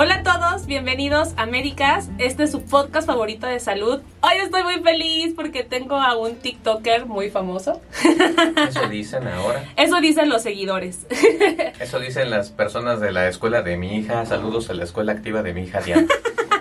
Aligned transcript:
Hola 0.00 0.14
a 0.14 0.22
todos, 0.22 0.66
bienvenidos 0.66 1.30
a 1.36 1.42
Américas. 1.42 2.08
Este 2.18 2.44
es 2.44 2.52
su 2.52 2.62
podcast 2.62 3.04
favorito 3.04 3.48
de 3.48 3.58
salud. 3.58 4.00
Hoy 4.20 4.36
estoy 4.44 4.62
muy 4.62 4.78
feliz 4.80 5.34
porque 5.34 5.64
tengo 5.64 5.96
a 5.96 6.16
un 6.16 6.36
TikToker 6.36 7.06
muy 7.06 7.30
famoso. 7.30 7.82
Eso 8.68 8.88
dicen 8.88 9.26
ahora. 9.26 9.64
Eso 9.76 10.00
dicen 10.00 10.28
los 10.28 10.42
seguidores. 10.42 11.04
Eso 11.80 11.98
dicen 11.98 12.30
las 12.30 12.50
personas 12.50 13.00
de 13.00 13.10
la 13.10 13.26
escuela 13.26 13.62
de 13.62 13.76
mi 13.76 13.96
hija. 13.96 14.24
Saludos 14.24 14.70
a 14.70 14.74
la 14.74 14.84
escuela 14.84 15.10
activa 15.10 15.42
de 15.42 15.52
mi 15.52 15.62
hija 15.62 15.80
Diana. 15.80 16.06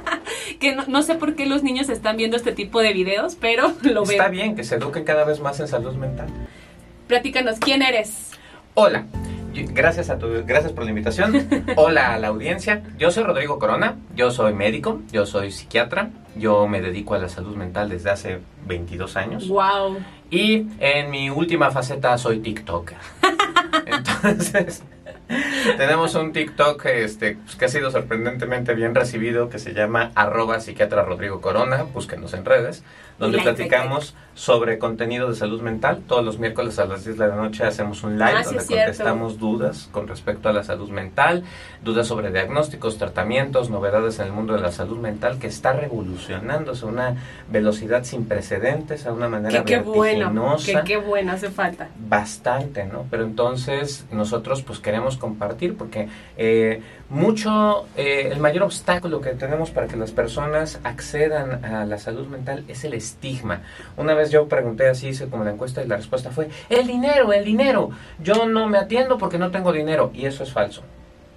que 0.59 0.73
no, 0.73 0.85
no 0.87 1.03
sé 1.03 1.13
por 1.13 1.35
qué 1.35 1.45
los 1.45 1.61
niños 1.61 1.89
están 1.89 2.17
viendo 2.17 2.37
este 2.37 2.53
tipo 2.53 2.81
de 2.81 2.91
videos, 2.91 3.35
pero 3.39 3.71
lo 3.83 4.03
veo. 4.03 4.13
Está 4.13 4.29
bien 4.29 4.55
que 4.55 4.63
se 4.63 4.77
eduquen 4.77 5.03
cada 5.03 5.25
vez 5.25 5.41
más 5.41 5.59
en 5.59 5.67
salud 5.67 5.93
mental. 5.93 6.27
Platícanos, 7.05 7.59
¿quién 7.59 7.83
eres? 7.83 8.31
Hola, 8.73 9.05
gracias 9.65 10.09
a 10.09 10.17
tu, 10.17 10.27
gracias 10.45 10.71
por 10.71 10.83
la 10.83 10.89
invitación. 10.89 11.47
Hola 11.75 12.13
a 12.13 12.17
la 12.17 12.27
audiencia. 12.27 12.83
Yo 12.97 13.11
soy 13.11 13.23
Rodrigo 13.23 13.59
Corona. 13.59 13.95
Yo 14.15 14.31
soy 14.31 14.53
médico. 14.53 15.01
Yo 15.11 15.25
soy 15.25 15.51
psiquiatra. 15.51 16.09
Yo 16.35 16.67
me 16.67 16.81
dedico 16.81 17.15
a 17.15 17.19
la 17.19 17.29
salud 17.29 17.55
mental 17.55 17.89
desde 17.89 18.09
hace 18.11 18.39
22 18.67 19.17
años. 19.17 19.47
Wow. 19.47 19.97
Y 20.29 20.67
en 20.79 21.09
mi 21.09 21.29
última 21.29 21.71
faceta 21.71 22.17
soy 22.17 22.39
TikToker. 22.39 22.97
Entonces, 23.85 24.83
tenemos 25.77 26.15
un 26.15 26.31
TikTok 26.31 26.85
este, 26.85 27.35
pues, 27.35 27.55
que 27.55 27.65
ha 27.65 27.69
sido 27.69 27.91
sorprendentemente 27.91 28.73
bien 28.73 28.95
recibido, 28.95 29.49
que 29.49 29.59
se 29.59 29.73
llama 29.73 30.11
arroba 30.15 30.59
psiquiatra 30.59 31.03
Rodrigo 31.03 31.41
Corona, 31.41 31.83
búsquenos 31.83 32.33
en 32.33 32.45
redes, 32.45 32.83
donde 33.19 33.39
platicamos 33.39 34.15
sobre 34.35 34.77
contenido 34.77 35.29
de 35.29 35.35
salud 35.35 35.61
mental. 35.61 36.03
Todos 36.07 36.23
los 36.23 36.37
miércoles 36.37 36.77
a 36.77 36.85
las 36.85 37.03
10 37.03 37.17
de 37.17 37.27
la 37.27 37.35
noche 37.35 37.63
hacemos 37.63 38.03
un 38.03 38.19
live 38.19 38.29
Ah, 38.35 38.43
donde 38.43 38.59
contestamos 38.65 39.39
dudas 39.39 39.89
con 39.91 40.07
respecto 40.07 40.47
a 40.47 40.53
la 40.53 40.63
salud 40.63 40.89
mental, 40.91 41.43
dudas 41.83 42.05
sobre 42.05 42.31
diagnósticos, 42.31 42.99
tratamientos, 42.99 43.71
novedades 43.71 44.19
en 44.19 44.27
el 44.27 44.33
mundo 44.33 44.53
de 44.53 44.61
la 44.61 44.71
salud 44.71 44.99
mental, 44.99 45.39
que 45.39 45.47
está 45.47 45.73
revolucionándose 45.73 46.85
a 46.85 46.89
una 46.89 47.15
velocidad 47.49 48.03
sin 48.03 48.25
precedentes, 48.25 49.07
a 49.07 49.11
una 49.11 49.27
manera 49.27 49.63
Que 49.63 49.73
qué 49.73 49.79
bueno, 49.79 50.25
vertiginosa 50.31 50.83
que 50.83 50.87
qué 50.87 50.97
bueno, 50.97 51.31
hace 51.31 51.49
falta. 51.49 51.89
bastante, 51.97 52.85
¿no? 52.85 53.05
Pero 53.09 53.23
entonces 53.23 54.05
nosotros 54.11 54.61
pues 54.61 54.79
queremos 54.79 55.17
compartir 55.17 55.75
porque 55.75 56.09
eh, 56.37 56.83
mucho, 57.09 57.85
eh, 57.95 58.29
el 58.31 58.39
mayor 58.39 58.63
obstáculo 58.63 59.21
que 59.21 59.31
tenemos 59.31 59.71
para 59.71 59.87
que 59.87 59.95
las 59.95 60.11
personas 60.11 60.79
accedan 60.83 61.63
a 61.63 61.85
la 61.85 61.97
salud 61.97 62.27
mental 62.27 62.65
es 62.67 62.83
el 62.83 62.93
estigma. 62.93 63.61
Una 63.95 64.13
vez 64.13 64.29
yo 64.29 64.47
pregunté 64.47 64.89
así, 64.89 65.09
hice 65.09 65.27
como 65.27 65.43
la 65.43 65.51
encuesta 65.51 65.83
y 65.83 65.87
la 65.87 65.97
respuesta 65.97 66.31
fue, 66.31 66.49
el 66.69 66.85
dinero, 66.85 67.31
el 67.31 67.45
dinero, 67.45 67.91
yo 68.19 68.45
no 68.45 68.67
me 68.67 68.77
atiendo 68.77 69.17
porque 69.17 69.37
no 69.37 69.51
tengo 69.51 69.71
dinero 69.71 70.11
y 70.13 70.25
eso 70.25 70.43
es 70.43 70.51
falso. 70.51 70.83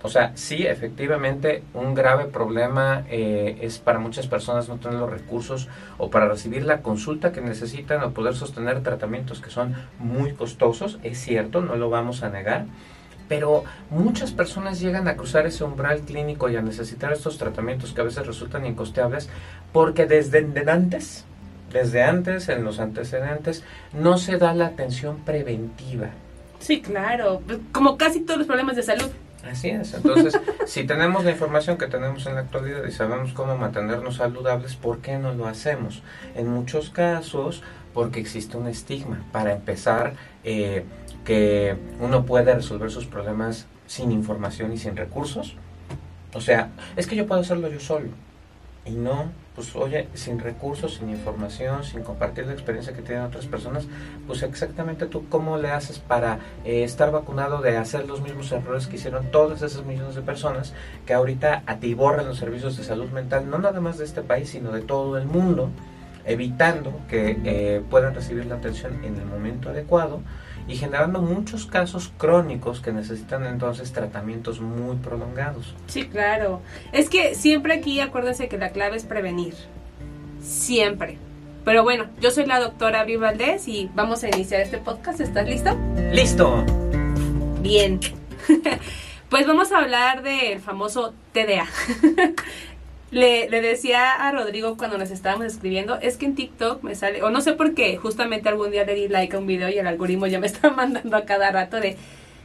O 0.02 0.08
sea, 0.08 0.32
sí, 0.34 0.66
efectivamente, 0.66 1.62
un 1.74 1.94
grave 1.94 2.24
problema 2.24 3.04
eh, 3.10 3.58
es 3.60 3.78
para 3.78 3.98
muchas 3.98 4.26
personas 4.26 4.66
no 4.68 4.78
tener 4.78 4.98
los 4.98 5.10
recursos 5.10 5.68
o 5.98 6.08
para 6.08 6.26
recibir 6.26 6.64
la 6.64 6.80
consulta 6.80 7.32
que 7.32 7.42
necesitan 7.42 8.02
o 8.02 8.12
poder 8.12 8.34
sostener 8.34 8.82
tratamientos 8.82 9.40
que 9.40 9.50
son 9.50 9.74
muy 9.98 10.32
costosos, 10.32 10.98
es 11.02 11.18
cierto, 11.18 11.60
no 11.60 11.76
lo 11.76 11.90
vamos 11.90 12.22
a 12.22 12.30
negar, 12.30 12.64
pero 13.30 13.62
muchas 13.90 14.32
personas 14.32 14.80
llegan 14.80 15.06
a 15.06 15.16
cruzar 15.16 15.46
ese 15.46 15.62
umbral 15.62 16.00
clínico 16.00 16.50
y 16.50 16.56
a 16.56 16.62
necesitar 16.62 17.12
estos 17.12 17.38
tratamientos 17.38 17.92
que 17.92 18.00
a 18.00 18.04
veces 18.04 18.26
resultan 18.26 18.66
incosteables 18.66 19.28
porque 19.72 20.04
desde 20.06 20.42
de 20.42 20.68
antes, 20.68 21.24
desde 21.72 22.02
antes, 22.02 22.48
en 22.48 22.64
los 22.64 22.80
antecedentes, 22.80 23.62
no 23.92 24.18
se 24.18 24.36
da 24.36 24.52
la 24.52 24.66
atención 24.66 25.18
preventiva. 25.18 26.08
Sí, 26.58 26.82
claro. 26.82 27.40
Pues, 27.46 27.60
Como 27.70 27.96
casi 27.96 28.22
todos 28.22 28.38
los 28.38 28.48
problemas 28.48 28.74
de 28.74 28.82
salud. 28.82 29.08
Así 29.48 29.70
es, 29.70 29.94
entonces 29.94 30.38
si 30.66 30.82
tenemos 30.82 31.24
la 31.24 31.30
información 31.30 31.78
que 31.78 31.86
tenemos 31.86 32.26
en 32.26 32.34
la 32.34 32.40
actualidad 32.40 32.84
y 32.84 32.90
sabemos 32.90 33.32
cómo 33.32 33.56
mantenernos 33.56 34.16
saludables, 34.16 34.74
¿por 34.74 34.98
qué 34.98 35.18
no 35.18 35.32
lo 35.32 35.46
hacemos? 35.46 36.02
En 36.34 36.48
muchos 36.48 36.90
casos 36.90 37.62
porque 37.94 38.20
existe 38.20 38.56
un 38.56 38.66
estigma. 38.66 39.24
Para 39.32 39.52
empezar, 39.52 40.14
eh, 40.44 40.84
que 41.24 41.76
uno 42.00 42.24
puede 42.24 42.54
resolver 42.54 42.90
sus 42.90 43.06
problemas 43.06 43.66
sin 43.86 44.12
información 44.12 44.72
y 44.72 44.78
sin 44.78 44.96
recursos. 44.96 45.56
O 46.34 46.40
sea, 46.40 46.70
es 46.96 47.06
que 47.06 47.16
yo 47.16 47.26
puedo 47.26 47.40
hacerlo 47.40 47.68
yo 47.68 47.80
solo. 47.80 48.08
Y 48.86 48.92
no, 48.92 49.30
pues 49.54 49.76
oye, 49.76 50.08
sin 50.14 50.38
recursos, 50.38 50.94
sin 50.94 51.10
información, 51.10 51.84
sin 51.84 52.02
compartir 52.02 52.46
la 52.46 52.52
experiencia 52.52 52.94
que 52.94 53.02
tienen 53.02 53.24
otras 53.24 53.46
personas, 53.46 53.86
pues 54.26 54.42
exactamente 54.42 55.06
tú 55.06 55.28
cómo 55.28 55.58
le 55.58 55.70
haces 55.70 55.98
para 55.98 56.38
eh, 56.64 56.82
estar 56.82 57.10
vacunado 57.10 57.60
de 57.60 57.76
hacer 57.76 58.06
los 58.06 58.22
mismos 58.22 58.50
errores 58.52 58.86
que 58.86 58.96
hicieron 58.96 59.30
todas 59.30 59.60
esas 59.60 59.84
millones 59.84 60.14
de 60.14 60.22
personas 60.22 60.72
que 61.04 61.12
ahorita 61.12 61.62
atiborran 61.66 62.26
los 62.26 62.38
servicios 62.38 62.76
de 62.78 62.84
salud 62.84 63.10
mental, 63.10 63.50
no 63.50 63.58
nada 63.58 63.80
más 63.80 63.98
de 63.98 64.04
este 64.04 64.22
país, 64.22 64.48
sino 64.48 64.72
de 64.72 64.80
todo 64.80 65.18
el 65.18 65.26
mundo, 65.26 65.68
evitando 66.24 66.98
que 67.08 67.38
eh, 67.44 67.82
puedan 67.90 68.14
recibir 68.14 68.46
la 68.46 68.54
atención 68.54 69.04
en 69.04 69.16
el 69.16 69.26
momento 69.26 69.68
adecuado 69.68 70.20
y 70.68 70.76
generando 70.76 71.20
muchos 71.20 71.66
casos 71.66 72.12
crónicos 72.16 72.80
que 72.80 72.92
necesitan 72.92 73.46
entonces 73.46 73.92
tratamientos 73.92 74.60
muy 74.60 74.96
prolongados. 74.96 75.74
Sí, 75.86 76.06
claro. 76.06 76.60
Es 76.92 77.08
que 77.08 77.34
siempre 77.34 77.74
aquí 77.74 78.00
acuérdense 78.00 78.48
que 78.48 78.58
la 78.58 78.70
clave 78.70 78.96
es 78.96 79.04
prevenir. 79.04 79.54
Siempre. 80.40 81.18
Pero 81.64 81.82
bueno, 81.82 82.06
yo 82.20 82.30
soy 82.30 82.46
la 82.46 82.58
doctora 82.58 83.00
Abril 83.00 83.18
Valdés 83.18 83.68
y 83.68 83.90
vamos 83.94 84.24
a 84.24 84.28
iniciar 84.28 84.62
este 84.62 84.78
podcast. 84.78 85.20
¿Estás 85.20 85.46
listo? 85.46 85.76
¡Listo! 86.12 86.64
Bien. 87.60 88.00
pues 89.28 89.46
vamos 89.46 89.70
a 89.72 89.78
hablar 89.78 90.22
del 90.22 90.60
famoso 90.60 91.12
TDA. 91.32 91.66
le, 93.10 93.48
le 93.50 93.60
decía 93.60 94.12
a 94.12 94.30
Rodrigo 94.32 94.76
cuando 94.76 94.98
nos 94.98 95.10
estábamos 95.10 95.46
escribiendo, 95.46 95.98
es 96.00 96.16
que 96.16 96.26
en 96.26 96.34
TikTok 96.34 96.82
me 96.82 96.94
sale, 96.94 97.22
o 97.22 97.30
no 97.30 97.40
sé 97.40 97.52
por 97.54 97.74
qué, 97.74 97.96
justamente 97.96 98.48
algún 98.48 98.70
día 98.70 98.84
le 98.84 98.94
di 98.94 99.08
like 99.08 99.34
a 99.34 99.38
un 99.38 99.46
video 99.46 99.68
y 99.68 99.78
el 99.78 99.86
algoritmo 99.86 100.26
ya 100.26 100.38
me 100.38 100.46
está 100.48 100.70
mandando 100.70 101.16
a 101.16 101.24
cada 101.24 101.50
rato 101.50 101.80
de, 101.80 101.96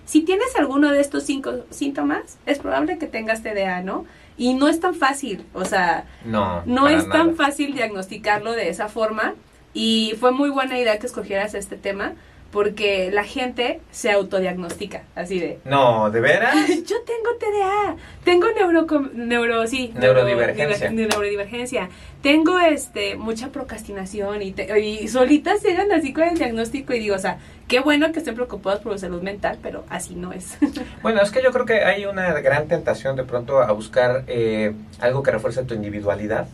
si 0.06 0.22
tienes 0.22 0.56
alguno 0.56 0.92
de 0.92 1.02
estos 1.02 1.24
cinco 1.24 1.66
síntomas, 1.70 2.38
es 2.46 2.60
probable 2.60 2.98
que 2.98 3.08
tengas 3.08 3.44
TDA, 3.44 3.82
¿no? 3.82 4.06
Y 4.38 4.54
no 4.54 4.68
es 4.68 4.80
tan 4.80 4.96
fácil, 4.96 5.46
o 5.54 5.66
sea, 5.66 6.06
No, 6.26 6.64
no 6.66 6.90
es 6.90 7.08
tan 7.10 7.36
fácil 7.36 7.74
diagnosticarlo 7.74 8.52
de 8.52 8.70
esa 8.70 8.90
forma 8.90 9.34
y 9.74 10.14
fue 10.20 10.32
muy 10.32 10.50
buena 10.50 10.78
idea 10.78 11.00
que 11.00 11.06
escogieras 11.06 11.54
este 11.54 11.78
tema 11.78 12.14
porque 12.56 13.12
la 13.12 13.26
gente 13.26 13.82
se 13.92 14.10
autodiagnostica, 14.12 15.04
así 15.14 15.40
de, 15.42 15.60
No, 15.66 16.10
¿de 16.10 16.22
veras? 16.22 16.56
yo 16.70 16.96
tengo 17.06 17.36
TDA, 17.38 17.98
tengo 18.24 18.48
neuro, 18.54 18.88
neuro 19.14 19.68
sí, 19.68 19.92
Neurodivergencia. 19.94 20.90
neuro- 20.90 21.10
neurodivergencia, 21.18 21.90
tengo 22.22 22.58
este 22.58 23.18
mucha 23.18 23.50
procrastinación 23.50 24.42
y, 24.42 24.54
te- 24.54 24.80
y 24.80 25.06
solitas 25.10 25.62
llegan 25.64 25.92
así 25.92 26.14
con 26.14 26.24
el 26.24 26.38
diagnóstico 26.38 26.94
y 26.94 27.00
digo, 27.00 27.16
o 27.16 27.20
sea, 27.20 27.40
qué 27.68 27.82
bueno 27.82 28.14
que 28.14 28.20
estén 28.20 28.36
preocupados 28.36 28.80
por 28.80 28.94
su 28.94 29.00
salud 29.00 29.22
mental, 29.22 29.58
pero 29.62 29.84
así 29.90 30.16
no 30.16 30.32
es. 30.32 30.58
Bueno, 31.02 31.22
es 31.22 31.32
que 31.32 31.44
yo 31.44 31.52
creo 31.52 31.66
que 31.66 31.84
hay 31.84 32.06
una 32.06 32.32
gran 32.40 32.70
tentación 32.70 33.18
de 33.18 33.26
pronto 33.26 33.60
a 33.60 33.72
buscar 33.74 34.24
eh, 34.28 34.72
algo 35.02 35.24
que 35.24 35.32
refuerce 35.32 35.64
tu 35.66 35.74
individualidad, 35.74 36.48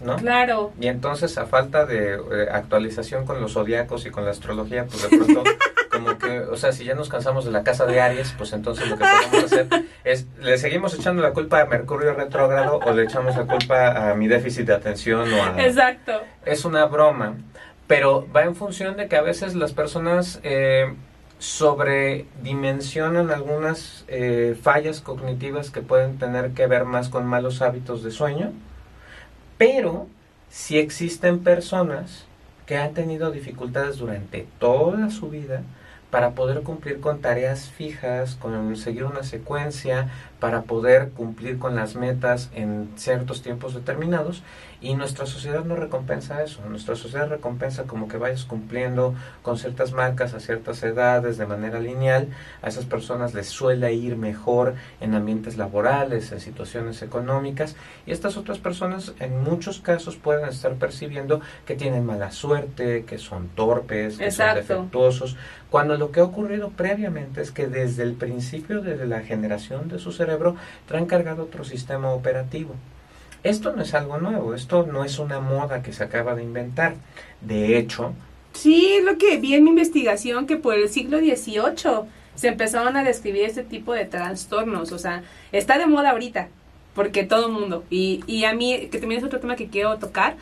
¿no? 0.00 0.16
claro. 0.16 0.72
Y 0.80 0.88
entonces 0.88 1.36
a 1.38 1.46
falta 1.46 1.86
de 1.86 2.14
eh, 2.14 2.48
actualización 2.50 3.24
con 3.26 3.40
los 3.40 3.52
zodiacos 3.52 4.06
y 4.06 4.10
con 4.10 4.24
la 4.24 4.30
astrología, 4.30 4.86
pues 4.86 5.08
de 5.08 5.16
pronto 5.16 5.44
como 5.90 6.18
que, 6.18 6.40
o 6.40 6.56
sea, 6.56 6.72
si 6.72 6.84
ya 6.84 6.94
nos 6.94 7.08
cansamos 7.08 7.44
de 7.44 7.50
la 7.50 7.62
casa 7.62 7.84
de 7.86 8.00
Aries, 8.00 8.32
pues 8.36 8.52
entonces 8.52 8.88
lo 8.88 8.96
que 8.96 9.04
podemos 9.04 9.52
hacer 9.52 9.66
es, 10.04 10.26
¿le 10.40 10.56
seguimos 10.58 10.94
echando 10.94 11.22
la 11.22 11.32
culpa 11.32 11.60
a 11.60 11.66
Mercurio 11.66 12.14
retrógrado 12.14 12.78
o 12.78 12.92
le 12.92 13.04
echamos 13.04 13.36
la 13.36 13.46
culpa 13.46 14.10
a 14.10 14.14
mi 14.14 14.28
déficit 14.28 14.66
de 14.66 14.74
atención 14.74 15.32
o 15.32 15.42
a... 15.42 15.62
Exacto. 15.62 16.22
Es 16.44 16.64
una 16.64 16.86
broma, 16.86 17.36
pero 17.86 18.26
va 18.34 18.44
en 18.44 18.54
función 18.54 18.96
de 18.96 19.08
que 19.08 19.16
a 19.16 19.22
veces 19.22 19.54
las 19.54 19.72
personas 19.72 20.40
eh, 20.42 20.94
sobredimensionan 21.40 23.30
algunas 23.30 24.04
eh, 24.08 24.56
fallas 24.62 25.00
cognitivas 25.00 25.70
que 25.70 25.80
pueden 25.80 26.18
tener 26.18 26.52
que 26.52 26.66
ver 26.66 26.84
más 26.84 27.08
con 27.08 27.26
malos 27.26 27.62
hábitos 27.62 28.04
de 28.04 28.10
sueño, 28.10 28.52
pero 29.60 30.06
si 30.48 30.78
existen 30.78 31.40
personas 31.40 32.24
que 32.64 32.78
han 32.78 32.94
tenido 32.94 33.30
dificultades 33.30 33.98
durante 33.98 34.46
toda 34.58 35.10
su 35.10 35.28
vida 35.28 35.64
para 36.10 36.30
poder 36.30 36.62
cumplir 36.62 36.98
con 37.00 37.20
tareas 37.20 37.68
fijas, 37.68 38.36
con 38.36 38.74
seguir 38.74 39.04
una 39.04 39.22
secuencia, 39.22 40.08
para 40.40 40.62
poder 40.62 41.10
cumplir 41.10 41.58
con 41.58 41.76
las 41.76 41.94
metas 41.94 42.50
en 42.54 42.88
ciertos 42.96 43.42
tiempos 43.42 43.74
determinados 43.74 44.42
y 44.80 44.94
nuestra 44.94 45.26
sociedad 45.26 45.64
no 45.64 45.76
recompensa 45.76 46.42
eso, 46.42 46.62
nuestra 46.66 46.96
sociedad 46.96 47.28
recompensa 47.28 47.84
como 47.84 48.08
que 48.08 48.16
vayas 48.16 48.44
cumpliendo 48.44 49.14
con 49.42 49.58
ciertas 49.58 49.92
marcas 49.92 50.32
a 50.32 50.40
ciertas 50.40 50.82
edades 50.82 51.36
de 51.36 51.46
manera 51.46 51.80
lineal, 51.80 52.28
a 52.62 52.68
esas 52.68 52.86
personas 52.86 53.34
les 53.34 53.48
suele 53.48 53.92
ir 53.92 54.16
mejor 54.16 54.74
en 55.00 55.14
ambientes 55.14 55.58
laborales, 55.58 56.32
en 56.32 56.40
situaciones 56.40 57.02
económicas 57.02 57.76
y 58.06 58.12
estas 58.12 58.38
otras 58.38 58.58
personas 58.58 59.12
en 59.20 59.42
muchos 59.42 59.80
casos 59.80 60.16
pueden 60.16 60.48
estar 60.48 60.74
percibiendo 60.76 61.42
que 61.66 61.74
tienen 61.76 62.06
mala 62.06 62.30
suerte, 62.30 63.04
que 63.04 63.18
son 63.18 63.48
torpes, 63.48 64.16
que 64.16 64.24
Exacto. 64.24 64.62
son 64.66 64.78
defectuosos, 64.78 65.36
Cuando 65.70 65.96
lo 65.96 66.10
que 66.10 66.20
ha 66.20 66.24
ocurrido 66.24 66.70
previamente 66.70 67.40
es 67.42 67.52
que 67.52 67.68
desde 67.68 68.02
el 68.02 68.14
principio, 68.14 68.80
desde 68.80 69.06
la 69.06 69.20
generación 69.20 69.88
de 69.88 69.98
su 70.00 70.10
cerebro, 70.30 70.56
traen 70.86 71.06
cargado 71.06 71.44
otro 71.44 71.64
sistema 71.64 72.12
operativo. 72.12 72.74
Esto 73.42 73.74
no 73.74 73.82
es 73.82 73.94
algo 73.94 74.18
nuevo, 74.18 74.54
esto 74.54 74.86
no 74.86 75.04
es 75.04 75.18
una 75.18 75.40
moda 75.40 75.82
que 75.82 75.92
se 75.92 76.04
acaba 76.04 76.34
de 76.34 76.42
inventar. 76.42 76.94
De 77.40 77.78
hecho... 77.78 78.12
Sí, 78.52 78.98
lo 79.04 79.16
que 79.16 79.38
vi 79.38 79.54
en 79.54 79.64
mi 79.64 79.70
investigación, 79.70 80.46
que 80.46 80.56
por 80.56 80.74
el 80.74 80.88
siglo 80.88 81.18
XVIII 81.18 82.08
se 82.34 82.48
empezaron 82.48 82.96
a 82.96 83.04
describir 83.04 83.44
este 83.44 83.62
tipo 83.62 83.92
de 83.92 84.04
trastornos. 84.04 84.92
O 84.92 84.98
sea, 84.98 85.22
está 85.52 85.78
de 85.78 85.86
moda 85.86 86.10
ahorita, 86.10 86.48
porque 86.94 87.24
todo 87.24 87.46
el 87.46 87.52
mundo. 87.52 87.84
Y, 87.90 88.22
y 88.26 88.44
a 88.44 88.52
mí, 88.54 88.88
que 88.90 88.98
también 88.98 89.20
es 89.20 89.24
otro 89.24 89.40
tema 89.40 89.56
que 89.56 89.68
quiero 89.68 89.98
tocar, 89.98 90.36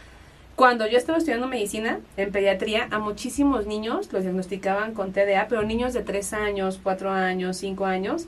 cuando 0.57 0.89
yo 0.89 0.99
estaba 0.99 1.19
estudiando 1.19 1.47
medicina 1.47 2.01
en 2.17 2.33
pediatría, 2.33 2.89
a 2.91 2.99
muchísimos 2.99 3.67
niños 3.67 4.13
los 4.13 4.23
diagnosticaban 4.23 4.93
con 4.93 5.13
TDA, 5.13 5.47
pero 5.49 5.63
niños 5.63 5.93
de 5.93 6.03
3 6.03 6.33
años, 6.33 6.81
4 6.83 7.13
años, 7.13 7.59
5 7.59 7.87
años. 7.87 8.27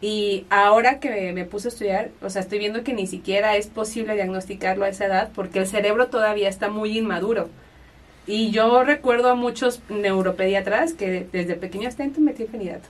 Y 0.00 0.46
ahora 0.48 0.98
que 0.98 1.32
me, 1.32 1.44
puse 1.44 1.68
a 1.68 1.70
estudiar, 1.70 2.10
o 2.22 2.30
sea, 2.30 2.40
estoy 2.40 2.58
viendo 2.58 2.82
que 2.82 2.94
ni 2.94 3.06
siquiera 3.06 3.56
es 3.56 3.66
posible 3.66 4.14
diagnosticarlo 4.14 4.84
a 4.84 4.88
esa 4.88 5.06
edad 5.06 5.30
porque 5.34 5.58
el 5.58 5.66
cerebro 5.66 6.08
todavía 6.08 6.48
está 6.48 6.70
muy 6.70 6.96
inmaduro. 6.96 7.48
Y 8.26 8.50
yo 8.50 8.82
recuerdo 8.84 9.30
a 9.30 9.34
muchos 9.34 9.82
neuropediatras 9.88 10.94
que 10.94 11.26
desde 11.32 11.54
pequeños 11.56 11.96
tenían 11.96 12.24
metilfenidato. 12.24 12.88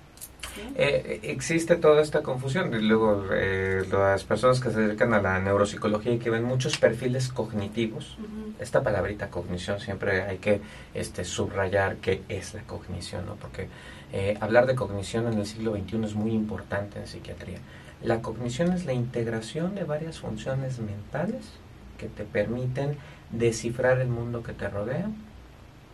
Eh, 0.76 1.20
existe 1.22 1.76
toda 1.76 2.02
esta 2.02 2.22
confusión. 2.22 2.74
Y 2.74 2.82
luego, 2.82 3.26
eh, 3.32 3.84
las 3.90 4.24
personas 4.24 4.60
que 4.60 4.70
se 4.70 4.80
dedican 4.80 5.14
a 5.14 5.22
la 5.22 5.38
neuropsicología 5.38 6.12
y 6.12 6.18
que 6.18 6.30
ven 6.30 6.44
muchos 6.44 6.78
perfiles 6.78 7.28
cognitivos, 7.28 8.16
esta 8.58 8.82
palabrita 8.82 9.30
cognición 9.30 9.80
siempre 9.80 10.22
hay 10.22 10.38
que 10.38 10.60
este, 10.94 11.24
subrayar 11.24 11.96
qué 11.96 12.22
es 12.28 12.54
la 12.54 12.62
cognición, 12.62 13.26
¿no? 13.26 13.36
porque 13.36 13.68
eh, 14.12 14.36
hablar 14.40 14.66
de 14.66 14.74
cognición 14.74 15.26
en 15.26 15.38
el 15.38 15.46
siglo 15.46 15.72
XXI 15.72 16.04
es 16.04 16.14
muy 16.14 16.32
importante 16.32 16.98
en 16.98 17.06
psiquiatría. 17.06 17.58
La 18.02 18.22
cognición 18.22 18.72
es 18.72 18.86
la 18.86 18.92
integración 18.92 19.74
de 19.74 19.84
varias 19.84 20.18
funciones 20.18 20.78
mentales 20.78 21.52
que 21.98 22.08
te 22.08 22.24
permiten 22.24 22.96
descifrar 23.30 24.00
el 24.00 24.08
mundo 24.08 24.42
que 24.42 24.52
te 24.52 24.68
rodea 24.68 25.10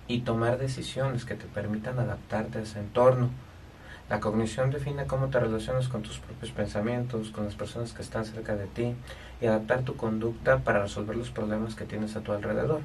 y 0.08 0.20
tomar 0.20 0.58
decisiones 0.58 1.24
que 1.24 1.34
te 1.34 1.46
permitan 1.46 1.98
adaptarte 1.98 2.58
a 2.58 2.62
ese 2.62 2.78
entorno 2.78 3.30
la 4.08 4.20
cognición 4.20 4.70
define 4.70 5.06
cómo 5.06 5.28
te 5.28 5.40
relacionas 5.40 5.88
con 5.88 6.02
tus 6.02 6.18
propios 6.18 6.52
pensamientos, 6.52 7.30
con 7.30 7.44
las 7.44 7.56
personas 7.56 7.92
que 7.92 8.02
están 8.02 8.24
cerca 8.24 8.54
de 8.54 8.66
ti 8.66 8.94
y 9.40 9.46
adaptar 9.46 9.82
tu 9.82 9.96
conducta 9.96 10.58
para 10.58 10.82
resolver 10.82 11.16
los 11.16 11.30
problemas 11.30 11.74
que 11.74 11.84
tienes 11.84 12.14
a 12.14 12.20
tu 12.20 12.32
alrededor. 12.32 12.82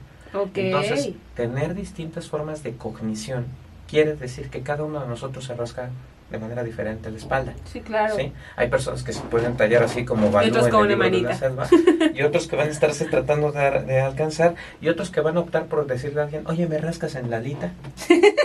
Entonces, 0.56 1.14
tener 1.36 1.76
distintas 1.76 2.28
formas 2.28 2.64
de 2.64 2.76
cognición 2.76 3.46
quiere 3.92 4.16
decir 4.16 4.50
que 4.50 4.62
cada 4.62 4.86
uno 4.86 5.02
de 5.02 5.08
nosotros 5.08 5.44
se 5.44 5.54
rasca 5.54 5.90
de 6.32 6.40
manera 6.40 6.64
diferente 6.64 7.12
la 7.12 7.18
espalda. 7.18 7.54
Sí, 7.66 7.82
claro. 7.82 8.16
¿sí? 8.16 8.32
Hay 8.56 8.70
personas 8.70 9.04
que 9.04 9.12
se 9.12 9.20
pueden 9.20 9.58
tallar 9.58 9.84
así 9.84 10.06
como 10.06 10.32
Balú 10.32 10.56
en 10.86 10.92
el 10.92 11.12
de 11.12 11.22
la 11.24 11.36
selva, 11.36 11.68
y 12.16 12.22
otros 12.22 12.48
que 12.48 12.56
van 12.56 12.70
a 12.70 12.72
estarse 12.72 13.04
tratando 13.04 13.52
de, 13.52 14.00
alcanzar, 14.00 14.56
y 14.80 14.88
otros 14.88 15.12
que 15.12 15.20
van 15.20 15.36
a 15.36 15.42
optar 15.42 15.66
por 15.66 15.86
decirle 15.88 16.22
a 16.22 16.24
alguien, 16.24 16.44
oye, 16.48 16.68
¿me 16.68 16.78
rascas 16.78 17.16
en 17.16 17.30
la 17.30 17.38
alita? 17.38 17.74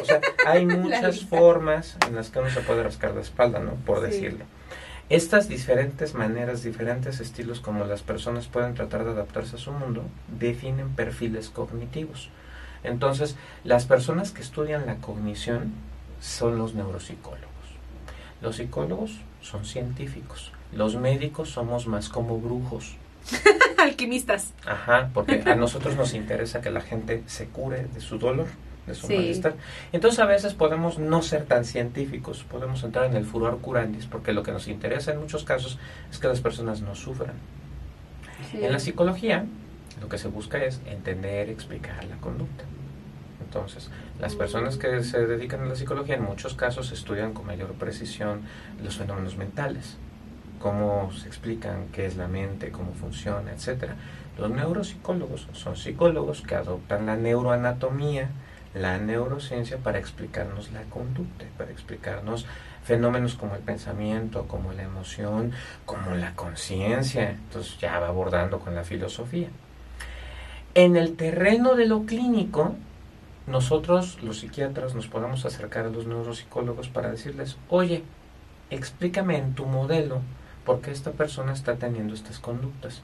O 0.02 0.04
sea, 0.04 0.20
hay 0.44 0.66
muchas 0.66 1.24
formas 1.24 1.96
en 2.08 2.16
las 2.16 2.30
que 2.30 2.40
uno 2.40 2.50
se 2.50 2.60
puede 2.62 2.82
rascar 2.82 3.14
la 3.14 3.20
espalda, 3.20 3.60
¿no? 3.60 3.74
Por 3.86 4.00
decirlo. 4.00 4.44
Estas 5.08 5.48
diferentes 5.48 6.14
maneras, 6.14 6.64
diferentes 6.64 7.20
estilos 7.20 7.60
como 7.60 7.84
las 7.84 8.02
personas 8.02 8.48
pueden 8.48 8.74
tratar 8.74 9.04
de 9.04 9.12
adaptarse 9.12 9.54
a 9.54 9.60
su 9.60 9.70
mundo, 9.70 10.02
definen 10.26 10.88
perfiles 10.96 11.50
cognitivos. 11.50 12.30
Entonces, 12.86 13.36
las 13.64 13.86
personas 13.86 14.30
que 14.30 14.42
estudian 14.42 14.86
la 14.86 14.96
cognición 14.96 15.72
son 16.20 16.58
los 16.58 16.74
neuropsicólogos. 16.74 17.46
Los 18.40 18.56
psicólogos 18.56 19.20
son 19.40 19.64
científicos. 19.64 20.52
Los 20.72 20.96
médicos 20.96 21.50
somos 21.50 21.86
más 21.86 22.08
como 22.08 22.38
brujos. 22.38 22.96
Alquimistas. 23.78 24.52
Ajá, 24.64 25.10
porque 25.14 25.42
a 25.46 25.54
nosotros 25.54 25.96
nos 25.96 26.14
interesa 26.14 26.60
que 26.60 26.70
la 26.70 26.80
gente 26.80 27.22
se 27.26 27.46
cure 27.46 27.86
de 27.92 28.00
su 28.00 28.18
dolor, 28.18 28.46
de 28.86 28.94
su 28.94 29.08
malestar. 29.08 29.54
Entonces 29.92 30.20
a 30.20 30.26
veces 30.26 30.54
podemos 30.54 30.98
no 30.98 31.22
ser 31.22 31.44
tan 31.44 31.64
científicos, 31.64 32.44
podemos 32.48 32.82
entrar 32.84 33.06
en 33.06 33.16
el 33.16 33.24
furor 33.24 33.58
curandis, 33.58 34.06
porque 34.06 34.32
lo 34.32 34.42
que 34.42 34.52
nos 34.52 34.68
interesa 34.68 35.12
en 35.12 35.20
muchos 35.20 35.44
casos 35.44 35.78
es 36.10 36.18
que 36.18 36.28
las 36.28 36.40
personas 36.40 36.80
no 36.82 36.94
sufran. 36.94 37.34
En 38.52 38.72
la 38.72 38.78
psicología, 38.78 39.44
lo 40.00 40.08
que 40.08 40.18
se 40.18 40.28
busca 40.28 40.62
es 40.64 40.80
entender, 40.86 41.48
explicar 41.48 42.04
la 42.04 42.16
conducta. 42.16 42.64
Entonces, 43.46 43.90
las 44.20 44.34
personas 44.34 44.76
que 44.76 45.02
se 45.04 45.26
dedican 45.26 45.62
a 45.62 45.66
la 45.66 45.76
psicología 45.76 46.16
en 46.16 46.24
muchos 46.24 46.54
casos 46.54 46.90
estudian 46.92 47.32
con 47.32 47.46
mayor 47.46 47.72
precisión 47.74 48.40
los 48.82 48.96
fenómenos 48.96 49.36
mentales, 49.36 49.96
cómo 50.58 51.12
se 51.12 51.28
explican 51.28 51.86
qué 51.92 52.06
es 52.06 52.16
la 52.16 52.26
mente, 52.26 52.70
cómo 52.70 52.92
funciona, 52.92 53.52
etc. 53.52 53.92
Los 54.36 54.50
neuropsicólogos 54.50 55.48
son 55.52 55.76
psicólogos 55.76 56.42
que 56.42 56.56
adoptan 56.56 57.06
la 57.06 57.16
neuroanatomía, 57.16 58.30
la 58.74 58.98
neurociencia 58.98 59.78
para 59.78 59.98
explicarnos 59.98 60.72
la 60.72 60.82
conducta, 60.82 61.46
para 61.56 61.70
explicarnos 61.70 62.46
fenómenos 62.84 63.36
como 63.36 63.54
el 63.54 63.62
pensamiento, 63.62 64.46
como 64.48 64.72
la 64.72 64.82
emoción, 64.82 65.52
como 65.86 66.14
la 66.16 66.34
conciencia. 66.34 67.30
Entonces 67.30 67.78
ya 67.78 67.98
va 68.00 68.08
abordando 68.08 68.58
con 68.58 68.74
la 68.74 68.84
filosofía. 68.84 69.48
En 70.74 70.96
el 70.96 71.16
terreno 71.16 71.74
de 71.74 71.86
lo 71.86 72.04
clínico, 72.04 72.74
nosotros, 73.46 74.22
los 74.22 74.40
psiquiatras, 74.40 74.94
nos 74.94 75.06
podemos 75.06 75.44
acercar 75.46 75.86
a 75.86 75.90
los 75.90 76.06
neuropsicólogos 76.06 76.88
para 76.88 77.10
decirles, 77.10 77.56
oye, 77.68 78.02
explícame 78.70 79.38
en 79.38 79.54
tu 79.54 79.66
modelo 79.66 80.20
por 80.64 80.80
qué 80.80 80.90
esta 80.90 81.12
persona 81.12 81.52
está 81.52 81.76
teniendo 81.76 82.14
estas 82.14 82.40
conductas. 82.40 83.02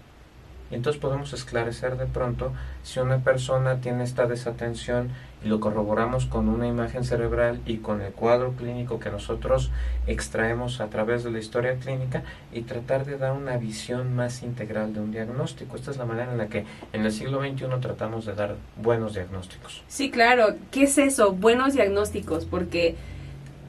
Entonces 0.77 1.01
podemos 1.01 1.33
esclarecer 1.33 1.97
de 1.97 2.07
pronto 2.07 2.53
si 2.83 3.01
una 3.01 3.19
persona 3.19 3.81
tiene 3.81 4.05
esta 4.05 4.27
desatención 4.27 5.11
y 5.45 5.49
lo 5.49 5.61
corroboramos 5.61 6.27
con 6.27 6.49
una 6.49 6.67
imagen 6.67 7.05
cerebral 7.05 7.61
y 7.67 7.79
con 7.79 8.01
el 8.01 8.13
cuadro 8.13 8.53
clínico 8.53 9.01
que 9.01 9.11
nosotros 9.11 9.71
extraemos 10.07 10.81
a 10.81 10.89
través 10.89 11.25
de 11.25 11.31
la 11.31 11.39
historia 11.39 11.77
clínica 11.77 12.23
y 12.53 12.63
tratar 12.63 13.05
de 13.05 13.19
dar 13.19 13.33
una 13.33 13.57
visión 13.57 14.15
más 14.15 14.43
integral 14.43 14.95
de 14.95 15.01
un 15.01 15.11
diagnóstico. 15.11 15.77
Esta 15.77 15.91
es 15.91 15.97
la 15.97 16.05
manera 16.05 16.33
en 16.33 16.39
la 16.39 16.49
que 16.49 16.65
en 16.93 17.05
el 17.05 17.13
siglo 17.13 17.41
XXI 17.41 17.67
tratamos 17.81 18.25
de 18.25 18.35
dar 18.35 18.57
buenos 18.77 19.15
diagnósticos. 19.15 19.83
Sí, 19.89 20.11
claro. 20.11 20.57
¿Qué 20.71 20.85
es 20.85 20.99
eso? 20.99 21.33
Buenos 21.33 21.75
diagnósticos, 21.75 22.45
porque 22.45 22.97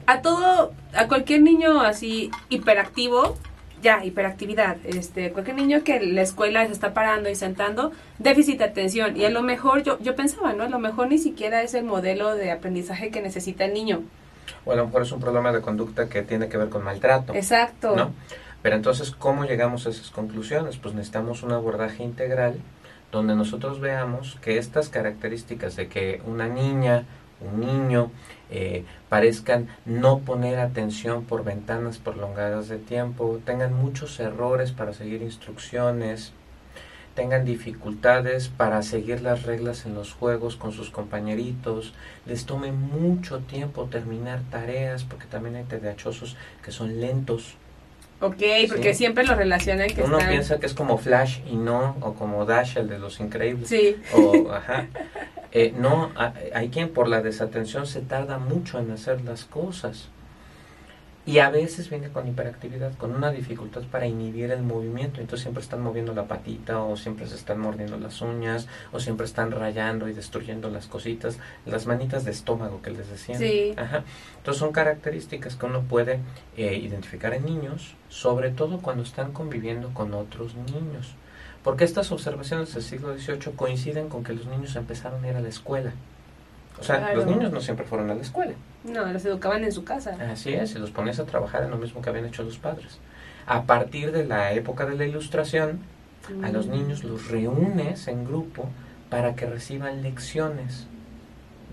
a 0.06 0.22
todo, 0.22 0.72
a 0.92 1.08
cualquier 1.08 1.42
niño 1.42 1.80
así 1.80 2.30
hiperactivo, 2.48 3.36
ya, 3.82 4.04
hiperactividad. 4.04 4.76
Este, 4.84 5.32
cualquier 5.32 5.56
niño 5.56 5.84
que 5.84 6.00
la 6.00 6.22
escuela 6.22 6.66
se 6.66 6.72
está 6.72 6.94
parando 6.94 7.28
y 7.28 7.34
sentando, 7.34 7.92
déficit 8.18 8.58
de 8.58 8.64
atención. 8.64 9.16
Y 9.16 9.24
a 9.24 9.30
lo 9.30 9.42
mejor, 9.42 9.82
yo, 9.82 9.98
yo 10.00 10.14
pensaba, 10.16 10.52
¿no? 10.52 10.64
A 10.64 10.68
lo 10.68 10.78
mejor 10.78 11.08
ni 11.08 11.18
siquiera 11.18 11.62
es 11.62 11.74
el 11.74 11.84
modelo 11.84 12.34
de 12.34 12.50
aprendizaje 12.50 13.10
que 13.10 13.20
necesita 13.20 13.64
el 13.64 13.74
niño. 13.74 14.02
O 14.64 14.72
a 14.72 14.76
lo 14.76 14.86
mejor 14.86 15.02
es 15.02 15.12
un 15.12 15.20
problema 15.20 15.52
de 15.52 15.60
conducta 15.60 16.08
que 16.08 16.22
tiene 16.22 16.48
que 16.48 16.56
ver 16.56 16.68
con 16.68 16.82
maltrato. 16.82 17.34
Exacto. 17.34 17.94
¿no? 17.96 18.12
Pero 18.62 18.76
entonces, 18.76 19.10
¿cómo 19.10 19.44
llegamos 19.44 19.86
a 19.86 19.90
esas 19.90 20.10
conclusiones? 20.10 20.78
Pues 20.78 20.94
necesitamos 20.94 21.42
un 21.42 21.52
abordaje 21.52 22.02
integral 22.02 22.56
donde 23.12 23.36
nosotros 23.36 23.80
veamos 23.80 24.38
que 24.40 24.58
estas 24.58 24.88
características 24.88 25.76
de 25.76 25.88
que 25.88 26.20
una 26.26 26.48
niña, 26.48 27.04
un 27.40 27.60
niño, 27.60 28.10
eh, 28.50 28.84
parezcan 29.14 29.68
no 29.84 30.18
poner 30.18 30.58
atención 30.58 31.22
por 31.22 31.44
ventanas 31.44 31.98
prolongadas 31.98 32.66
de 32.66 32.78
tiempo, 32.78 33.38
tengan 33.44 33.72
muchos 33.72 34.18
errores 34.18 34.72
para 34.72 34.92
seguir 34.92 35.22
instrucciones, 35.22 36.32
tengan 37.14 37.44
dificultades 37.44 38.48
para 38.48 38.82
seguir 38.82 39.22
las 39.22 39.44
reglas 39.44 39.86
en 39.86 39.94
los 39.94 40.12
juegos 40.12 40.56
con 40.56 40.72
sus 40.72 40.90
compañeritos, 40.90 41.94
les 42.26 42.44
tome 42.44 42.72
mucho 42.72 43.38
tiempo 43.38 43.84
terminar 43.84 44.40
tareas, 44.50 45.04
porque 45.04 45.26
también 45.26 45.54
hay 45.54 45.62
TDAHosos 45.62 46.36
que 46.64 46.72
son 46.72 47.00
lentos. 47.00 47.54
Ok, 48.20 48.42
porque 48.66 48.94
siempre 48.94 49.22
lo 49.22 49.36
relacionan 49.36 49.90
que 49.90 50.02
Uno 50.02 50.18
piensa 50.18 50.58
que 50.58 50.66
es 50.66 50.74
como 50.74 50.98
Flash 50.98 51.38
y 51.48 51.54
no, 51.54 51.96
o 52.00 52.14
como 52.14 52.44
Dash, 52.46 52.78
el 52.78 52.88
de 52.88 52.98
los 52.98 53.20
increíbles. 53.20 53.68
Sí. 53.68 53.96
O, 54.12 54.50
ajá. 54.50 54.88
Eh, 55.54 55.72
no, 55.78 56.10
hay 56.52 56.68
quien 56.68 56.90
por 56.90 57.08
la 57.08 57.22
desatención 57.22 57.86
se 57.86 58.00
tarda 58.00 58.38
mucho 58.38 58.80
en 58.80 58.90
hacer 58.90 59.22
las 59.22 59.44
cosas. 59.44 60.08
Y 61.26 61.38
a 61.38 61.48
veces 61.48 61.88
viene 61.88 62.10
con 62.10 62.28
hiperactividad, 62.28 62.94
con 62.98 63.14
una 63.14 63.30
dificultad 63.30 63.82
para 63.84 64.06
inhibir 64.06 64.50
el 64.50 64.62
movimiento. 64.62 65.20
Entonces 65.20 65.42
siempre 65.42 65.62
están 65.62 65.80
moviendo 65.80 66.12
la 66.12 66.24
patita 66.24 66.82
o 66.82 66.96
siempre 66.98 67.26
se 67.26 67.36
están 67.36 67.60
mordiendo 67.60 67.96
las 67.96 68.20
uñas 68.20 68.66
o 68.92 69.00
siempre 69.00 69.24
están 69.24 69.50
rayando 69.50 70.06
y 70.08 70.12
destruyendo 70.12 70.68
las 70.68 70.86
cositas, 70.86 71.38
las 71.64 71.86
manitas 71.86 72.26
de 72.26 72.32
estómago 72.32 72.82
que 72.82 72.90
les 72.90 73.08
decían. 73.08 73.38
Sí. 73.38 73.72
Ajá. 73.76 74.04
Entonces 74.36 74.60
son 74.60 74.72
características 74.72 75.56
que 75.56 75.64
uno 75.64 75.82
puede 75.82 76.18
eh, 76.58 76.74
identificar 76.74 77.32
en 77.32 77.46
niños, 77.46 77.94
sobre 78.10 78.50
todo 78.50 78.82
cuando 78.82 79.02
están 79.02 79.32
conviviendo 79.32 79.94
con 79.94 80.12
otros 80.12 80.54
niños. 80.56 81.14
Porque 81.64 81.84
estas 81.84 82.12
observaciones 82.12 82.72
del 82.74 82.82
siglo 82.82 83.16
XVIII 83.18 83.54
coinciden 83.56 84.08
con 84.08 84.22
que 84.22 84.34
los 84.34 84.46
niños 84.46 84.76
empezaron 84.76 85.24
a 85.24 85.28
ir 85.28 85.34
a 85.36 85.40
la 85.40 85.48
escuela. 85.48 85.92
O 86.78 86.82
sea, 86.84 86.98
Claro. 86.98 87.16
los 87.16 87.26
niños 87.26 87.52
no 87.52 87.60
siempre 87.60 87.86
fueron 87.86 88.10
a 88.10 88.14
la 88.14 88.20
escuela. 88.20 88.52
No, 88.84 89.06
los 89.06 89.24
educaban 89.24 89.64
en 89.64 89.72
su 89.72 89.82
casa. 89.84 90.16
Así 90.30 90.52
es, 90.52 90.74
y 90.74 90.78
los 90.78 90.90
ponías 90.90 91.18
a 91.18 91.24
trabajar 91.24 91.62
en 91.64 91.70
lo 91.70 91.78
mismo 91.78 92.02
que 92.02 92.10
habían 92.10 92.26
hecho 92.26 92.42
los 92.42 92.58
padres. 92.58 92.98
A 93.46 93.62
partir 93.62 94.12
de 94.12 94.24
la 94.26 94.52
época 94.52 94.84
de 94.86 94.96
la 94.96 95.06
ilustración, 95.06 95.78
a 96.42 96.50
los 96.50 96.66
Mm. 96.66 96.70
niños 96.70 97.04
los 97.04 97.28
reúnes 97.28 98.08
en 98.08 98.24
grupo 98.24 98.68
para 99.08 99.34
que 99.34 99.46
reciban 99.46 100.02
lecciones 100.02 100.86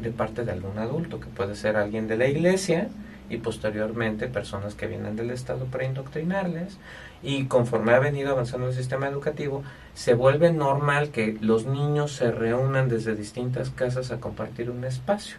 de 0.02 0.12
parte 0.12 0.44
de 0.46 0.52
algún 0.52 0.78
adulto, 0.78 1.20
que 1.20 1.28
puede 1.28 1.56
ser 1.56 1.76
alguien 1.78 2.08
de 2.08 2.18
la 2.18 2.28
iglesia 2.28 2.88
y 3.30 3.38
posteriormente 3.38 4.28
personas 4.28 4.76
que 4.76 4.88
vienen 4.88 5.16
del 5.16 5.32
Estado 5.32 5.66
para 5.66 5.86
indoctrinarles. 5.86 6.78
Y 7.24 7.46
conforme 7.46 7.94
ha 7.94 8.00
venido 8.00 8.32
avanzando 8.32 8.68
el 8.68 8.74
sistema 8.74 9.08
educativo, 9.08 9.64
se 9.94 10.14
vuelve 10.14 10.52
normal 10.52 11.10
que 11.10 11.38
los 11.40 11.66
niños 11.66 12.14
se 12.14 12.32
reúnan 12.32 12.90
desde 12.90 13.16
distintas 13.16 13.70
casas 13.70 14.12
a 14.12 14.20
compartir 14.20 14.72
un 14.72 14.84
espacio. 14.84 15.38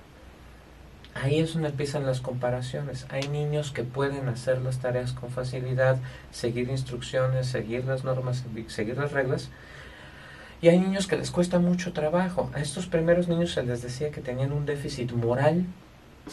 Ahí 1.14 1.40
es 1.40 1.52
donde 1.52 1.68
empiezan 1.68 2.06
las 2.06 2.20
comparaciones. 2.20 3.06
Hay 3.10 3.28
niños 3.28 3.70
que 3.70 3.82
pueden 3.82 4.28
hacer 4.28 4.62
las 4.62 4.78
tareas 4.78 5.12
con 5.12 5.30
facilidad, 5.30 5.98
seguir 6.30 6.70
instrucciones, 6.70 7.48
seguir 7.48 7.84
las 7.84 8.04
normas, 8.04 8.44
seguir 8.68 8.96
las 8.96 9.12
reglas. 9.12 9.50
Y 10.62 10.68
hay 10.68 10.78
niños 10.78 11.06
que 11.06 11.16
les 11.16 11.30
cuesta 11.30 11.58
mucho 11.58 11.92
trabajo. 11.92 12.50
A 12.54 12.60
estos 12.60 12.86
primeros 12.86 13.28
niños 13.28 13.52
se 13.52 13.64
les 13.64 13.82
decía 13.82 14.10
que 14.10 14.20
tenían 14.20 14.52
un 14.52 14.64
déficit 14.64 15.12
moral. 15.12 15.66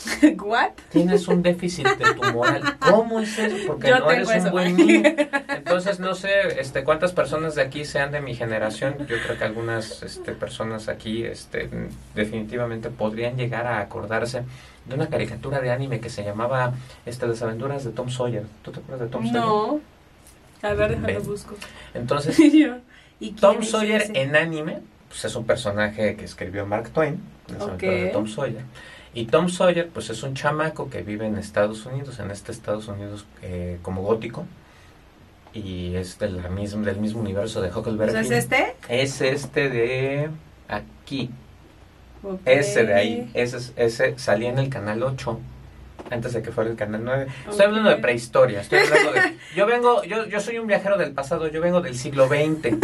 ¿What? 0.41 0.72
Tienes 0.89 1.27
un 1.27 1.41
déficit 1.41 1.88
de 1.88 2.13
tu 2.13 2.24
moral. 2.32 2.77
¿Cómo 2.79 3.20
es 3.20 3.38
eso? 3.38 3.56
Porque 3.68 3.89
Yo 3.89 4.00
no 4.00 4.12
eres 4.12 4.29
un 4.29 4.51
buen 4.51 4.75
niño. 4.75 5.03
Entonces 5.50 6.00
no 6.00 6.15
sé 6.15 6.60
este, 6.60 6.84
cuántas 6.84 7.12
personas 7.12 7.56
de 7.56 7.62
aquí 7.62 7.86
sean 7.86 8.12
de 8.12 8.22
mi 8.22 8.36
generación. 8.36 8.96
Yo 9.00 9.18
creo 9.24 9.38
que 9.38 9.44
algunas 9.44 10.03
este, 10.03 10.34
personas 10.34 10.88
aquí 10.88 11.24
este, 11.24 11.70
definitivamente 12.15 12.89
podrían 12.89 13.38
llegar 13.38 13.68
a 13.68 13.79
acordarse 13.79 14.44
de 14.86 14.96
una 14.96 15.08
caricatura 15.08 15.60
de 15.60 15.72
anime 15.72 16.00
que 16.00 16.10
se 16.10 16.24
llamaba 16.24 16.74
este, 17.06 17.27
Las 17.27 17.41
aventuras 17.41 17.84
de 17.84 17.91
Tom 17.91 18.10
Sawyer. 18.10 18.44
¿Tú 18.63 18.72
te 18.72 18.79
acuerdas 18.79 19.08
de 19.08 19.12
Tom 19.12 19.25
Sawyer? 19.25 19.41
No. 19.41 19.79
A 20.62 20.74
ver, 20.74 21.00
déjalo 21.00 21.22
busco. 21.22 21.56
Entonces, 21.94 22.38
¿Y 23.22 23.32
Tom 23.32 23.63
Sawyer 23.63 24.01
ese? 24.01 24.22
en 24.22 24.36
anime 24.36 24.79
pues 25.10 25.25
es 25.25 25.36
un 25.36 25.44
personaje 25.46 26.15
que 26.15 26.24
escribió 26.25 26.65
Mark 26.65 26.91
Twain, 26.91 27.20
las 27.48 27.63
Ok. 27.63 27.70
aventuras 27.70 27.96
de 28.01 28.08
Tom 28.10 28.27
Sawyer. 28.27 28.62
Y 29.13 29.25
Tom 29.25 29.50
Sawyer 29.50 29.89
pues 29.89 30.10
es 30.10 30.22
un 30.24 30.36
chamaco 30.36 30.89
que 30.89 31.01
vive 31.01 31.25
en 31.25 31.38
Estados 31.38 31.86
Unidos, 31.86 32.20
en 32.20 32.30
este 32.32 32.51
Estados 32.51 32.88
Unidos 32.88 33.25
eh, 33.42 33.80
como 33.82 34.01
gótico. 34.04 34.46
Y 35.54 35.96
es 35.96 36.20
de 36.20 36.30
la 36.30 36.48
misma, 36.50 36.86
del 36.86 36.98
mismo 37.00 37.22
universo 37.22 37.60
de 37.62 37.70
Huckleberry 37.72 38.12
sea, 38.12 38.22
¿Es 38.22 38.30
este? 38.32 38.75
Es 38.88 39.20
este 39.22 39.70
de 39.70 40.30
aquí, 40.68 41.32
ese 42.46 42.86
de 42.86 42.94
ahí. 42.94 43.32
Ese, 43.34 43.58
es- 43.58 43.74
ese 43.75 44.20
salía 44.20 44.50
en 44.50 44.60
el 44.60 44.70
canal 44.70 45.01
8 45.01 45.39
antes 46.12 46.34
de 46.34 46.42
que 46.42 46.51
fuera 46.51 46.70
el 46.70 46.75
canal 46.75 47.04
9. 47.04 47.28
Estoy 47.50 47.66
hablando 47.66 47.89
de 47.89 47.98
prehistoria. 47.98 48.62
Estoy 48.62 48.80
hablando 48.80 49.12
de, 49.13 49.38
yo 49.56 49.66
vengo, 49.66 50.04
yo, 50.04 50.25
yo 50.25 50.39
soy 50.39 50.60
un 50.60 50.68
viajero 50.68 50.98
del 50.98 51.12
pasado, 51.12 51.48
yo 51.48 51.62
vengo 51.62 51.82
del 51.82 51.96
siglo 51.96 52.28
XX. 52.28 52.78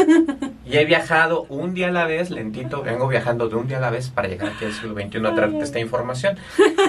Y 0.66 0.78
he 0.78 0.86
viajado 0.86 1.44
un 1.50 1.74
día 1.74 1.90
a 1.90 1.92
la 1.92 2.06
vez, 2.06 2.32
lentito, 2.32 2.82
vengo 2.82 3.08
viajando 3.08 3.48
de 3.50 3.56
un 3.56 3.68
día 3.68 3.78
a 3.78 3.82
la 3.82 3.90
vez 3.92 4.10
para 4.10 4.28
llegar 4.28 4.50
aquí 4.50 4.66
al 4.66 4.74
siglo 4.74 4.94
XXI 4.94 5.28
a 5.28 5.36
traerte 5.36 5.64
esta 5.64 5.80
información. 5.80 6.38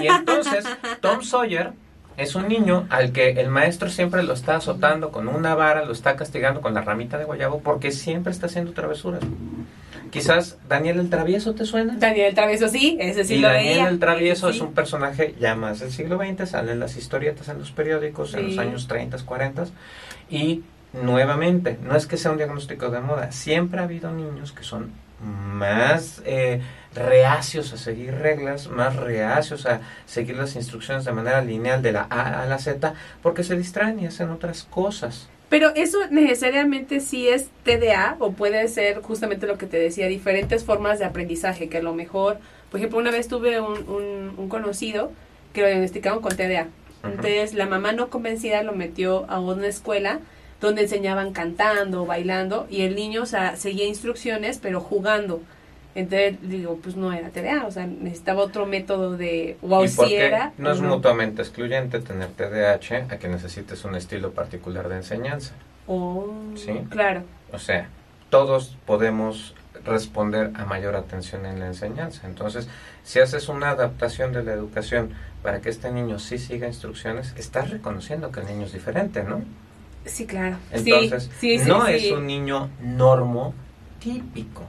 Y 0.01 0.07
entonces, 0.07 0.65
Tom 0.99 1.21
Sawyer 1.21 1.73
es 2.17 2.33
un 2.33 2.47
niño 2.47 2.87
al 2.89 3.11
que 3.11 3.29
el 3.29 3.49
maestro 3.49 3.89
siempre 3.89 4.23
lo 4.23 4.33
está 4.33 4.55
azotando 4.55 5.11
con 5.11 5.27
una 5.27 5.53
vara, 5.53 5.85
lo 5.85 5.91
está 5.91 6.15
castigando 6.15 6.61
con 6.61 6.73
la 6.73 6.81
ramita 6.81 7.17
de 7.19 7.25
guayabo 7.25 7.61
porque 7.61 7.91
siempre 7.91 8.31
está 8.31 8.47
haciendo 8.47 8.73
travesuras. 8.73 9.21
Quizás 10.09 10.57
Daniel 10.67 10.99
el 10.99 11.09
Travieso 11.09 11.53
te 11.53 11.65
suena. 11.65 11.95
Daniel 11.97 12.27
el 12.27 12.35
Travieso, 12.35 12.67
sí, 12.67 12.97
ese 12.99 13.23
sí 13.23 13.35
y 13.35 13.39
lo 13.39 13.47
Daniel 13.47 13.75
veía. 13.75 13.87
el 13.89 13.99
Travieso 13.99 14.49
es 14.49 14.61
un 14.61 14.73
personaje 14.73 15.35
ya 15.39 15.55
más 15.55 15.79
del 15.79 15.91
siglo 15.91 16.17
XX, 16.17 16.49
salen 16.49 16.79
las 16.79 16.97
historietas 16.97 17.47
en 17.49 17.59
los 17.59 17.71
periódicos 17.71 18.33
en 18.33 18.47
los 18.47 18.57
años 18.57 18.87
30, 18.87 19.17
40 19.25 19.65
y 20.29 20.63
nuevamente, 20.93 21.77
no 21.81 21.95
es 21.95 22.07
que 22.07 22.17
sea 22.17 22.31
un 22.31 22.37
diagnóstico 22.37 22.89
de 22.89 22.99
moda, 22.99 23.31
siempre 23.31 23.79
ha 23.79 23.83
habido 23.83 24.11
niños 24.11 24.51
que 24.51 24.63
son 24.63 24.91
más 25.19 26.21
eh, 26.25 26.61
reacios 26.93 27.73
a 27.73 27.77
seguir 27.77 28.13
reglas, 28.13 28.67
más 28.67 28.95
reacios 28.95 29.65
a 29.65 29.81
seguir 30.05 30.37
las 30.37 30.55
instrucciones 30.55 31.05
de 31.05 31.11
manera 31.11 31.41
lineal 31.41 31.81
de 31.81 31.91
la 31.91 32.07
A 32.09 32.43
a 32.43 32.45
la 32.45 32.59
Z, 32.59 32.93
porque 33.21 33.43
se 33.43 33.57
distraen 33.57 33.99
y 33.99 34.05
hacen 34.05 34.29
otras 34.29 34.63
cosas. 34.63 35.27
Pero 35.49 35.69
eso 35.75 35.99
necesariamente 36.09 36.99
sí 36.99 37.29
es 37.29 37.47
TDA 37.63 38.17
o 38.19 38.31
puede 38.31 38.67
ser 38.67 39.01
justamente 39.01 39.47
lo 39.47 39.57
que 39.57 39.65
te 39.65 39.77
decía, 39.77 40.07
diferentes 40.07 40.65
formas 40.65 40.99
de 40.99 41.05
aprendizaje, 41.05 41.69
que 41.69 41.77
a 41.77 41.81
lo 41.81 41.93
mejor, 41.93 42.37
por 42.69 42.79
ejemplo, 42.79 42.99
una 42.99 43.11
vez 43.11 43.29
tuve 43.29 43.61
un, 43.61 43.89
un, 43.89 44.33
un 44.37 44.49
conocido 44.49 45.11
que 45.53 45.61
lo 45.61 45.67
diagnosticaron 45.67 46.21
con 46.21 46.35
TDA. 46.35 46.67
Entonces 47.03 47.53
la 47.53 47.65
mamá 47.65 47.93
no 47.93 48.09
convencida 48.09 48.63
lo 48.63 48.73
metió 48.73 49.25
a 49.29 49.39
una 49.39 49.67
escuela 49.67 50.19
donde 50.59 50.83
enseñaban 50.83 51.33
cantando, 51.33 52.05
bailando 52.05 52.67
y 52.69 52.81
el 52.81 52.95
niño 52.95 53.23
o 53.23 53.25
sea, 53.25 53.55
seguía 53.55 53.85
instrucciones 53.85 54.59
pero 54.61 54.81
jugando. 54.81 55.41
Entonces 55.97 56.37
digo, 56.43 56.77
pues 56.81 56.95
no 56.95 57.11
era 57.11 57.29
TDA, 57.29 57.65
o 57.65 57.71
sea, 57.71 57.87
necesitaba 57.87 58.43
otro 58.43 58.67
método 58.67 59.17
de, 59.17 59.57
o 59.63 59.83
¿Y 59.83 59.87
si 59.87 59.95
por 59.97 60.07
qué 60.07 60.25
era, 60.27 60.53
no 60.59 60.71
es 60.71 60.79
mutuamente 60.79 61.41
excluyente 61.41 61.99
tener 61.99 62.27
TDAH 62.29 63.07
a 63.11 63.17
que 63.17 63.27
necesites 63.27 63.83
un 63.83 63.95
estilo 63.95 64.29
particular 64.31 64.89
de 64.89 64.97
enseñanza? 64.97 65.55
Oh, 65.87 66.27
Sí. 66.55 66.71
claro. 66.91 67.23
O 67.51 67.57
sea, 67.57 67.89
todos 68.29 68.77
podemos 68.85 69.55
responder 69.85 70.51
a 70.53 70.65
mayor 70.65 70.95
atención 70.95 71.47
en 71.47 71.59
la 71.59 71.65
enseñanza. 71.65 72.27
Entonces, 72.27 72.67
si 73.03 73.19
haces 73.19 73.49
una 73.49 73.71
adaptación 73.71 74.33
de 74.33 74.43
la 74.43 74.53
educación 74.53 75.09
para 75.41 75.61
que 75.61 75.69
este 75.69 75.89
niño 75.89 76.19
sí 76.19 76.37
siga 76.37 76.67
instrucciones, 76.67 77.33
estás 77.37 77.71
reconociendo 77.71 78.31
que 78.31 78.41
el 78.41 78.45
niño 78.45 78.65
es 78.67 78.73
diferente, 78.73 79.23
¿no? 79.23 79.41
Sí, 80.05 80.27
claro. 80.27 80.57
Entonces, 80.71 81.31
sí, 81.39 81.57
sí, 81.57 81.63
sí, 81.63 81.69
no 81.69 81.87
es 81.87 82.11
un 82.11 82.27
niño 82.27 82.69
normotípico, 82.83 84.63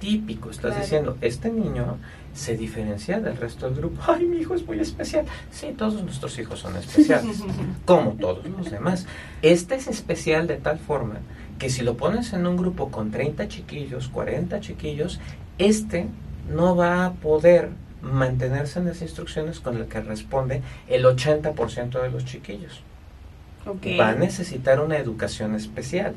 neurotípico. 0.00 0.50
Estás 0.50 0.70
Claro. 0.72 0.80
diciendo, 0.82 1.18
este 1.20 1.50
niño 1.50 1.98
se 2.34 2.56
diferencia 2.56 3.20
del 3.20 3.36
resto 3.36 3.66
del 3.66 3.76
grupo. 3.78 4.00
Ay, 4.06 4.24
mi 4.24 4.38
hijo 4.38 4.54
es 4.54 4.66
muy 4.66 4.78
especial. 4.80 5.26
Sí, 5.50 5.74
todos 5.76 6.02
nuestros 6.02 6.38
hijos 6.38 6.60
son 6.60 6.76
especiales, 6.76 7.42
como 7.84 8.12
todos 8.12 8.46
los 8.46 8.70
demás. 8.70 9.06
Este 9.42 9.74
es 9.76 9.88
especial 9.88 10.46
de 10.46 10.56
tal 10.56 10.78
forma 10.78 11.16
que 11.58 11.70
si 11.70 11.82
lo 11.82 11.96
pones 11.96 12.32
en 12.32 12.46
un 12.46 12.56
grupo 12.56 12.90
con 12.90 13.10
30 13.10 13.48
chiquillos, 13.48 14.08
40 14.08 14.60
chiquillos, 14.60 15.20
este 15.58 16.06
no 16.48 16.74
va 16.74 17.04
a 17.06 17.12
poder 17.12 17.68
mantenerse 18.02 18.78
en 18.78 18.86
las 18.86 19.02
instrucciones 19.02 19.60
con 19.60 19.78
las 19.78 19.88
que 19.88 20.00
responde 20.00 20.62
el 20.88 21.04
80% 21.04 22.00
de 22.00 22.10
los 22.10 22.24
chiquillos 22.24 22.82
va 24.00 24.08
a 24.08 24.14
necesitar 24.14 24.80
una 24.80 24.96
educación 24.96 25.54
especial. 25.54 26.14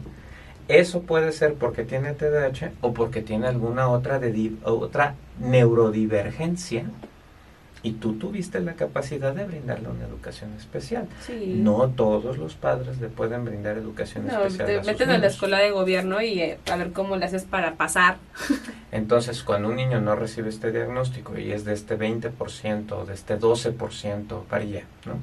Eso 0.67 1.01
puede 1.01 1.32
ser 1.32 1.55
porque 1.55 1.84
tiene 1.84 2.13
TDAH 2.13 2.72
o 2.82 2.93
porque 2.93 3.22
tiene 3.22 3.48
alguna 3.48 3.89
otra, 3.89 4.20
de 4.20 4.51
otra 4.63 5.15
neurodivergencia 5.39 6.86
y 7.86 7.91
tú 7.91 8.13
tuviste 8.13 8.62
la 8.62 8.74
capacidad 8.75 9.34
de 9.36 9.43
brindarle 9.43 9.89
una 9.89 10.05
educación 10.05 10.53
especial. 10.58 11.05
Sí. 11.22 11.53
No 11.58 11.89
todos 11.89 12.38
los 12.38 12.55
padres 12.55 13.00
le 13.01 13.10
pueden 13.10 13.43
brindar 13.43 13.77
educación 13.77 14.25
No, 14.25 14.46
especial. 14.46 14.67
te 14.67 14.79
a 14.79 14.84
metes 14.84 15.08
a 15.10 15.17
la 15.17 15.27
escuela 15.27 15.58
de 15.60 15.72
gobierno 15.72 16.22
y 16.22 16.39
eh, 16.39 16.60
a 16.72 16.77
ver 16.77 16.93
cómo 16.93 17.17
le 17.17 17.25
haces 17.25 17.43
para 17.43 17.74
pasar. 17.74 18.17
Entonces, 18.93 19.43
cuando 19.43 19.67
un 19.67 19.75
niño 19.75 20.00
no 20.00 20.15
recibe 20.15 20.48
este 20.48 20.72
diagnóstico 20.72 21.38
y 21.38 21.51
es 21.51 21.65
de 21.65 21.74
este 21.74 22.00
20% 22.00 22.91
o 22.93 23.05
de 23.05 23.13
este 23.13 23.38
12%, 23.38 24.43
varía, 24.50 24.86
¿no? 25.05 25.15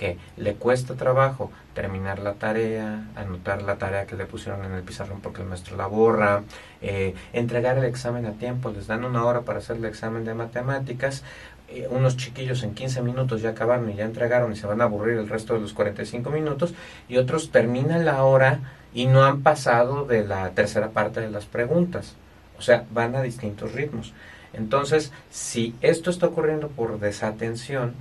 Que 0.00 0.16
le 0.38 0.54
cuesta 0.54 0.94
trabajo 0.94 1.52
terminar 1.74 2.20
la 2.20 2.32
tarea, 2.32 3.04
anotar 3.16 3.60
la 3.60 3.76
tarea 3.76 4.06
que 4.06 4.16
le 4.16 4.24
pusieron 4.24 4.64
en 4.64 4.72
el 4.72 4.82
pizarrón 4.82 5.20
porque 5.20 5.42
el 5.42 5.48
maestro 5.48 5.76
la 5.76 5.86
borra, 5.86 6.42
eh, 6.80 7.14
entregar 7.34 7.76
el 7.76 7.84
examen 7.84 8.24
a 8.24 8.32
tiempo, 8.32 8.70
les 8.70 8.86
dan 8.86 9.04
una 9.04 9.26
hora 9.26 9.42
para 9.42 9.58
hacer 9.58 9.76
el 9.76 9.84
examen 9.84 10.24
de 10.24 10.32
matemáticas, 10.32 11.22
eh, 11.68 11.86
unos 11.90 12.16
chiquillos 12.16 12.62
en 12.62 12.72
15 12.72 13.02
minutos 13.02 13.42
ya 13.42 13.50
acabaron 13.50 13.90
y 13.90 13.94
ya 13.94 14.06
entregaron 14.06 14.50
y 14.54 14.56
se 14.56 14.66
van 14.66 14.80
a 14.80 14.84
aburrir 14.84 15.18
el 15.18 15.28
resto 15.28 15.52
de 15.52 15.60
los 15.60 15.74
45 15.74 16.30
minutos 16.30 16.72
y 17.06 17.18
otros 17.18 17.50
terminan 17.50 18.06
la 18.06 18.24
hora 18.24 18.60
y 18.94 19.04
no 19.04 19.22
han 19.22 19.42
pasado 19.42 20.06
de 20.06 20.26
la 20.26 20.48
tercera 20.52 20.92
parte 20.92 21.20
de 21.20 21.30
las 21.30 21.44
preguntas. 21.44 22.16
O 22.58 22.62
sea, 22.62 22.86
van 22.90 23.14
a 23.16 23.20
distintos 23.20 23.72
ritmos. 23.72 24.14
Entonces, 24.54 25.12
si 25.28 25.74
esto 25.82 26.08
está 26.08 26.26
ocurriendo 26.26 26.68
por 26.68 26.98
desatención 27.00 27.94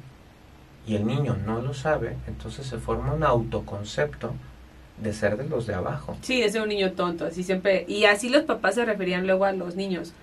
y 0.90 0.96
el 0.96 1.06
niño 1.06 1.38
no 1.46 1.62
lo 1.62 1.76
sabe, 1.76 2.18
entonces 2.26 2.66
se 2.66 2.80
forma 2.80 3.14
un 3.14 3.24
autoconcepto 3.24 4.34
de 4.98 5.14
ser 5.14 5.38
de 5.38 5.48
los 5.48 5.68
de 5.68 5.76
abajo. 5.76 6.18
Sí, 6.24 6.42
es 6.42 6.56
un 6.56 6.68
niño 6.68 6.94
tonto, 6.94 7.26
así 7.26 7.44
siempre. 7.44 7.86
Y 7.88 8.06
así 8.06 8.28
los 8.28 8.42
papás 8.42 8.74
se 8.74 8.86
referían 8.86 9.28
luego 9.28 9.46
a 9.46 9.52
los 9.52 9.76
niños. 9.76 10.14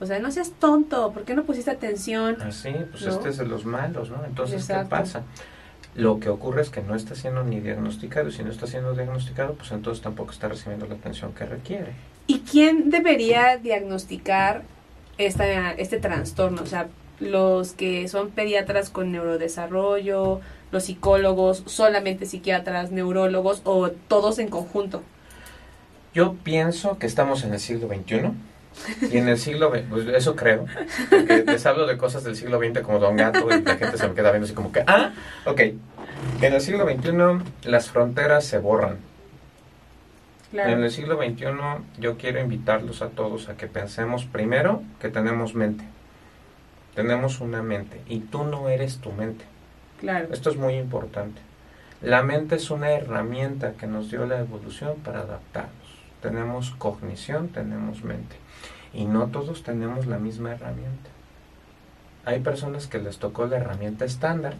O 0.00 0.06
sea, 0.06 0.18
no 0.18 0.30
seas 0.30 0.52
tonto, 0.58 1.12
¿por 1.12 1.24
qué 1.24 1.34
no 1.34 1.44
pusiste 1.44 1.70
atención? 1.70 2.40
Así, 2.40 2.70
pues 2.90 3.04
¿No? 3.04 3.10
este 3.10 3.28
es 3.28 3.36
de 3.36 3.44
los 3.44 3.66
malos, 3.66 4.08
¿no? 4.08 4.24
Entonces, 4.24 4.66
¿qué 4.66 4.86
pasa? 4.88 5.24
Lo 5.94 6.18
que 6.20 6.30
ocurre 6.30 6.62
es 6.62 6.70
que 6.70 6.80
no 6.80 6.94
está 6.94 7.14
siendo 7.14 7.44
ni 7.44 7.60
diagnosticado 7.60 8.30
y 8.30 8.32
si 8.32 8.42
no 8.42 8.50
está 8.50 8.66
siendo 8.66 8.94
diagnosticado, 8.94 9.56
pues 9.56 9.70
entonces 9.72 10.02
tampoco 10.02 10.30
está 10.30 10.48
recibiendo 10.48 10.86
la 10.86 10.94
atención 10.94 11.34
que 11.34 11.44
requiere. 11.44 11.92
¿Y 12.26 12.40
quién 12.40 12.88
debería 12.88 13.58
diagnosticar 13.58 14.62
esta, 15.18 15.72
este 15.72 15.98
trastorno? 15.98 16.62
O 16.62 16.66
sea, 16.66 16.88
los 17.20 17.72
que 17.72 18.08
son 18.08 18.30
pediatras 18.30 18.90
con 18.90 19.12
neurodesarrollo, 19.12 20.40
los 20.70 20.84
psicólogos, 20.84 21.62
solamente 21.66 22.26
psiquiatras, 22.26 22.90
neurólogos 22.90 23.62
o 23.64 23.90
todos 23.90 24.38
en 24.38 24.48
conjunto. 24.48 25.02
Yo 26.14 26.34
pienso 26.42 26.98
que 26.98 27.06
estamos 27.06 27.44
en 27.44 27.52
el 27.52 27.60
siglo 27.60 27.88
XXI. 27.88 28.32
Y 29.10 29.16
en 29.16 29.28
el 29.28 29.38
siglo 29.38 29.70
XX, 29.70 29.82
pues 29.90 30.06
eso 30.06 30.36
creo, 30.36 30.66
porque 31.10 31.42
les 31.44 31.66
hablo 31.66 31.84
de 31.86 31.96
cosas 31.96 32.22
del 32.22 32.36
siglo 32.36 32.60
XX 32.60 32.80
como 32.82 33.00
Don 33.00 33.16
Gato 33.16 33.48
y 33.50 33.62
la 33.62 33.76
gente 33.76 33.98
se 33.98 34.06
me 34.06 34.14
queda 34.14 34.30
viendo 34.30 34.44
así 34.44 34.54
como 34.54 34.70
que, 34.70 34.84
ah, 34.86 35.12
ok, 35.46 35.60
en 36.40 36.54
el 36.54 36.60
siglo 36.60 36.84
XXI 36.84 37.68
las 37.68 37.90
fronteras 37.90 38.44
se 38.44 38.58
borran. 38.58 38.98
En 40.52 40.82
el 40.82 40.90
siglo 40.92 41.16
XXI 41.16 41.46
yo 41.98 42.16
quiero 42.16 42.40
invitarlos 42.40 43.02
a 43.02 43.08
todos 43.08 43.48
a 43.48 43.56
que 43.56 43.66
pensemos 43.66 44.24
primero 44.26 44.82
que 45.00 45.08
tenemos 45.08 45.54
mente. 45.54 45.84
Tenemos 46.98 47.40
una 47.40 47.62
mente 47.62 48.00
y 48.08 48.18
tú 48.18 48.42
no 48.42 48.68
eres 48.68 48.98
tu 48.98 49.12
mente. 49.12 49.44
Claro. 50.00 50.30
Esto 50.32 50.50
es 50.50 50.56
muy 50.56 50.74
importante. 50.74 51.40
La 52.02 52.24
mente 52.24 52.56
es 52.56 52.72
una 52.72 52.90
herramienta 52.90 53.74
que 53.74 53.86
nos 53.86 54.10
dio 54.10 54.26
la 54.26 54.40
evolución 54.40 54.96
para 55.04 55.20
adaptarnos. 55.20 55.94
Tenemos 56.20 56.72
cognición, 56.72 57.50
tenemos 57.50 58.02
mente. 58.02 58.34
Y 58.92 59.04
no 59.04 59.28
todos 59.28 59.62
tenemos 59.62 60.06
la 60.06 60.18
misma 60.18 60.50
herramienta. 60.50 61.08
Hay 62.24 62.40
personas 62.40 62.88
que 62.88 62.98
les 62.98 63.18
tocó 63.18 63.46
la 63.46 63.58
herramienta 63.58 64.04
estándar 64.04 64.54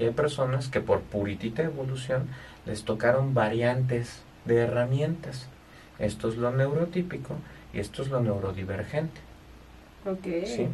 y 0.00 0.06
hay 0.06 0.10
personas 0.10 0.66
que 0.66 0.80
por 0.80 1.02
puritita 1.02 1.62
evolución 1.62 2.26
les 2.66 2.82
tocaron 2.82 3.32
variantes 3.32 4.22
de 4.44 4.56
herramientas. 4.56 5.46
Esto 6.00 6.30
es 6.30 6.36
lo 6.36 6.50
neurotípico 6.50 7.36
y 7.72 7.78
esto 7.78 8.02
es 8.02 8.08
lo 8.08 8.18
neurodivergente. 8.18 9.20
Okay. 10.04 10.68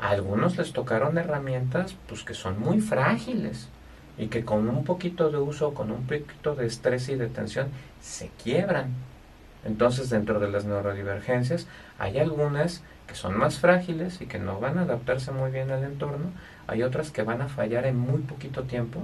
A 0.00 0.10
algunos 0.10 0.56
les 0.56 0.72
tocaron 0.72 1.18
herramientas 1.18 1.96
pues 2.08 2.22
que 2.22 2.34
son 2.34 2.60
muy 2.60 2.80
frágiles 2.80 3.68
y 4.18 4.28
que 4.28 4.44
con 4.44 4.68
un 4.68 4.84
poquito 4.84 5.30
de 5.30 5.38
uso, 5.38 5.74
con 5.74 5.90
un 5.90 6.06
poquito 6.06 6.54
de 6.54 6.66
estrés 6.66 7.08
y 7.08 7.16
de 7.16 7.28
tensión, 7.28 7.68
se 8.00 8.30
quiebran. 8.42 8.94
Entonces, 9.64 10.10
dentro 10.10 10.38
de 10.38 10.48
las 10.48 10.64
neurodivergencias, 10.64 11.66
hay 11.98 12.18
algunas 12.18 12.82
que 13.06 13.14
son 13.14 13.36
más 13.36 13.58
frágiles 13.58 14.20
y 14.20 14.26
que 14.26 14.38
no 14.38 14.60
van 14.60 14.78
a 14.78 14.82
adaptarse 14.82 15.32
muy 15.32 15.50
bien 15.50 15.70
al 15.70 15.84
entorno, 15.84 16.30
hay 16.66 16.82
otras 16.82 17.10
que 17.10 17.22
van 17.22 17.42
a 17.42 17.48
fallar 17.48 17.86
en 17.86 17.98
muy 17.98 18.18
poquito 18.22 18.64
tiempo, 18.64 19.00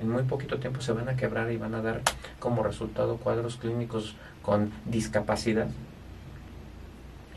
en 0.00 0.10
muy 0.10 0.24
poquito 0.24 0.58
tiempo 0.58 0.80
se 0.80 0.92
van 0.92 1.08
a 1.08 1.16
quebrar 1.16 1.50
y 1.50 1.56
van 1.56 1.74
a 1.74 1.82
dar 1.82 2.02
como 2.38 2.62
resultado 2.62 3.16
cuadros 3.16 3.56
clínicos 3.56 4.16
con 4.42 4.72
discapacidad. 4.84 5.68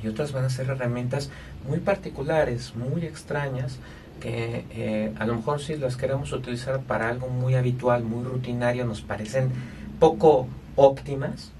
Y 0.03 0.08
otras 0.08 0.32
van 0.32 0.46
a 0.46 0.50
ser 0.50 0.70
herramientas 0.70 1.29
muy 1.68 1.79
particulares, 1.79 2.74
muy 2.75 3.06
extrañas, 3.06 3.79
que 4.20 4.65
eh, 4.72 5.13
a 5.18 5.25
lo 5.25 5.36
mejor 5.36 5.62
si 5.62 5.75
las 5.75 5.96
queremos 5.96 6.32
utilizar 6.32 6.82
para 6.82 7.10
algo 7.10 7.27
muy 7.27 7.56
habitual, 7.56 8.03
muy 8.03 8.24
rutinario, 8.24 8.86
nos 8.86 9.01
parecen 9.01 9.51
poco 10.00 10.48
óptimas, 10.75 11.51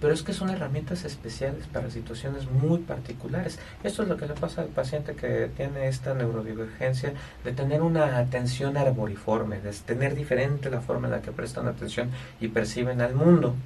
pero 0.00 0.12
es 0.12 0.22
que 0.22 0.32
son 0.32 0.50
herramientas 0.50 1.04
especiales 1.04 1.66
para 1.66 1.90
situaciones 1.90 2.48
muy 2.50 2.78
particulares. 2.78 3.58
Esto 3.82 4.02
es 4.02 4.08
lo 4.08 4.16
que 4.16 4.26
le 4.26 4.34
pasa 4.34 4.62
al 4.62 4.68
paciente 4.68 5.14
que 5.14 5.50
tiene 5.56 5.88
esta 5.88 6.14
neurodivergencia 6.14 7.14
de 7.44 7.52
tener 7.52 7.82
una 7.82 8.18
atención 8.18 8.76
arboriforme, 8.76 9.60
de 9.60 9.72
tener 9.72 10.14
diferente 10.14 10.70
la 10.70 10.80
forma 10.80 11.08
en 11.08 11.12
la 11.12 11.22
que 11.22 11.32
prestan 11.32 11.66
atención 11.66 12.10
y 12.40 12.48
perciben 12.48 13.00
al 13.00 13.14
mundo 13.14 13.56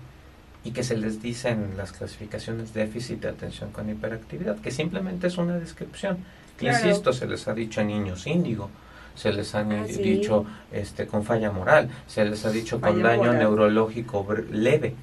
y 0.64 0.71
que 0.71 0.83
se 0.83 0.97
les 0.97 1.21
dice 1.21 1.50
en 1.50 1.76
las 1.76 1.92
clasificaciones 1.92 2.73
déficit 2.73 3.21
de 3.21 3.28
atención 3.28 3.71
con 3.73 3.88
hiperactividad, 3.90 4.59
que 4.59 4.71
simplemente 4.71 5.26
es 5.26 5.38
una 5.38 5.59
descripción. 5.59 6.19
Insisto, 6.61 7.12
se 7.12 7.26
les 7.26 7.49
ha 7.49 7.54
dicho 7.54 7.81
a 7.81 7.85
niños 7.85 8.26
índigo, 8.26 8.71
se 9.14 9.33
les 9.33 9.54
ha 9.54 9.61
ah, 9.61 9.85
dicho 9.85 10.47
este, 10.71 11.07
con 11.07 11.25
falla 11.25 11.50
moral, 11.50 11.88
se 12.07 12.25
les 12.25 12.45
ha 12.45 12.50
dicho 12.50 12.81
con 12.81 13.02
daño 13.02 13.33
neurológico 13.33 14.26
leve. 14.50 14.95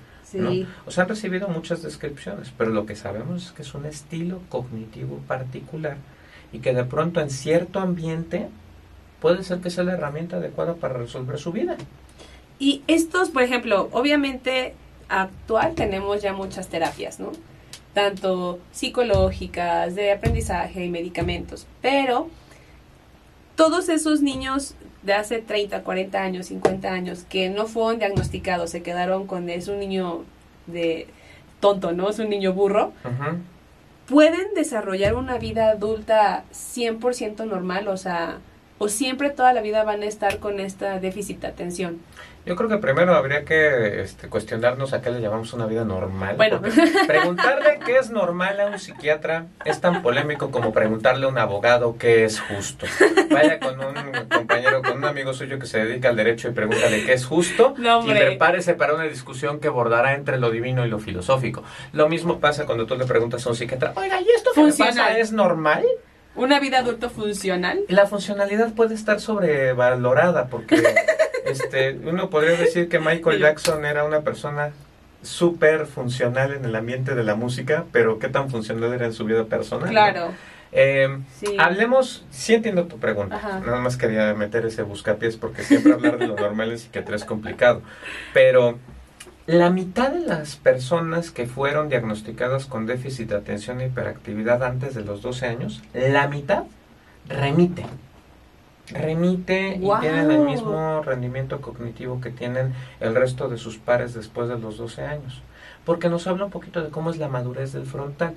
O 0.86 0.91
sea, 0.91 1.03
han 1.03 1.10
recibido 1.10 1.47
muchas 1.47 1.81
descripciones, 1.81 2.53
pero 2.57 2.71
lo 2.71 2.86
que 2.86 2.95
sabemos 2.95 3.47
es 3.47 3.51
que 3.51 3.63
es 3.63 3.73
un 3.73 3.86
estilo 3.86 4.39
cognitivo 4.49 5.17
particular 5.27 5.97
y 6.53 6.60
que 6.60 6.73
de 6.73 6.84
pronto 6.86 7.19
en 7.19 7.29
cierto 7.29 7.79
ambiente 7.79 8.47
puede 9.19 9.43
ser 9.43 9.60
que 9.60 9.69
sea 9.69 9.84
la 9.84 9.93
herramienta 9.93 10.38
adecuada 10.38 10.75
para 10.75 10.95
resolver 10.95 11.38
su 11.39 11.51
vida. 11.51 11.77
Y 12.60 12.84
estos, 12.88 13.29
por 13.29 13.41
ejemplo, 13.41 13.89
obviamente 13.91 14.75
actual 15.10 15.76
tenemos 15.76 16.22
ya 16.22 16.34
muchas 16.34 16.67
terapias, 16.67 17.19
¿no? 17.19 17.32
Tanto 17.93 18.60
psicológicas, 18.72 19.95
de 19.95 20.12
aprendizaje 20.12 20.86
y 20.86 20.89
medicamentos, 20.89 21.67
pero 21.82 22.30
todos 23.56 23.89
esos 23.89 24.22
niños 24.22 24.76
de 25.04 25.13
hace 25.13 25.39
30, 25.39 25.84
40 25.84 26.22
años, 26.22 26.48
50 26.48 26.91
años, 26.91 27.26
que 27.28 27.50
no 27.50 27.65
fueron 27.65 28.00
diagnosticados, 28.00 28.69
se 28.69 28.84
quedaron 28.84 29.28
con 29.28 29.50
es 29.50 29.67
un 29.67 29.80
niño 29.80 30.24
de 30.67 31.08
tonto, 31.60 31.91
¿no? 31.91 32.10
Es 32.10 32.19
un 32.19 32.30
niño 32.30 32.54
burro. 32.54 32.93
Pueden 34.08 34.54
desarrollar 34.56 35.15
una 35.15 35.38
vida 35.38 35.69
adulta 35.69 36.43
100% 36.52 37.45
normal, 37.45 37.88
o 37.88 37.98
sea, 37.98 38.39
o 38.79 38.89
siempre 38.89 39.29
toda 39.29 39.53
la 39.53 39.61
vida 39.61 39.83
van 39.83 40.01
a 40.01 40.05
estar 40.05 40.39
con 40.39 40.59
esta 40.59 40.99
déficit 40.99 41.41
de 41.41 41.47
atención. 41.47 41.99
Yo 42.45 42.55
creo 42.55 42.69
que 42.69 42.77
primero 42.77 43.13
habría 43.15 43.43
que 43.43 44.01
este, 44.01 44.27
cuestionarnos 44.27 44.93
a 44.93 45.01
qué 45.01 45.11
le 45.11 45.19
llamamos 45.19 45.53
una 45.53 45.67
vida 45.67 45.83
normal. 45.83 46.35
Bueno, 46.37 46.61
preguntarle 47.05 47.79
qué 47.85 47.97
es 47.97 48.09
normal 48.09 48.59
a 48.61 48.67
un 48.67 48.79
psiquiatra 48.79 49.47
es 49.65 49.81
tan 49.81 50.01
polémico 50.01 50.49
como 50.49 50.71
preguntarle 50.71 51.25
a 51.25 51.29
un 51.29 51.37
abogado 51.37 51.97
qué 51.99 52.23
es 52.23 52.39
justo. 52.39 52.87
Vaya 53.29 53.59
con 53.59 53.79
un 53.79 54.27
compañero, 54.29 54.81
con 54.81 54.97
un 54.97 55.05
amigo 55.05 55.33
suyo 55.33 55.59
que 55.59 55.67
se 55.67 55.85
dedica 55.85 56.09
al 56.09 56.15
derecho 56.15 56.47
y 56.47 56.51
pregúntale 56.51 57.05
qué 57.05 57.13
es 57.13 57.25
justo 57.25 57.75
y 57.77 58.09
prepárese 58.09 58.73
para 58.73 58.95
una 58.95 59.03
discusión 59.03 59.59
que 59.59 59.69
bordará 59.69 60.15
entre 60.15 60.39
lo 60.39 60.49
divino 60.49 60.85
y 60.85 60.89
lo 60.89 60.97
filosófico. 60.97 61.63
Lo 61.91 62.07
mismo 62.07 62.39
pasa 62.39 62.65
cuando 62.65 62.85
tú 62.85 62.95
le 62.95 63.05
preguntas 63.05 63.45
a 63.45 63.49
un 63.49 63.55
psiquiatra, 63.55 63.93
oiga, 63.95 64.21
¿y 64.21 64.27
esto 64.35 64.51
que 64.55 64.61
pasa 64.77 65.17
es 65.17 65.31
normal? 65.33 65.85
¿Una 66.35 66.59
vida 66.59 66.79
adulto 66.79 67.09
funcional? 67.09 67.81
La 67.87 68.05
funcionalidad 68.07 68.73
puede 68.73 68.95
estar 68.95 69.19
sobrevalorada 69.19 70.47
porque 70.47 70.81
este, 71.45 71.97
uno 72.03 72.29
podría 72.29 72.57
decir 72.57 72.87
que 72.89 72.99
Michael 72.99 73.39
Jackson 73.39 73.85
era 73.85 74.03
una 74.03 74.21
persona 74.21 74.71
súper 75.21 75.85
funcional 75.85 76.53
en 76.53 76.65
el 76.65 76.75
ambiente 76.75 77.15
de 77.15 77.23
la 77.23 77.35
música, 77.35 77.85
pero 77.91 78.19
¿qué 78.19 78.29
tan 78.29 78.49
funcional 78.49 78.93
era 78.93 79.05
en 79.05 79.13
su 79.13 79.25
vida 79.25 79.45
personal? 79.45 79.89
Claro. 79.89 80.31
Eh, 80.71 81.09
hablemos, 81.57 82.25
sí 82.29 82.53
entiendo 82.53 82.85
tu 82.85 82.99
pregunta, 82.99 83.61
nada 83.65 83.79
más 83.79 83.97
quería 83.97 84.35
meter 84.35 84.67
ese 84.67 84.83
buscapiés 84.83 85.35
porque 85.35 85.63
siempre 85.63 85.93
hablar 85.93 86.19
de 86.19 86.27
lo 86.27 86.35
normal 86.35 86.69
en 86.69 86.77
psiquiatría 86.77 87.15
es 87.15 87.25
complicado, 87.25 87.81
pero 88.33 88.77
la 89.47 89.69
mitad 89.69 90.12
de 90.12 90.19
las 90.19 90.56
personas 90.56 91.32
que 91.32 91.47
fueron 91.47 91.89
diagnosticadas 91.89 92.65
con 92.65 92.86
déficit 92.86 93.30
de 93.30 93.38
atención 93.38 93.82
e 93.82 93.88
hiperactividad 93.88 94.63
antes 94.63 94.93
de 94.93 95.04
los 95.04 95.21
12 95.21 95.47
años, 95.47 95.82
la 95.93 96.28
mitad 96.28 96.63
remite. 97.28 97.86
Remite 98.91 99.80
y 99.82 99.89
tienen 100.02 100.32
el 100.32 100.41
mismo 100.41 101.02
rendimiento 101.04 101.62
cognitivo 101.62 102.19
que 102.21 102.32
tienen 102.32 102.73
el 102.99 103.15
resto 103.15 103.47
de 103.47 103.58
sus 103.58 103.78
pares 103.78 104.13
después 104.13 104.49
de 104.49 104.58
los 104.58 104.78
12 104.78 105.04
años. 105.06 105.41
Porque 105.86 106.10
nos 106.10 106.28
habla 106.28 106.45
un 106.45 106.52
poquito 106.52 106.82
de 106.84 106.89
cómo 106.89 107.10
es 107.10 107.17
la 107.17 107.28
madurez 107.28 107.73
del 107.73 107.86
frontal. 107.86 108.34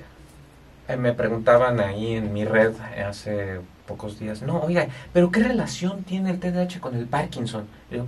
Eh, 0.88 0.96
me 0.96 1.12
preguntaban 1.12 1.80
ahí 1.80 2.14
en 2.14 2.32
mi 2.32 2.44
red 2.44 2.72
hace 3.08 3.60
pocos 3.86 4.18
días, 4.18 4.42
no, 4.42 4.60
oiga, 4.60 4.88
pero 5.12 5.30
¿qué 5.30 5.42
relación 5.42 6.02
tiene 6.04 6.30
el 6.30 6.40
TDAH 6.40 6.80
con 6.80 6.94
el 6.94 7.06
Parkinson? 7.06 7.66
yo, 7.90 8.06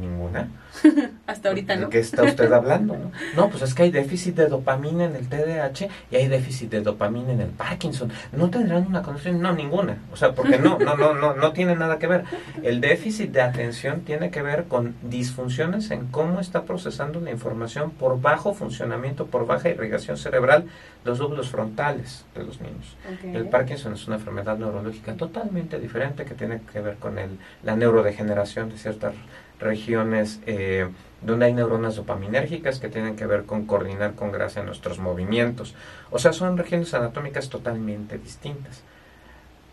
ninguna. 0.00 0.48
Hasta 1.26 1.48
ahorita 1.48 1.76
no. 1.76 1.82
¿De 1.82 1.88
qué 1.88 1.98
está 2.00 2.22
usted 2.22 2.52
hablando? 2.52 2.96
No? 2.96 3.12
no, 3.36 3.50
pues 3.50 3.62
es 3.62 3.74
que 3.74 3.84
hay 3.84 3.90
déficit 3.90 4.34
de 4.36 4.46
dopamina 4.46 5.04
en 5.04 5.16
el 5.16 5.28
TDAH 5.28 5.88
y 6.10 6.16
hay 6.16 6.28
déficit 6.28 6.70
de 6.70 6.80
dopamina 6.80 7.32
en 7.32 7.40
el 7.40 7.48
Parkinson. 7.48 8.10
¿No 8.32 8.50
tendrán 8.50 8.86
una 8.86 9.02
conexión? 9.02 9.40
No, 9.40 9.52
ninguna. 9.52 9.98
O 10.12 10.16
sea, 10.16 10.32
porque 10.32 10.58
no, 10.58 10.78
no, 10.78 10.96
no, 10.96 11.14
no, 11.14 11.34
no 11.34 11.52
tiene 11.52 11.76
nada 11.76 11.98
que 11.98 12.06
ver. 12.06 12.24
El 12.62 12.80
déficit 12.80 13.30
de 13.30 13.42
atención 13.42 14.02
tiene 14.02 14.30
que 14.30 14.42
ver 14.42 14.64
con 14.64 14.94
disfunciones 15.02 15.90
en 15.90 16.06
cómo 16.06 16.40
está 16.40 16.64
procesando 16.64 17.20
la 17.20 17.30
información 17.30 17.90
por 17.90 18.20
bajo 18.20 18.54
funcionamiento, 18.54 19.26
por 19.26 19.46
baja 19.46 19.68
irrigación 19.68 20.16
cerebral, 20.16 20.66
los 21.04 21.18
lóbulos 21.18 21.48
frontales 21.48 22.24
de 22.34 22.44
los 22.44 22.60
niños. 22.60 22.96
El 23.22 23.48
Parkinson 23.48 23.92
es 23.92 24.06
una 24.06 24.16
enfermedad 24.16 24.56
neurológica 24.56 25.14
totalmente 25.14 25.78
diferente 25.78 26.24
que 26.24 26.34
tiene 26.34 26.60
que 26.72 26.80
ver 26.80 26.96
con 26.96 27.18
el, 27.18 27.38
la 27.62 27.76
neurodegeneración 27.76 28.70
de 28.70 28.78
ciertas 28.78 29.14
regiones 29.64 30.40
eh, 30.46 30.88
donde 31.22 31.46
hay 31.46 31.54
neuronas 31.54 31.96
dopaminérgicas 31.96 32.78
que 32.78 32.88
tienen 32.88 33.16
que 33.16 33.26
ver 33.26 33.44
con 33.44 33.66
coordinar 33.66 34.14
con 34.14 34.30
grasa 34.30 34.62
nuestros 34.62 34.98
movimientos. 34.98 35.74
O 36.10 36.18
sea, 36.18 36.32
son 36.32 36.56
regiones 36.56 36.94
anatómicas 36.94 37.48
totalmente 37.48 38.18
distintas. 38.18 38.82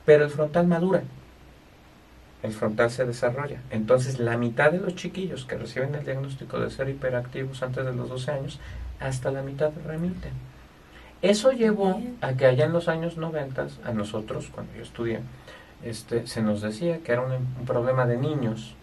Pero 0.05 0.23
el 0.23 0.31
frontal 0.31 0.65
madura. 0.65 1.03
El 2.41 2.53
frontal 2.53 2.89
se 2.89 3.05
desarrolla. 3.05 3.61
Entonces, 3.69 4.19
la 4.19 4.37
mitad 4.37 4.71
de 4.71 4.79
los 4.79 4.95
chiquillos 4.95 5.45
que 5.45 5.57
reciben 5.57 5.93
el 5.93 6.05
diagnóstico 6.05 6.59
de 6.59 6.71
ser 6.71 6.89
hiperactivos 6.89 7.61
antes 7.61 7.85
de 7.85 7.93
los 7.93 8.09
12 8.09 8.31
años, 8.31 8.59
hasta 8.99 9.29
la 9.29 9.43
mitad 9.43 9.71
remiten. 9.85 10.31
Eso 11.21 11.51
llevó 11.51 12.01
a 12.21 12.33
que 12.33 12.47
allá 12.47 12.65
en 12.65 12.73
los 12.73 12.87
años 12.87 13.17
90, 13.17 13.67
a 13.83 13.91
nosotros, 13.93 14.49
cuando 14.51 14.73
yo 14.73 14.81
estudié, 14.81 15.19
este, 15.83 16.25
se 16.25 16.41
nos 16.41 16.61
decía 16.61 16.99
que 16.99 17.11
era 17.11 17.21
un 17.21 17.65
problema 17.65 18.07
de 18.07 18.17
niños. 18.17 18.75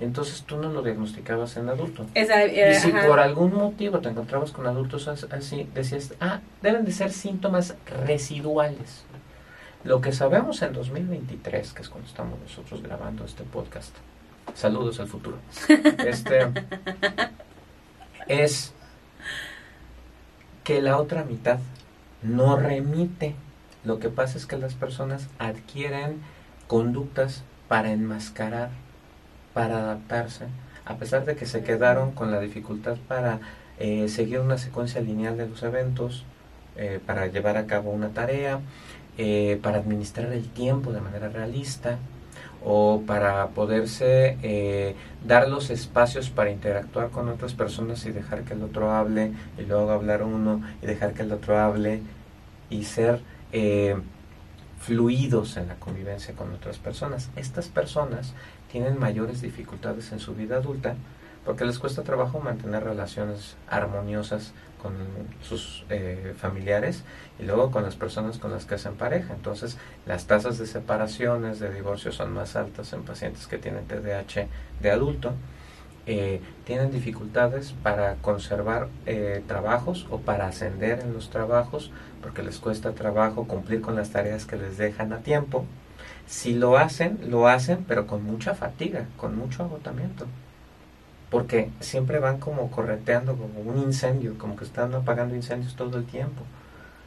Entonces 0.00 0.42
tú 0.44 0.56
no 0.56 0.70
lo 0.70 0.82
diagnosticabas 0.82 1.56
en 1.58 1.68
adulto. 1.68 2.06
Esa, 2.14 2.42
eh, 2.44 2.72
Y 2.72 2.74
si 2.80 2.90
ajá. 2.90 3.06
por 3.06 3.20
algún 3.20 3.52
motivo 3.54 3.98
te 4.00 4.08
encontrabas 4.08 4.50
con 4.50 4.66
adultos 4.66 5.08
as- 5.08 5.26
así, 5.30 5.68
decías, 5.74 6.14
ah, 6.20 6.40
deben 6.62 6.84
de 6.86 6.92
ser 6.92 7.12
síntomas 7.12 7.74
residuales. 8.06 9.04
Lo 9.84 10.00
que 10.00 10.12
sabemos 10.12 10.62
en 10.62 10.72
2023, 10.72 11.72
que 11.72 11.82
es 11.82 11.88
cuando 11.88 12.08
estamos 12.08 12.38
nosotros 12.40 12.82
grabando 12.82 13.24
este 13.24 13.44
podcast, 13.44 13.94
saludos 14.54 15.00
al 15.00 15.06
futuro, 15.08 15.36
este, 16.06 16.48
es 18.28 18.72
que 20.64 20.82
la 20.82 20.96
otra 20.98 21.24
mitad 21.24 21.58
no 22.22 22.56
remite. 22.56 23.34
Lo 23.84 23.98
que 23.98 24.10
pasa 24.10 24.36
es 24.36 24.46
que 24.46 24.58
las 24.58 24.74
personas 24.74 25.28
adquieren 25.38 26.20
conductas 26.66 27.42
para 27.68 27.90
enmascarar, 27.92 28.70
para 29.54 29.78
adaptarse, 29.78 30.46
a 30.84 30.96
pesar 30.96 31.24
de 31.24 31.36
que 31.36 31.46
se 31.46 31.62
quedaron 31.62 32.12
con 32.12 32.30
la 32.30 32.40
dificultad 32.40 32.96
para 33.08 33.40
eh, 33.78 34.08
seguir 34.08 34.40
una 34.40 34.58
secuencia 34.58 35.00
lineal 35.00 35.36
de 35.36 35.48
los 35.48 35.62
eventos, 35.62 36.24
eh, 36.76 37.00
para 37.04 37.26
llevar 37.26 37.56
a 37.56 37.66
cabo 37.66 37.90
una 37.90 38.10
tarea, 38.10 38.60
eh, 39.18 39.58
para 39.62 39.78
administrar 39.78 40.32
el 40.32 40.48
tiempo 40.48 40.92
de 40.92 41.00
manera 41.00 41.28
realista 41.28 41.98
o 42.64 43.02
para 43.06 43.48
poderse 43.48 44.38
eh, 44.42 44.94
dar 45.26 45.48
los 45.48 45.68
espacios 45.68 46.30
para 46.30 46.50
interactuar 46.50 47.10
con 47.10 47.28
otras 47.28 47.54
personas 47.54 48.06
y 48.06 48.12
dejar 48.12 48.44
que 48.44 48.54
el 48.54 48.62
otro 48.62 48.92
hable 48.92 49.32
y 49.58 49.62
luego 49.62 49.90
hablar 49.90 50.22
uno 50.22 50.62
y 50.80 50.86
dejar 50.86 51.12
que 51.12 51.22
el 51.22 51.32
otro 51.32 51.58
hable 51.58 52.00
y 52.70 52.84
ser 52.84 53.20
fluidos 54.78 55.56
en 55.56 55.68
la 55.68 55.74
convivencia 55.74 56.34
con 56.34 56.52
otras 56.54 56.78
personas. 56.78 57.28
Estas 57.36 57.68
personas 57.68 58.32
tienen 58.70 58.98
mayores 58.98 59.40
dificultades 59.40 60.12
en 60.12 60.20
su 60.20 60.34
vida 60.34 60.56
adulta 60.56 60.96
porque 61.44 61.64
les 61.64 61.78
cuesta 61.78 62.02
trabajo 62.02 62.38
mantener 62.40 62.84
relaciones 62.84 63.56
armoniosas 63.68 64.52
con 64.82 64.92
sus 65.42 65.84
eh, 65.90 66.34
familiares 66.38 67.04
y 67.38 67.44
luego 67.44 67.70
con 67.70 67.82
las 67.82 67.96
personas 67.96 68.38
con 68.38 68.50
las 68.50 68.66
que 68.66 68.74
hacen 68.74 68.94
pareja. 68.94 69.34
Entonces, 69.34 69.78
las 70.06 70.26
tasas 70.26 70.58
de 70.58 70.66
separaciones, 70.66 71.60
de 71.60 71.72
divorcio 71.72 72.12
son 72.12 72.32
más 72.32 72.56
altas 72.56 72.92
en 72.92 73.02
pacientes 73.02 73.46
que 73.46 73.58
tienen 73.58 73.86
TDAH 73.86 74.48
de 74.80 74.90
adulto. 74.90 75.32
Eh, 76.06 76.40
tienen 76.64 76.90
dificultades 76.90 77.74
para 77.82 78.16
conservar 78.16 78.88
eh, 79.06 79.42
trabajos 79.46 80.06
o 80.10 80.18
para 80.18 80.46
ascender 80.46 81.00
en 81.00 81.12
los 81.12 81.30
trabajos 81.30 81.90
porque 82.22 82.42
les 82.42 82.58
cuesta 82.58 82.92
trabajo 82.92 83.46
cumplir 83.46 83.80
con 83.80 83.96
las 83.96 84.10
tareas 84.10 84.44
que 84.44 84.56
les 84.56 84.78
dejan 84.78 85.12
a 85.12 85.18
tiempo. 85.18 85.66
Si 86.30 86.54
lo 86.54 86.78
hacen, 86.78 87.18
lo 87.28 87.46
hacen, 87.46 87.84
pero 87.86 88.06
con 88.06 88.24
mucha 88.24 88.54
fatiga, 88.54 89.04
con 89.18 89.36
mucho 89.36 89.64
agotamiento 89.64 90.26
porque 91.30 91.70
siempre 91.78 92.18
van 92.18 92.38
como 92.38 92.70
correteando 92.70 93.36
como 93.36 93.60
un 93.60 93.78
incendio, 93.78 94.36
como 94.36 94.56
que 94.56 94.64
están 94.64 94.92
apagando 94.94 95.34
incendios 95.36 95.76
todo 95.76 95.96
el 95.96 96.04
tiempo. 96.04 96.42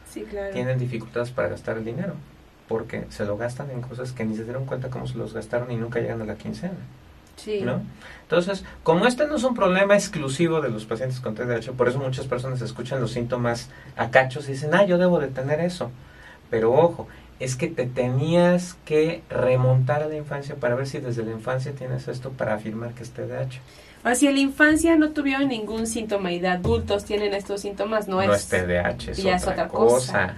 Sí, 0.10 0.24
claro. 0.24 0.54
Tienen 0.54 0.80
dificultades 0.80 1.32
para 1.32 1.50
gastar 1.50 1.78
el 1.78 1.86
dinero, 1.86 2.14
porque 2.70 3.06
se 3.10 3.26
lo 3.26 3.38
gastan 3.38 3.70
en 3.72 3.82
cosas 3.82 4.14
que 4.14 4.24
ni 4.24 4.36
se 4.36 4.46
dieron 4.46 4.66
cuenta 4.66 4.90
cómo 4.90 5.08
se 5.08 5.18
los 5.18 5.34
gastaron 5.34 5.70
y 5.72 5.76
nunca 5.76 6.00
llegan 6.00 6.22
a 6.22 6.26
la 6.26 6.36
quincena, 6.36 6.78
Sí. 7.36 7.62
¿no? 7.62 7.82
Entonces, 8.22 8.64
como 8.84 9.06
este 9.08 9.28
no 9.28 9.36
es 9.36 9.44
un 9.44 9.56
problema 9.56 9.96
exclusivo 9.96 10.62
de 10.62 10.70
los 10.70 10.86
pacientes 10.86 11.20
con 11.20 11.36
TDAH, 11.36 11.74
por 11.74 11.90
eso 11.90 12.00
muchas 12.00 12.26
personas 12.26 12.62
escuchan 12.62 13.02
los 13.02 13.12
síntomas 13.12 13.70
a 13.98 14.10
cachos 14.10 14.48
y 14.48 14.54
dicen, 14.54 14.74
ah, 14.74 14.86
yo 14.86 14.98
debo 14.98 15.20
de 15.20 15.28
tener 15.28 15.60
eso. 15.60 15.92
Pero 16.50 16.72
ojo, 16.72 17.08
es 17.44 17.58
que 17.58 17.68
te 17.68 17.86
tenías 17.86 18.78
que 18.86 19.22
remontar 19.30 20.02
a 20.02 20.08
la 20.08 20.16
infancia 20.16 20.56
para 20.56 20.76
ver 20.76 20.88
si 20.88 21.00
desde 21.00 21.24
la 21.24 21.32
infancia 21.32 21.74
tienes 21.74 22.08
esto 22.08 22.32
para 22.32 22.54
afirmar 22.54 22.94
que 22.94 23.04
es 23.04 23.10
TDAH. 23.12 23.60
O 24.06 24.16
si 24.16 24.28
en 24.28 24.36
la 24.36 24.40
infancia 24.40 24.96
no 24.96 25.12
tuvieron 25.12 25.50
ningún 25.50 25.86
síntoma 25.86 26.32
y 26.32 26.40
de 26.40 26.48
adultos 26.48 27.04
tienen 27.06 27.34
estos 27.34 27.62
síntomas, 27.62 28.08
no, 28.08 28.18
No 28.18 28.34
es... 28.34 28.44
es 28.44 28.48
TDAH, 28.48 29.12
es, 29.12 29.20
otra, 29.20 29.36
es 29.36 29.48
otra 29.48 29.68
cosa. 29.68 29.90
cosa. 29.98 30.38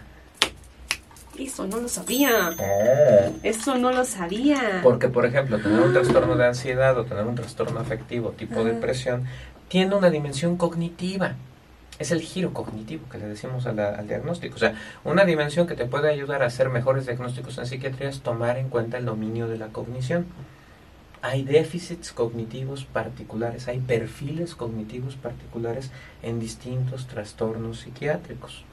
Eso 1.37 1.67
no 1.67 1.77
lo 1.77 1.89
sabía. 1.89 2.55
Oh. 2.57 3.33
Eso 3.43 3.75
no 3.75 3.91
lo 3.91 4.05
sabía. 4.05 4.79
Porque, 4.81 5.09
por 5.09 5.25
ejemplo, 5.25 5.59
tener 5.59 5.81
un 5.81 5.93
trastorno 5.93 6.35
de 6.35 6.47
ansiedad 6.47 6.97
o 6.97 7.05
tener 7.05 7.25
un 7.25 7.35
trastorno 7.35 7.79
afectivo 7.79 8.31
tipo 8.31 8.63
depresión 8.63 9.25
tiene 9.67 9.95
una 9.95 10.09
dimensión 10.09 10.57
cognitiva. 10.57 11.35
Es 11.97 12.11
el 12.11 12.21
giro 12.21 12.53
cognitivo 12.53 13.07
que 13.09 13.17
le 13.17 13.27
decimos 13.27 13.65
al 13.65 14.07
diagnóstico. 14.07 14.55
O 14.55 14.59
sea, 14.59 14.75
una 15.03 15.23
dimensión 15.23 15.65
que 15.65 15.75
te 15.75 15.85
puede 15.85 16.09
ayudar 16.09 16.43
a 16.43 16.47
hacer 16.47 16.69
mejores 16.69 17.05
diagnósticos 17.05 17.57
en 17.57 17.67
psiquiatría 17.67 18.09
es 18.09 18.19
tomar 18.19 18.57
en 18.57 18.69
cuenta 18.69 18.97
el 18.97 19.05
dominio 19.05 19.47
de 19.47 19.57
la 19.57 19.67
cognición. 19.67 20.25
Hay 21.21 21.43
déficits 21.43 22.11
cognitivos 22.11 22.85
particulares, 22.85 23.67
hay 23.67 23.79
perfiles 23.79 24.55
cognitivos 24.55 25.15
particulares 25.15 25.89
en 26.21 26.39
distintos 26.39 27.07
trastornos 27.07 27.79
psiquiátricos. 27.79 28.63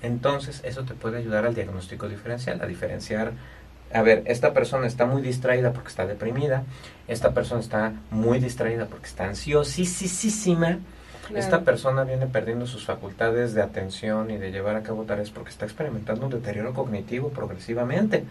Entonces, 0.00 0.62
eso 0.64 0.84
te 0.84 0.94
puede 0.94 1.18
ayudar 1.18 1.44
al 1.44 1.54
diagnóstico 1.54 2.08
diferencial, 2.08 2.62
a 2.62 2.66
diferenciar, 2.66 3.32
a 3.92 4.02
ver, 4.02 4.22
esta 4.26 4.54
persona 4.54 4.86
está 4.86 5.04
muy 5.04 5.20
distraída 5.20 5.72
porque 5.72 5.88
está 5.88 6.06
deprimida, 6.06 6.62
esta 7.08 7.34
persona 7.34 7.60
está 7.60 7.92
muy 8.10 8.38
distraída 8.38 8.86
porque 8.86 9.08
está 9.08 9.24
ansiosísima, 9.24 10.78
Claro. 11.30 11.44
esta 11.44 11.60
persona 11.60 12.04
viene 12.04 12.26
perdiendo 12.26 12.66
sus 12.66 12.84
facultades 12.84 13.54
de 13.54 13.62
atención 13.62 14.30
y 14.30 14.36
de 14.36 14.50
llevar 14.50 14.74
a 14.74 14.82
cabo 14.82 15.04
tareas 15.04 15.30
porque 15.30 15.50
está 15.50 15.64
experimentando 15.64 16.26
un 16.26 16.32
deterioro 16.32 16.74
cognitivo 16.74 17.28
progresivamente. 17.30 18.24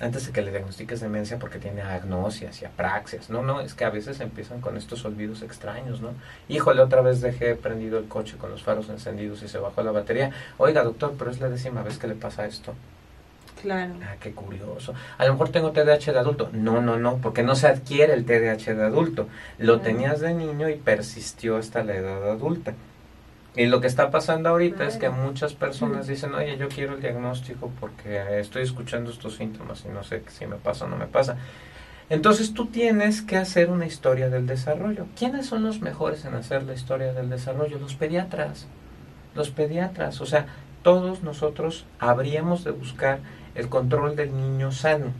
Antes 0.00 0.26
de 0.26 0.32
que 0.32 0.42
le 0.42 0.52
diagnostiques 0.52 1.00
demencia 1.00 1.38
porque 1.40 1.58
tiene 1.58 1.82
agnosias 1.82 2.62
y 2.62 2.64
apraxias. 2.66 3.30
No, 3.30 3.42
no, 3.42 3.60
es 3.60 3.74
que 3.74 3.84
a 3.84 3.90
veces 3.90 4.20
empiezan 4.20 4.60
con 4.60 4.76
estos 4.76 5.04
olvidos 5.04 5.42
extraños, 5.42 6.00
¿no? 6.00 6.10
Híjole, 6.48 6.82
otra 6.82 7.00
vez 7.00 7.20
dejé 7.20 7.56
prendido 7.56 7.98
el 7.98 8.06
coche 8.06 8.36
con 8.36 8.50
los 8.50 8.62
faros 8.62 8.88
encendidos 8.90 9.42
y 9.42 9.48
se 9.48 9.58
bajó 9.58 9.82
la 9.82 9.90
batería. 9.90 10.30
Oiga, 10.56 10.84
doctor, 10.84 11.14
pero 11.18 11.32
es 11.32 11.40
la 11.40 11.48
décima 11.48 11.82
vez 11.82 11.98
que 11.98 12.06
le 12.06 12.14
pasa 12.14 12.46
esto. 12.46 12.74
Claro. 13.60 13.94
Ah, 14.02 14.16
qué 14.20 14.32
curioso. 14.32 14.94
A 15.16 15.26
lo 15.26 15.32
mejor 15.32 15.48
tengo 15.50 15.72
TDAH 15.72 16.12
de 16.12 16.18
adulto. 16.18 16.48
No, 16.52 16.80
no, 16.80 16.98
no, 16.98 17.18
porque 17.18 17.42
no 17.42 17.56
se 17.56 17.66
adquiere 17.66 18.14
el 18.14 18.24
TDAH 18.24 18.74
de 18.74 18.84
adulto. 18.84 19.28
Lo 19.58 19.80
tenías 19.80 20.20
de 20.20 20.34
niño 20.34 20.68
y 20.68 20.76
persistió 20.76 21.56
hasta 21.56 21.82
la 21.82 21.96
edad 21.96 22.30
adulta. 22.30 22.74
Y 23.56 23.66
lo 23.66 23.80
que 23.80 23.88
está 23.88 24.10
pasando 24.10 24.50
ahorita 24.50 24.84
es 24.84 24.98
que 24.98 25.08
muchas 25.10 25.54
personas 25.54 26.06
dicen, 26.06 26.32
oye, 26.34 26.56
yo 26.58 26.68
quiero 26.68 26.94
el 26.94 27.00
diagnóstico 27.00 27.72
porque 27.80 28.38
estoy 28.38 28.62
escuchando 28.62 29.10
estos 29.10 29.36
síntomas 29.36 29.84
y 29.84 29.88
no 29.88 30.04
sé 30.04 30.22
si 30.28 30.46
me 30.46 30.56
pasa 30.56 30.84
o 30.84 30.88
no 30.88 30.96
me 30.96 31.06
pasa. 31.06 31.36
Entonces 32.10 32.54
tú 32.54 32.66
tienes 32.66 33.20
que 33.20 33.36
hacer 33.36 33.70
una 33.70 33.86
historia 33.86 34.30
del 34.30 34.46
desarrollo. 34.46 35.06
¿Quiénes 35.16 35.46
son 35.46 35.64
los 35.64 35.80
mejores 35.80 36.24
en 36.24 36.34
hacer 36.34 36.62
la 36.62 36.74
historia 36.74 37.12
del 37.12 37.28
desarrollo? 37.28 37.78
Los 37.78 37.96
pediatras. 37.96 38.66
Los 39.34 39.50
pediatras. 39.50 40.20
O 40.20 40.26
sea, 40.26 40.46
todos 40.82 41.22
nosotros 41.22 41.84
habríamos 41.98 42.64
de 42.64 42.70
buscar 42.70 43.18
el 43.58 43.68
control 43.68 44.16
del 44.16 44.34
niño 44.34 44.72
sano. 44.72 45.12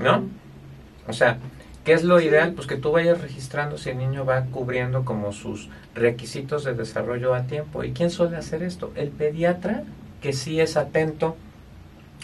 ¿no? 0.00 0.24
O 1.06 1.12
sea, 1.12 1.38
¿qué 1.84 1.92
es 1.92 2.02
lo 2.02 2.18
Sí. 2.18 2.26
ideal? 2.26 2.52
Pues 2.52 2.66
que 2.66 2.76
tú 2.76 2.92
vayas 2.92 3.20
registrando 3.20 3.76
si 3.78 3.90
el 3.90 3.98
niño 3.98 4.24
va 4.24 4.42
cubriendo 4.46 5.04
como 5.04 5.32
sus 5.32 5.68
requisitos 5.94 6.64
de 6.64 6.74
desarrollo 6.74 7.34
a 7.34 7.42
tiempo. 7.42 7.84
¿Y 7.84 7.92
quién 7.92 8.10
suele 8.10 8.36
hacer 8.36 8.62
esto? 8.62 8.92
El 8.94 9.08
pediatra, 9.08 9.84
que 10.20 10.32
sí 10.32 10.60
es 10.60 10.76
atento 10.76 11.36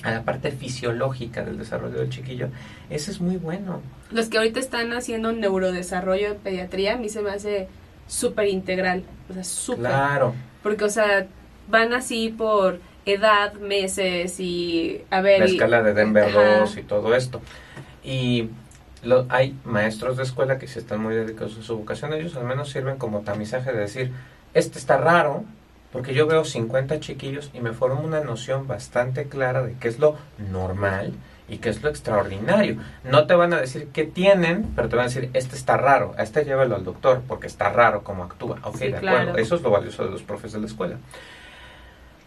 a 0.02 0.12
la 0.12 0.22
parte 0.22 0.50
fisiológica 0.52 1.44
del 1.44 1.58
desarrollo 1.58 1.98
del 1.98 2.08
chiquillo. 2.08 2.48
Ese 2.88 3.10
es 3.10 3.20
muy 3.20 3.36
bueno. 3.36 3.80
Los 4.10 4.28
que 4.28 4.38
ahorita 4.38 4.60
están 4.60 4.92
haciendo 4.92 5.32
neurodesarrollo 5.32 6.28
en 6.28 6.36
pediatría, 6.36 6.94
a 6.94 6.96
mí 6.96 7.08
se 7.08 7.20
me 7.20 7.30
hace 7.30 7.68
súper 8.06 8.46
integral. 8.48 9.02
O 9.28 9.34
sea, 9.34 9.44
súper. 9.44 9.80
Claro. 9.90 10.34
Porque, 10.62 10.84
o 10.84 10.88
sea, 10.88 11.26
van 11.68 11.92
así 11.92 12.30
por 12.30 12.78
edad, 13.12 13.54
meses 13.54 14.38
y 14.40 15.02
a 15.10 15.20
ver. 15.20 15.40
La 15.40 15.48
y- 15.48 15.52
escala 15.52 15.82
de 15.82 15.94
Denver 15.94 16.24
Ajá. 16.24 16.60
2 16.60 16.76
y 16.76 16.82
todo 16.82 17.14
esto. 17.14 17.40
Y 18.04 18.50
lo, 19.02 19.26
hay 19.28 19.56
maestros 19.64 20.16
de 20.16 20.22
escuela 20.22 20.58
que 20.58 20.66
sí 20.66 20.78
están 20.78 21.00
muy 21.00 21.14
dedicados 21.14 21.56
a 21.58 21.62
su 21.62 21.76
vocación. 21.78 22.12
Ellos 22.14 22.36
al 22.36 22.44
menos 22.44 22.70
sirven 22.70 22.96
como 22.96 23.20
tamizaje 23.20 23.72
de 23.72 23.78
decir, 23.80 24.12
este 24.54 24.78
está 24.78 24.96
raro, 24.96 25.44
porque 25.92 26.14
yo 26.14 26.26
veo 26.26 26.44
50 26.44 27.00
chiquillos 27.00 27.50
y 27.54 27.60
me 27.60 27.72
formo 27.72 28.00
una 28.02 28.20
noción 28.20 28.66
bastante 28.66 29.24
clara 29.24 29.62
de 29.62 29.74
qué 29.80 29.88
es 29.88 29.98
lo 29.98 30.16
normal 30.50 31.12
y 31.48 31.58
qué 31.58 31.70
es 31.70 31.82
lo 31.82 31.88
extraordinario. 31.88 32.76
No 33.04 33.26
te 33.26 33.34
van 33.34 33.54
a 33.54 33.60
decir 33.60 33.88
qué 33.92 34.04
tienen, 34.04 34.66
pero 34.76 34.88
te 34.90 34.96
van 34.96 35.06
a 35.06 35.08
decir, 35.08 35.30
este 35.32 35.56
está 35.56 35.78
raro, 35.78 36.14
a 36.18 36.22
este 36.22 36.44
llévalo 36.44 36.76
al 36.76 36.84
doctor 36.84 37.22
porque 37.26 37.46
está 37.46 37.70
raro 37.70 38.02
cómo 38.04 38.24
actúa. 38.24 38.58
Ok, 38.64 38.76
Sí, 38.76 38.88
de 38.88 38.98
claro. 38.98 39.18
acuerdo, 39.20 39.38
eso 39.38 39.54
es 39.56 39.62
lo 39.62 39.70
valioso 39.70 40.04
de 40.04 40.10
los 40.10 40.22
profes 40.22 40.52
de 40.52 40.60
la 40.60 40.66
escuela. 40.66 40.96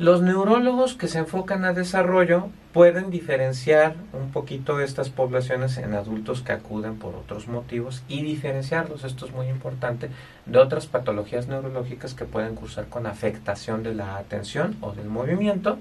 Los 0.01 0.23
neurólogos 0.23 0.95
que 0.95 1.07
se 1.07 1.19
enfocan 1.19 1.63
a 1.63 1.73
desarrollo 1.73 2.49
pueden 2.73 3.11
diferenciar 3.11 3.93
un 4.13 4.31
poquito 4.31 4.79
estas 4.79 5.11
poblaciones 5.11 5.77
en 5.77 5.93
adultos 5.93 6.41
que 6.41 6.53
acuden 6.53 6.97
por 6.97 7.13
otros 7.13 7.47
motivos 7.47 8.01
y 8.07 8.23
diferenciarlos, 8.23 9.03
esto 9.03 9.27
es 9.27 9.31
muy 9.31 9.47
importante, 9.47 10.09
de 10.47 10.57
otras 10.57 10.87
patologías 10.87 11.47
neurológicas 11.47 12.15
que 12.15 12.25
pueden 12.25 12.55
cursar 12.55 12.87
con 12.87 13.05
afectación 13.05 13.83
de 13.83 13.93
la 13.93 14.17
atención 14.17 14.75
o 14.81 14.93
del 14.93 15.05
movimiento. 15.05 15.77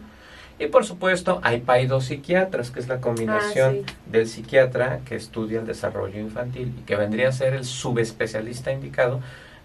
Y 0.59 0.66
por 0.66 0.85
supuesto 0.85 1.40
hay 1.42 1.61
paidopsiquiatras, 1.61 2.70
que 2.70 2.80
es 2.80 2.88
la 2.88 3.00
combinación 3.00 3.87
Ah, 3.87 3.92
del 4.04 4.28
psiquiatra 4.28 5.00
que 5.06 5.16
estudia 5.16 5.61
el 5.61 5.66
desarrollo 5.66 6.20
infantil 6.20 6.74
y 6.78 6.83
que 6.83 6.96
vendría 6.96 7.30
a 7.30 7.33
ser 7.33 7.54
el 7.54 7.64
subespecialista 7.64 8.70
indicado 8.70 9.20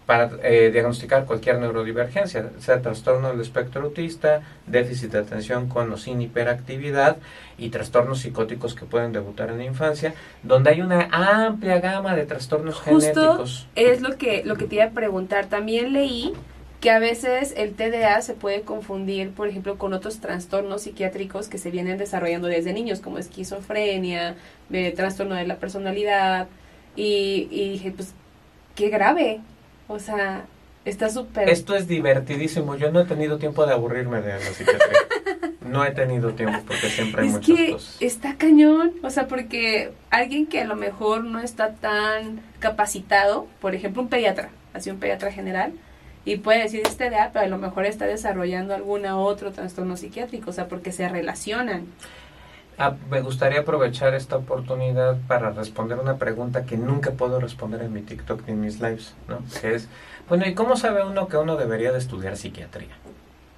para 0.05 0.29
eh, 0.43 0.69
diagnosticar 0.71 1.25
cualquier 1.25 1.59
neurodivergencia, 1.59 2.51
sea 2.59 2.81
trastorno 2.81 3.29
del 3.29 3.41
espectro 3.41 3.81
autista, 3.83 4.41
déficit 4.67 5.11
de 5.11 5.19
atención 5.19 5.67
con 5.67 5.91
o 5.91 5.97
sin 5.97 6.21
hiperactividad 6.21 7.17
y 7.57 7.69
trastornos 7.69 8.19
psicóticos 8.19 8.75
que 8.75 8.85
pueden 8.85 9.13
debutar 9.13 9.49
en 9.49 9.57
la 9.57 9.63
infancia, 9.65 10.13
donde 10.43 10.69
hay 10.69 10.81
una 10.81 11.09
amplia 11.11 11.79
gama 11.79 12.15
de 12.15 12.25
trastornos 12.25 12.75
Justo 12.75 13.13
genéticos. 13.13 13.67
es 13.75 14.01
lo 14.01 14.17
que, 14.17 14.43
lo 14.45 14.55
que 14.57 14.65
te 14.65 14.75
iba 14.75 14.85
a 14.85 14.91
preguntar. 14.91 15.47
También 15.47 15.93
leí 15.93 16.33
que 16.81 16.91
a 16.91 16.99
veces 16.99 17.55
el 17.57 17.73
TDA 17.73 18.21
se 18.21 18.35
puede 18.35 18.61
confundir, 18.61 19.31
por 19.31 19.47
ejemplo, 19.47 19.79
con 19.79 19.93
otros 19.93 20.19
trastornos 20.19 20.83
psiquiátricos 20.83 21.47
que 21.47 21.57
se 21.57 21.71
vienen 21.71 21.97
desarrollando 21.97 22.47
desde 22.47 22.73
niños, 22.73 22.99
como 22.99 23.17
esquizofrenia, 23.17 24.35
de 24.69 24.91
trastorno 24.91 25.33
de 25.33 25.47
la 25.47 25.55
personalidad. 25.55 26.47
Y, 26.95 27.47
y 27.49 27.71
dije, 27.71 27.91
pues, 27.91 28.13
qué 28.75 28.89
grave. 28.89 29.41
O 29.87 29.99
sea, 29.99 30.45
está 30.83 31.09
súper... 31.09 31.49
Esto 31.49 31.75
es 31.75 31.87
divertidísimo. 31.87 32.75
Yo 32.75 32.91
no 32.91 33.01
he 33.01 33.05
tenido 33.05 33.37
tiempo 33.37 33.65
de 33.65 33.73
aburrirme 33.73 34.21
de 34.21 34.33
la 34.33 34.39
psiquiatría. 34.39 34.99
No 35.61 35.83
he 35.83 35.91
tenido 35.91 36.33
tiempo 36.33 36.59
porque 36.67 36.89
siempre 36.89 37.23
hay 37.23 37.27
Es 37.27 37.33
muchas 37.33 37.55
que 37.57 37.71
cosas. 37.71 37.97
está 37.99 38.35
cañón, 38.35 38.93
o 39.01 39.09
sea, 39.09 39.27
porque 39.27 39.91
alguien 40.11 40.45
que 40.45 40.61
a 40.61 40.65
lo 40.65 40.75
mejor 40.75 41.23
no 41.23 41.39
está 41.39 41.73
tan 41.73 42.41
capacitado, 42.59 43.47
por 43.61 43.73
ejemplo, 43.73 44.03
un 44.03 44.09
pediatra, 44.09 44.49
así 44.73 44.91
un 44.91 44.99
pediatra 44.99 45.31
general, 45.31 45.73
y 46.23 46.37
puede 46.37 46.61
decir 46.61 46.81
es 46.85 46.97
TDA, 46.97 47.31
pero 47.33 47.45
a 47.45 47.47
lo 47.49 47.57
mejor 47.57 47.85
está 47.85 48.05
desarrollando 48.05 48.75
alguna 48.75 49.17
otro 49.17 49.51
trastorno 49.51 49.97
psiquiátrico, 49.97 50.51
o 50.51 50.53
sea, 50.53 50.67
porque 50.67 50.91
se 50.91 51.09
relacionan. 51.09 51.85
Ah, 52.77 52.95
me 53.09 53.21
gustaría 53.21 53.61
aprovechar 53.61 54.13
esta 54.15 54.35
oportunidad 54.35 55.17
para 55.27 55.51
responder 55.51 55.97
una 55.97 56.17
pregunta 56.17 56.65
que 56.65 56.75
nunca 56.75 57.11
puedo 57.11 57.39
responder 57.39 57.81
en 57.81 57.93
mi 57.93 58.01
TikTok 58.01 58.45
ni 58.47 58.53
en 58.53 58.61
mis 58.61 58.81
lives, 58.81 59.13
¿no? 59.29 59.39
Que 59.61 59.75
es, 59.75 59.87
bueno, 60.27 60.45
¿y 60.45 60.53
cómo 60.53 60.75
sabe 60.75 61.05
uno 61.05 61.29
que 61.29 61.37
uno 61.37 61.55
debería 61.55 61.93
de 61.93 61.99
estudiar 61.99 62.35
psiquiatría? 62.35 62.95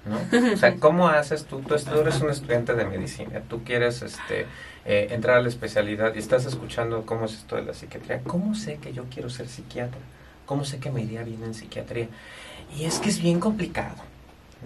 ¿No? 0.06 0.52
O 0.52 0.56
sea, 0.56 0.76
¿cómo 0.80 1.08
haces 1.08 1.46
tú? 1.46 1.60
Tú 1.62 1.74
eres 1.74 2.20
un 2.20 2.30
estudiante 2.30 2.74
de 2.74 2.84
medicina, 2.84 3.42
tú 3.48 3.64
quieres 3.64 4.02
este, 4.02 4.46
eh, 4.86 5.08
entrar 5.10 5.38
a 5.38 5.42
la 5.42 5.48
especialidad 5.48 6.14
y 6.14 6.18
estás 6.18 6.46
escuchando 6.46 7.04
cómo 7.04 7.24
es 7.24 7.32
esto 7.34 7.56
de 7.56 7.62
la 7.62 7.74
psiquiatría. 7.74 8.22
¿Cómo 8.22 8.54
sé 8.54 8.76
que 8.76 8.92
yo 8.92 9.04
quiero 9.12 9.30
ser 9.30 9.48
psiquiatra? 9.48 10.00
¿Cómo 10.46 10.64
sé 10.64 10.78
que 10.78 10.92
me 10.92 11.02
iría 11.02 11.24
bien 11.24 11.42
en 11.42 11.54
psiquiatría? 11.54 12.08
Y 12.76 12.84
es 12.84 13.00
que 13.00 13.08
es 13.08 13.20
bien 13.20 13.40
complicado, 13.40 13.96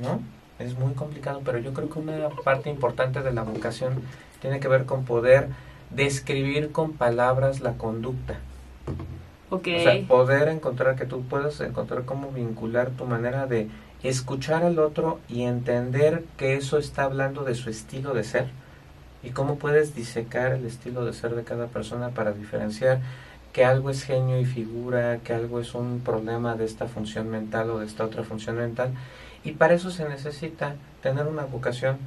¿no? 0.01 0.21
Es 0.59 0.79
muy 0.79 0.93
complicado, 0.93 1.41
pero 1.43 1.59
yo 1.59 1.73
creo 1.73 1.89
que 1.89 1.99
una 1.99 2.29
parte 2.45 2.69
importante 2.69 3.23
de 3.23 3.33
la 3.33 3.43
vocación 3.43 4.03
tiene 4.43 4.61
que 4.61 4.69
ver 4.69 4.85
con 4.85 5.05
poder 5.05 5.49
describir 5.91 6.73
con 6.73 6.93
palabras 6.93 7.61
la 7.61 7.75
conducta. 7.75 8.41
Ok. 9.49 9.69
O 9.79 9.83
sea, 9.83 10.07
poder 10.07 10.49
encontrar 10.49 10.97
que 10.97 11.07
tú 11.07 11.23
puedas 11.23 11.61
encontrar 11.61 12.05
cómo 12.05 12.31
vincular 12.33 12.91
tu 12.91 13.07
manera 13.07 13.47
de 13.47 13.69
escuchar 14.03 14.65
al 14.65 14.79
otro 14.79 15.21
y 15.29 15.43
entender 15.43 16.25
que 16.37 16.57
eso 16.57 16.77
está 16.77 17.05
hablando 17.05 17.45
de 17.45 17.55
su 17.55 17.71
estilo 17.71 18.15
de 18.15 18.25
ser 18.25 18.49
y 19.23 19.31
cómo 19.31 19.57
puedes 19.57 19.95
disecar 19.95 20.53
el 20.53 20.67
estilo 20.67 21.05
de 21.05 21.13
ser 21.13 21.37
de 21.37 21.45
cada 21.45 21.69
persona 21.69 22.09
para 22.09 22.33
diferenciar 22.33 23.01
que 23.53 23.65
algo 23.65 23.91
es 23.91 24.03
genio 24.03 24.41
y 24.41 24.45
figura, 24.45 25.19
que 25.23 25.35
algo 25.35 25.61
es 25.61 25.75
un 25.75 26.01
problema 26.01 26.57
de 26.57 26.65
esta 26.65 26.89
función 26.89 27.29
mental 27.31 27.71
o 27.71 27.79
de 27.79 27.87
esta 27.87 28.05
otra 28.05 28.25
función 28.25 28.57
mental. 28.57 28.91
Y 29.45 29.53
para 29.53 29.75
eso 29.75 29.91
se 29.91 30.09
necesita 30.09 30.75
tener 31.03 31.27
una 31.27 31.45
vocación 31.45 31.99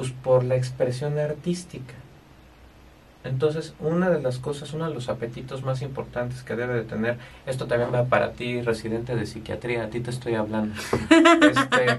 pues 0.00 0.12
por 0.12 0.44
la 0.44 0.56
expresión 0.56 1.18
artística. 1.18 1.92
Entonces, 3.22 3.74
una 3.80 4.08
de 4.08 4.22
las 4.22 4.38
cosas, 4.38 4.72
uno 4.72 4.88
de 4.88 4.94
los 4.94 5.10
apetitos 5.10 5.62
más 5.62 5.82
importantes 5.82 6.42
que 6.42 6.56
debe 6.56 6.72
de 6.72 6.84
tener, 6.84 7.18
esto 7.44 7.66
también 7.66 7.92
va 7.92 8.06
para 8.06 8.32
ti, 8.32 8.62
residente 8.62 9.14
de 9.14 9.26
psiquiatría, 9.26 9.84
a 9.84 9.90
ti 9.90 10.00
te 10.00 10.08
estoy 10.08 10.36
hablando. 10.36 10.74
Este, 10.80 11.98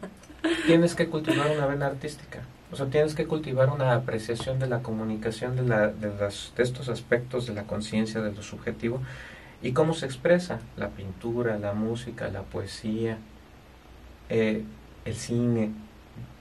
tienes 0.66 0.94
que 0.94 1.08
cultivar 1.08 1.50
una 1.50 1.66
vena 1.66 1.88
artística. 1.88 2.40
O 2.72 2.76
sea, 2.76 2.86
tienes 2.86 3.14
que 3.14 3.26
cultivar 3.26 3.68
una 3.68 3.92
apreciación 3.92 4.58
de 4.58 4.68
la 4.68 4.78
comunicación 4.78 5.54
de, 5.54 5.62
la, 5.64 5.88
de, 5.88 6.10
las, 6.18 6.54
de 6.56 6.62
estos 6.62 6.88
aspectos 6.88 7.46
de 7.46 7.52
la 7.52 7.64
conciencia, 7.64 8.22
de 8.22 8.32
lo 8.32 8.42
subjetivo, 8.42 9.02
y 9.60 9.72
cómo 9.72 9.92
se 9.92 10.06
expresa 10.06 10.60
la 10.78 10.88
pintura, 10.88 11.58
la 11.58 11.74
música, 11.74 12.28
la 12.28 12.44
poesía, 12.44 13.18
eh, 14.30 14.64
el 15.04 15.14
cine. 15.14 15.70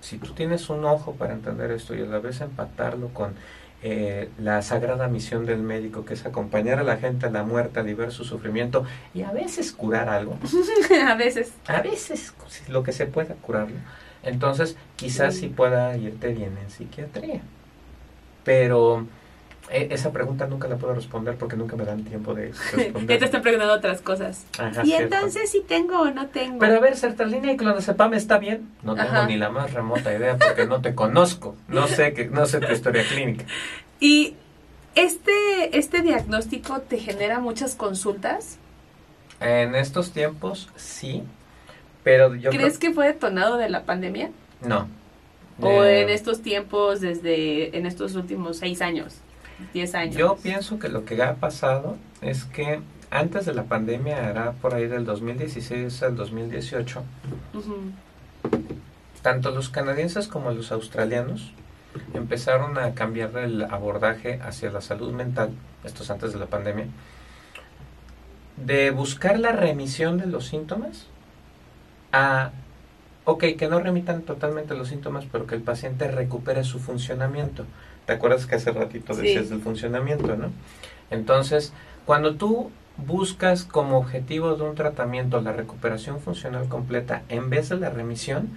Si 0.01 0.17
tú 0.17 0.34
tienes 0.34 0.69
un 0.69 0.86
ojo 0.86 1.13
para 1.13 1.34
entender 1.34 1.71
esto 1.71 1.95
y 1.95 2.01
a 2.01 2.05
la 2.05 2.19
vez 2.19 2.41
empatarlo 2.41 3.10
con 3.10 3.36
eh, 3.84 4.29
la 4.39 4.62
sagrada 4.62 5.07
misión 5.07 5.45
del 5.45 5.62
médico, 5.62 6.05
que 6.05 6.13
es 6.13 6.25
acompañar 6.25 6.79
a 6.79 6.84
la 6.84 6.97
gente 6.97 7.25
a 7.25 7.29
la 7.31 7.43
muerte, 7.43 7.79
aliviar 7.79 8.12
su 8.12 8.23
sufrimiento 8.23 8.86
y 9.13 9.23
a 9.23 9.31
veces 9.31 9.71
curar 9.71 10.07
algo, 10.07 10.38
a 11.07 11.15
veces. 11.15 11.53
a 11.67 11.81
veces 11.81 12.34
lo 12.67 12.84
que 12.84 12.91
se 12.91 13.07
pueda 13.07 13.34
curarlo, 13.36 13.77
entonces 14.23 14.75
quizás 14.97 15.36
sí 15.36 15.47
pueda 15.47 15.97
irte 15.97 16.27
bien 16.34 16.57
en 16.62 16.69
psiquiatría. 16.69 17.41
Pero 18.43 19.07
esa 19.71 20.12
pregunta 20.12 20.47
nunca 20.47 20.67
la 20.67 20.75
puedo 20.77 20.93
responder 20.93 21.36
porque 21.36 21.55
nunca 21.55 21.75
me 21.75 21.86
dan 21.86 22.03
tiempo 22.03 22.34
de 22.34 22.51
responder. 22.73 23.07
ya 23.07 23.19
te 23.19 23.25
están 23.25 23.41
preguntando 23.41 23.73
otras 23.73 24.01
cosas. 24.01 24.45
Ajá, 24.60 24.84
y 24.84 24.88
cierto. 24.88 25.15
entonces 25.15 25.49
si 25.51 25.62
tengo 25.62 26.01
o 26.01 26.12
no 26.12 26.27
tengo. 26.27 26.60
Pero 26.60 26.75
a 26.75 26.79
ver, 26.79 26.97
sertralina 26.97 27.51
y 27.51 27.57
clonazepam 27.57 28.13
está 28.13 28.38
bien. 28.38 28.69
No 28.84 28.95
tengo 28.95 29.10
Ajá. 29.10 29.25
ni 29.27 29.38
la 29.38 29.49
más 29.49 29.73
remota 29.73 30.13
idea 30.13 30.38
porque 30.38 30.65
no 30.65 30.81
te 30.81 30.93
conozco. 30.95 31.55
No 31.67 31.88
sé 31.88 32.13
que 32.13 32.25
no 32.25 32.45
sé 32.45 32.60
tu 32.60 32.71
historia 32.71 33.03
clínica. 33.07 33.45
Y 34.03 34.34
este, 34.95 35.77
este 35.77 36.01
diagnóstico 36.01 36.81
te 36.81 36.97
genera 36.97 37.39
muchas 37.39 37.75
consultas. 37.75 38.57
En 39.39 39.75
estos 39.75 40.12
tiempos 40.12 40.69
sí, 40.75 41.23
pero 42.03 42.34
yo 42.36 42.49
¿Crees 42.49 42.77
que 42.79 42.91
fue 42.91 43.07
detonado 43.07 43.57
de 43.57 43.69
la 43.69 43.84
pandemia? 43.84 44.31
creo 44.60 44.69
no. 44.69 44.88
¿O 45.62 45.84
Eh, 45.84 46.01
en 46.01 46.10
estos 46.10 46.41
tiempos, 46.41 47.01
desde 47.01 47.77
en 47.77 47.86
estos 47.86 48.15
últimos 48.15 48.57
seis 48.57 48.81
años, 48.81 49.17
años? 49.95 50.15
Yo 50.15 50.38
pienso 50.41 50.80
que 50.80 50.89
lo 50.89 51.06
que 51.06 51.21
ha 51.21 51.36
pasado 51.36 51.97
es 52.21 52.45
que 52.45 52.82
antes 53.12 53.45
de 53.45 53.54
la 53.54 53.63
pandemia, 53.63 54.30
era 54.30 54.54
por 54.54 54.74
ahí 54.74 54.88
del 54.88 55.06
2016 55.06 56.02
al 56.04 56.15
2018, 56.15 57.04
Ujú. 57.54 57.76
tanto 59.21 59.52
los 59.52 59.69
canadienses 59.69 60.28
como 60.28 60.52
los 60.52 60.71
australianos 60.71 61.52
empezaron 62.13 62.78
a 62.78 62.93
cambiar 62.93 63.36
el 63.38 63.63
abordaje 63.63 64.39
hacia 64.41 64.71
la 64.71 64.80
salud 64.80 65.12
mental, 65.12 65.52
esto 65.84 66.04
es 66.04 66.10
antes 66.10 66.32
de 66.32 66.39
la 66.39 66.45
pandemia, 66.45 66.86
de 68.56 68.91
buscar 68.91 69.39
la 69.39 69.52
remisión 69.52 70.17
de 70.17 70.28
los 70.28 70.47
síntomas 70.47 71.08
a, 72.13 72.52
ok, 73.26 73.43
que 73.58 73.67
no 73.67 73.80
remitan 73.80 74.21
totalmente 74.21 74.74
los 74.76 74.88
síntomas, 74.88 75.26
pero 75.30 75.47
que 75.47 75.56
el 75.56 75.62
paciente 75.62 76.10
recupere 76.10 76.63
su 76.63 76.80
funcionamiento. 76.80 77.65
¿Te 78.05 78.13
acuerdas 78.13 78.45
que 78.45 78.55
hace 78.55 78.71
ratito 78.71 79.13
Sí. 79.13 79.21
decías 79.21 79.49
del 79.49 79.61
funcionamiento, 79.61 80.35
no? 80.35 80.49
Entonces, 81.09 81.73
cuando 82.05 82.35
tú 82.35 82.71
buscas 82.97 83.63
como 83.63 83.97
objetivo 83.97 84.55
de 84.55 84.63
un 84.63 84.75
tratamiento 84.75 85.41
la 85.41 85.53
recuperación 85.53 86.19
funcional 86.19 86.67
completa 86.67 87.23
en 87.29 87.49
vez 87.49 87.69
de 87.69 87.77
la 87.77 87.89
remisión, 87.89 88.49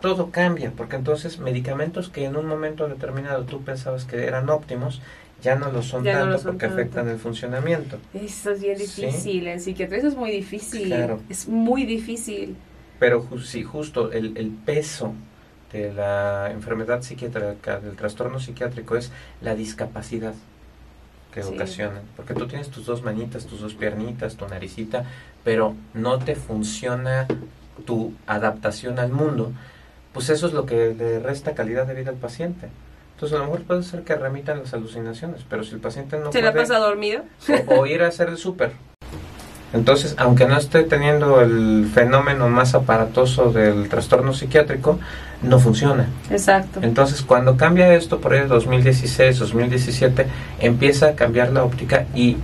todo 0.00 0.30
cambia, 0.30 0.72
porque 0.76 0.96
entonces 0.96 1.38
medicamentos 1.38 2.08
que 2.08 2.24
en 2.24 2.36
un 2.36 2.46
momento 2.46 2.88
determinado 2.88 3.44
tú 3.44 3.62
pensabas 3.62 4.04
que 4.04 4.24
eran 4.26 4.50
óptimos, 4.50 5.00
ya 5.42 5.54
no 5.56 5.70
lo 5.70 5.82
son 5.82 6.04
Ya 6.04 6.14
no 6.14 6.18
tanto 6.20 6.32
lo 6.32 6.38
son 6.38 6.52
porque 6.52 6.66
tanto. 6.66 6.80
afectan 6.82 7.08
el 7.08 7.18
funcionamiento. 7.18 7.98
Eso 8.14 8.50
es 8.52 8.60
bien 8.62 8.78
Sí. 8.78 9.02
difícil. 9.06 9.46
En 9.46 9.60
psiquiatría 9.60 9.98
eso 9.98 10.08
es 10.08 10.16
muy 10.16 10.30
difícil. 10.30 10.86
Claro. 10.88 11.20
Es 11.28 11.48
muy 11.48 11.84
difícil. 11.84 12.56
Pero 12.98 13.26
sí, 13.42 13.62
justo 13.62 14.12
el, 14.12 14.36
el 14.36 14.50
peso 14.50 15.12
de 15.72 15.92
la 15.92 16.50
enfermedad 16.50 17.02
psiquiátrica, 17.02 17.80
del 17.80 17.96
trastorno 17.96 18.38
psiquiátrico, 18.40 18.96
es 18.96 19.10
la 19.40 19.54
discapacidad 19.54 20.34
que 21.32 21.42
Sí. 21.42 21.52
ocasionan. 21.54 22.02
Porque 22.16 22.34
tú 22.34 22.46
tienes 22.46 22.68
tus 22.70 22.86
dos 22.86 23.02
manitas, 23.02 23.46
tus 23.46 23.60
dos 23.60 23.74
piernitas, 23.74 24.36
tu 24.36 24.46
naricita, 24.48 25.04
pero 25.44 25.74
no 25.92 26.18
te 26.18 26.34
funciona 26.34 27.26
tu 27.84 28.14
adaptación 28.26 28.98
al 28.98 29.10
mundo. 29.12 29.52
Pues 30.14 30.30
eso 30.30 30.46
es 30.46 30.54
lo 30.54 30.64
que 30.64 30.94
le 30.94 31.18
resta 31.18 31.54
calidad 31.54 31.86
de 31.86 31.94
vida 31.94 32.10
al 32.10 32.16
paciente. 32.16 32.68
Entonces 33.14 33.36
a 33.36 33.40
lo 33.40 33.46
mejor 33.46 33.64
puede 33.64 33.82
ser 33.82 34.02
que 34.02 34.14
remitan 34.14 34.60
las 34.60 34.72
alucinaciones, 34.72 35.42
pero 35.48 35.62
si 35.64 35.74
el 35.74 35.80
paciente 35.80 36.18
no 36.18 36.32
¿Se 36.32 36.40
la 36.40 36.52
puede 36.52 36.66
pasa 36.66 36.78
dormido? 36.78 37.22
o, 37.68 37.80
o 37.80 37.86
ir 37.86 38.02
a 38.02 38.08
hacer 38.08 38.28
el 38.28 38.38
súper. 38.38 38.72
Entonces, 39.76 40.14
aunque 40.18 40.46
no 40.46 40.56
esté 40.56 40.82
teniendo 40.82 41.40
el 41.40 41.88
fenómeno 41.92 42.48
más 42.48 42.74
aparatoso 42.74 43.52
del 43.52 43.88
trastorno 43.88 44.32
psiquiátrico, 44.32 44.98
no 45.42 45.58
funciona. 45.58 46.08
Exacto. 46.30 46.80
Entonces, 46.82 47.22
cuando 47.22 47.56
cambia 47.56 47.94
esto, 47.94 48.20
por 48.20 48.32
ahí 48.32 48.46
2016, 48.46 49.38
2017, 49.38 50.26
empieza 50.60 51.08
a 51.08 51.12
cambiar 51.14 51.52
la 51.52 51.62
óptica 51.62 52.06
y 52.14 52.36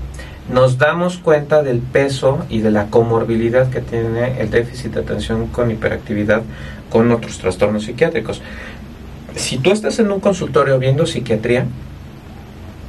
nos 0.53 0.79
damos 0.79 1.19
cuenta 1.19 1.63
del 1.63 1.79
peso 1.79 2.45
y 2.49 2.61
de 2.61 2.71
la 2.71 2.87
comorbilidad 2.87 3.71
que 3.71 3.81
tiene 3.81 4.41
el 4.41 4.51
déficit 4.51 4.93
de 4.93 5.01
atención 5.01 5.47
con 5.49 5.71
hiperactividad 5.71 6.43
con 6.91 7.11
otros 7.11 7.39
trastornos 7.39 7.85
psiquiátricos. 7.85 8.43
Si 9.35 9.59
tú 9.59 9.73
estás 9.73 9.99
en 9.99 10.11
un 10.11 10.21
consultorio 10.21 10.79
viendo 10.79 11.07
psiquiatría, 11.07 11.67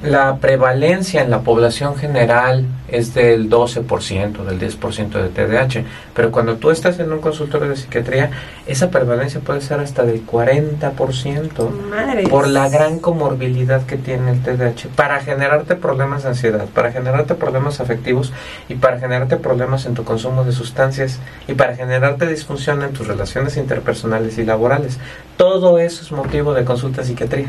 la 0.03 0.35
prevalencia 0.37 1.21
en 1.21 1.29
la 1.29 1.41
población 1.41 1.95
general 1.95 2.65
es 2.89 3.13
del 3.13 3.49
12%, 3.49 4.43
del 4.43 4.59
10% 4.59 5.09
de 5.11 5.29
TDAH, 5.29 5.85
pero 6.13 6.31
cuando 6.31 6.57
tú 6.57 6.71
estás 6.71 6.99
en 6.99 7.11
un 7.11 7.19
consultorio 7.19 7.69
de 7.69 7.77
psiquiatría, 7.77 8.29
esa 8.67 8.91
prevalencia 8.91 9.39
puede 9.39 9.61
ser 9.61 9.79
hasta 9.79 10.03
del 10.03 10.25
40% 10.27 11.69
Madres. 11.89 12.29
por 12.29 12.47
la 12.47 12.69
gran 12.69 12.99
comorbilidad 12.99 13.85
que 13.85 13.97
tiene 13.97 14.31
el 14.31 14.43
TDAH, 14.43 14.89
para 14.95 15.21
generarte 15.21 15.75
problemas 15.75 16.23
de 16.23 16.29
ansiedad, 16.29 16.65
para 16.65 16.91
generarte 16.91 17.35
problemas 17.35 17.79
afectivos 17.79 18.33
y 18.67 18.75
para 18.75 18.99
generarte 18.99 19.37
problemas 19.37 19.85
en 19.85 19.93
tu 19.93 20.03
consumo 20.03 20.43
de 20.43 20.51
sustancias 20.51 21.19
y 21.47 21.53
para 21.53 21.75
generarte 21.75 22.27
disfunción 22.27 22.83
en 22.83 22.91
tus 22.91 23.07
relaciones 23.07 23.57
interpersonales 23.57 24.37
y 24.37 24.45
laborales. 24.45 24.99
Todo 25.37 25.79
eso 25.79 26.03
es 26.03 26.11
motivo 26.11 26.53
de 26.53 26.65
consulta 26.65 27.01
de 27.01 27.07
psiquiatría. 27.07 27.47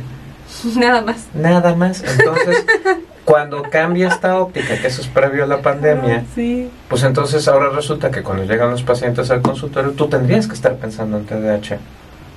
Nada 0.76 1.02
más. 1.02 1.26
Nada 1.34 1.74
más. 1.74 2.02
Entonces, 2.02 2.64
cuando 3.24 3.62
cambia 3.62 4.08
esta 4.08 4.38
óptica, 4.38 4.76
que 4.80 4.86
eso 4.86 5.00
es 5.02 5.08
previo 5.08 5.44
a 5.44 5.46
la 5.46 5.62
pandemia, 5.62 6.24
Sí. 6.34 6.70
pues 6.88 7.02
entonces 7.02 7.46
ahora 7.48 7.70
resulta 7.70 8.10
que 8.10 8.22
cuando 8.22 8.44
llegan 8.44 8.70
los 8.70 8.82
pacientes 8.82 9.30
al 9.30 9.40
consultorio, 9.42 9.92
tú 9.92 10.08
tendrías 10.08 10.46
que 10.46 10.54
estar 10.54 10.74
pensando 10.76 11.16
en 11.18 11.24
TDAH. 11.26 11.78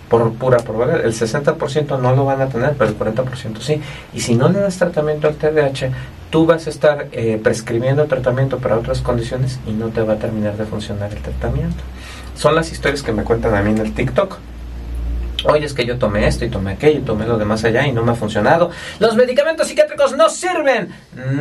Por 0.09 0.31
pura 0.33 0.57
probabilidad. 0.59 1.05
El 1.05 1.13
60% 1.13 1.99
no 1.99 2.15
lo 2.15 2.23
van 2.23 2.39
a 2.41 2.47
tener, 2.47 2.73
pero 2.77 2.89
el 2.89 2.97
40% 2.97 3.59
sí. 3.59 3.81
Y 4.13 4.21
si 4.21 4.35
no 4.35 4.47
le 4.47 4.59
das 4.61 4.77
tratamiento 4.77 5.27
al 5.27 5.35
TDAH, 5.35 5.89
tú 6.29 6.45
vas 6.45 6.65
a 6.67 6.69
estar 6.69 7.07
eh, 7.11 7.37
prescribiendo 7.43 8.05
tratamiento 8.05 8.57
para 8.59 8.77
otras 8.77 9.01
condiciones 9.01 9.59
y 9.67 9.71
no 9.71 9.87
te 9.89 10.01
va 10.01 10.13
a 10.13 10.17
terminar 10.17 10.55
de 10.55 10.63
funcionar 10.63 11.11
el 11.11 11.21
tratamiento. 11.21 11.83
Son 12.35 12.55
las 12.55 12.71
historias 12.71 13.03
que 13.03 13.11
me 13.11 13.23
cuentan 13.23 13.53
a 13.55 13.61
mí 13.61 13.71
en 13.71 13.79
el 13.79 13.93
TikTok. 13.93 14.37
Oye, 15.47 15.65
es 15.65 15.73
que 15.73 15.85
yo 15.85 15.97
tomé 15.97 16.27
esto 16.27 16.45
y 16.45 16.49
tomé 16.49 16.71
aquello 16.73 16.99
y 16.99 17.01
tomé 17.03 17.25
lo 17.25 17.37
demás 17.37 17.63
allá 17.63 17.85
y 17.87 17.91
no 17.91 18.03
me 18.03 18.11
ha 18.11 18.15
funcionado. 18.15 18.69
Los 18.99 19.15
medicamentos 19.15 19.67
psiquiátricos 19.67 20.15
no 20.15 20.29
sirven. 20.29 20.89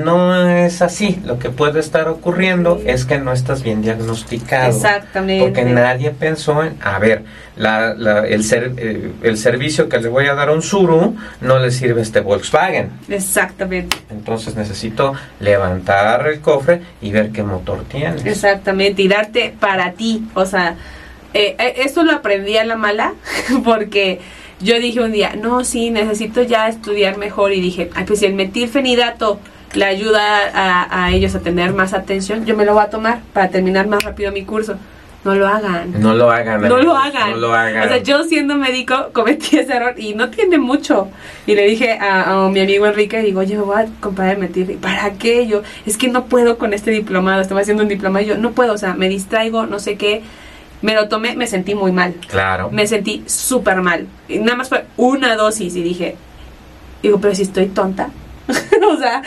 No 0.04 0.48
es 0.48 0.80
así. 0.82 1.20
Lo 1.24 1.38
que 1.38 1.50
puede 1.50 1.80
estar 1.80 2.08
ocurriendo 2.08 2.80
es 2.84 3.04
que 3.04 3.18
no 3.18 3.32
estás 3.32 3.62
bien 3.62 3.82
diagnosticado. 3.82 4.68
Exactamente. 4.74 5.44
Porque 5.44 5.64
nadie 5.64 6.10
pensó 6.12 6.62
en, 6.62 6.76
a 6.82 6.98
ver, 6.98 7.24
la- 7.56 7.94
la- 7.94 8.26
el, 8.26 8.44
ser- 8.44 8.72
eh, 8.76 9.12
el 9.22 9.36
servicio 9.36 9.88
que 9.88 9.98
le 9.98 10.08
voy 10.08 10.26
a 10.26 10.34
dar 10.34 10.48
a 10.50 10.52
un 10.52 10.62
Suru 10.62 11.16
no 11.40 11.58
le 11.58 11.70
sirve 11.70 12.00
a 12.00 12.02
este 12.02 12.20
Volkswagen. 12.20 12.90
Exactamente. 13.08 13.96
Entonces 14.10 14.54
necesito 14.56 15.14
levantar 15.40 16.26
el 16.28 16.40
cofre 16.40 16.80
y 17.00 17.10
ver 17.10 17.30
qué 17.30 17.42
motor 17.42 17.84
tiene. 17.90 18.16
Exactamente. 18.24 19.02
Y 19.02 19.08
darte 19.08 19.54
para 19.58 19.92
ti. 19.92 20.26
O 20.34 20.44
sea, 20.46 20.76
eh, 21.36 21.56
eh, 21.58 21.74
esto 21.84 22.02
lo 22.02 22.12
aprendí 22.12 22.56
a 22.56 22.64
la 22.64 22.76
mala 22.76 23.14
porque 23.64 24.20
yo 24.60 24.78
dije 24.78 25.00
un 25.00 25.12
día, 25.12 25.34
no, 25.36 25.64
sí, 25.64 25.90
necesito 25.90 26.42
ya 26.42 26.68
estudiar 26.68 27.18
mejor. 27.18 27.52
Y 27.52 27.60
dije, 27.60 27.90
ay, 27.94 28.04
pues 28.06 28.20
si 28.20 28.26
el 28.26 28.34
metilfenidato 28.34 29.38
le 29.74 29.84
ayuda 29.84 30.50
a, 30.54 31.04
a 31.04 31.12
ellos 31.12 31.34
a 31.34 31.40
tener 31.40 31.74
más 31.74 31.92
atención, 31.92 32.46
yo 32.46 32.56
me 32.56 32.64
lo 32.64 32.74
voy 32.74 32.84
a 32.84 32.90
tomar 32.90 33.20
para 33.32 33.50
terminar 33.50 33.86
más 33.86 34.02
rápido 34.02 34.32
mi 34.32 34.44
curso. 34.44 34.78
No 35.26 35.34
lo 35.34 35.48
hagan. 35.48 36.00
No 36.00 36.14
lo 36.14 36.30
hagan. 36.30 36.62
No 36.62 36.78
lo 36.78 36.96
hagan. 36.96 37.32
No 37.32 37.36
lo 37.36 37.52
hagan. 37.52 37.84
O 37.84 37.88
sea, 37.88 37.98
yo 37.98 38.22
siendo 38.22 38.54
médico 38.54 39.10
cometí 39.12 39.58
ese 39.58 39.74
error 39.74 39.94
y 39.98 40.14
no 40.14 40.30
tiene 40.30 40.56
mucho. 40.56 41.08
Y 41.48 41.56
le 41.56 41.66
dije 41.66 41.98
a, 41.98 42.44
a 42.44 42.48
mi 42.48 42.60
amigo 42.60 42.86
Enrique, 42.86 43.20
digo, 43.22 43.40
me 43.40 43.56
voy 43.56 43.82
a 43.82 43.86
comprar 44.00 44.34
el 44.34 44.38
metil. 44.38 44.70
¿Y 44.70 44.76
¿Para 44.76 45.14
qué? 45.14 45.48
Yo, 45.48 45.62
es 45.84 45.96
que 45.96 46.06
no 46.06 46.26
puedo 46.26 46.58
con 46.58 46.72
este 46.72 46.92
diplomado. 46.92 47.42
Estaba 47.42 47.60
haciendo 47.60 47.82
un 47.82 47.88
diplomado 47.88 48.24
y 48.24 48.28
yo, 48.28 48.38
no 48.38 48.52
puedo, 48.52 48.72
o 48.72 48.78
sea, 48.78 48.94
me 48.94 49.08
distraigo, 49.08 49.66
no 49.66 49.80
sé 49.80 49.96
qué. 49.96 50.22
Me 50.86 50.94
lo 50.94 51.08
tomé, 51.08 51.34
me 51.34 51.48
sentí 51.48 51.74
muy 51.74 51.90
mal. 51.90 52.14
Claro. 52.28 52.70
Me 52.70 52.86
sentí 52.86 53.24
súper 53.26 53.82
mal. 53.82 54.06
Y 54.28 54.38
nada 54.38 54.54
más 54.56 54.68
fue 54.68 54.84
una 54.96 55.34
dosis 55.34 55.74
y 55.74 55.82
dije, 55.82 56.14
digo, 57.02 57.20
pero 57.20 57.34
si 57.34 57.42
estoy 57.42 57.66
tonta. 57.66 58.10
o 58.48 58.96
sea, 58.96 59.20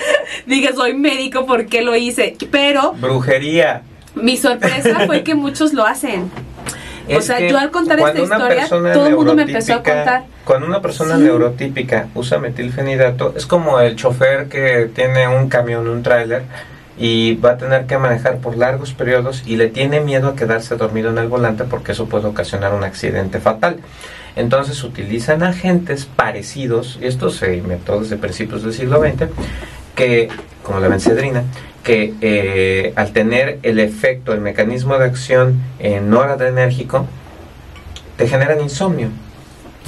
dije, 0.45 0.71
soy 0.73 0.93
médico, 0.93 1.45
¿por 1.45 1.65
qué 1.65 1.81
lo 1.81 1.93
hice? 1.97 2.37
Pero 2.49 2.93
Brujería. 2.93 3.81
mi 4.15 4.37
sorpresa 4.37 5.01
fue 5.05 5.21
que 5.23 5.35
muchos 5.35 5.73
lo 5.73 5.85
hacen. 5.85 6.31
O 7.13 7.19
sea, 7.19 7.41
yo 7.41 7.57
al 7.57 7.71
contar 7.71 7.99
esta 7.99 8.21
historia, 8.21 8.65
todo 8.93 9.07
el 9.07 9.15
mundo 9.17 9.35
me 9.35 9.41
empezó 9.41 9.73
a 9.73 9.83
contar. 9.83 10.23
Cuando 10.45 10.65
una 10.65 10.81
persona 10.81 11.17
Sí. 11.17 11.23
neurotípica 11.23 12.07
usa 12.15 12.37
metilfenidato, 12.37 13.33
es 13.35 13.45
como 13.45 13.81
el 13.81 13.97
chofer 13.97 14.47
que 14.47 14.89
tiene 14.95 15.27
un 15.27 15.49
camión, 15.49 15.89
un 15.89 16.03
tráiler, 16.03 16.43
y 16.99 17.35
va 17.35 17.51
a 17.51 17.57
tener 17.57 17.85
que 17.85 17.97
manejar 17.97 18.39
por 18.39 18.57
largos 18.57 18.93
periodos 18.93 19.43
y 19.45 19.55
le 19.55 19.69
tiene 19.69 20.01
miedo 20.01 20.27
a 20.27 20.35
quedarse 20.35 20.75
dormido 20.75 21.09
en 21.09 21.17
el 21.17 21.29
volante 21.29 21.63
porque 21.63 21.93
eso 21.93 22.07
puede 22.07 22.27
ocasionar 22.27 22.73
un 22.73 22.83
accidente 22.83 23.39
fatal. 23.39 23.77
Entonces 24.35 24.83
utilizan 24.83 25.41
agentes 25.41 26.05
parecidos, 26.05 26.99
y 27.01 27.05
esto 27.07 27.29
se 27.29 27.55
inventó 27.55 27.99
desde 27.99 28.17
principios 28.17 28.63
del 28.63 28.73
siglo 28.73 28.99
XX, 29.01 29.29
que, 29.95 30.29
como 30.61 30.79
la 30.79 30.87
bencedrina, 30.89 31.43
que 31.83 32.13
eh, 32.21 32.93
al 32.95 33.11
tener 33.11 33.59
el 33.63 33.79
efecto, 33.79 34.33
el 34.33 34.41
mecanismo 34.41 34.97
de 34.97 35.05
acción 35.05 35.61
eh, 35.79 36.01
noradrenérgico, 36.01 37.07
te 38.17 38.27
generan 38.27 38.61
insomnio. 38.61 39.07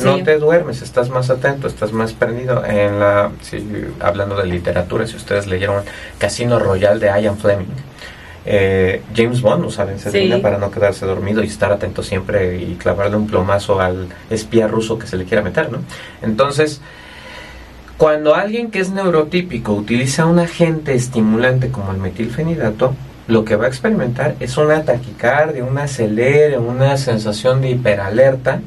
No 0.04 0.24
te 0.24 0.38
duermes, 0.38 0.82
estás 0.82 1.10
más 1.10 1.30
atento, 1.30 1.68
estás 1.68 1.92
más 1.92 2.14
prendido. 2.14 2.66
En 2.66 3.00
la, 3.00 3.32
si- 3.42 3.64
hablando 4.00 4.36
de 4.36 4.46
literatura, 4.48 5.06
si 5.06 5.16
ustedes 5.16 5.48
leyeron 5.48 5.84
Casino 6.18 6.58
Royale 6.60 7.00
de 7.00 7.22
Ian 7.22 7.38
Fleming, 7.38 7.68
eh, 8.46 9.04
James 9.16 9.42
Bond 9.42 9.66
usa 9.66 9.86
bencedrina 9.86 10.38
Sí. 10.38 10.42
para 10.42 10.58
no 10.58 10.72
quedarse 10.72 11.06
dormido 11.06 11.44
y 11.44 11.48
estar 11.48 11.72
atento 11.72 12.02
siempre 12.02 12.58
y 12.58 12.76
clavarle 12.76 13.16
un 13.18 13.28
plomazo 13.28 13.80
al 13.80 14.08
espía 14.32 14.68
ruso 14.68 14.98
que 14.98 15.06
se 15.06 15.18
le 15.18 15.26
quiera 15.26 15.44
meter, 15.44 15.72
¿no? 15.72 15.80
Entonces, 16.24 16.82
cuando 17.98 18.34
alguien 18.34 18.72
que 18.72 18.80
es 18.80 18.90
neurotípico 18.90 19.74
utiliza 19.74 20.26
un 20.26 20.40
agente 20.40 20.96
estimulante 20.96 21.70
como 21.70 21.92
el 21.92 21.98
metilfenidato, 22.00 22.96
lo 23.28 23.46
que 23.46 23.56
va 23.56 23.66
a 23.66 23.68
experimentar 23.68 24.36
es 24.40 24.58
una 24.58 24.84
taquicardia, 24.84 25.64
un 25.64 25.78
acelere, 25.78 26.58
una 26.58 26.98
sensación 26.98 27.62
de 27.62 27.70
hiperalerta 27.72 28.62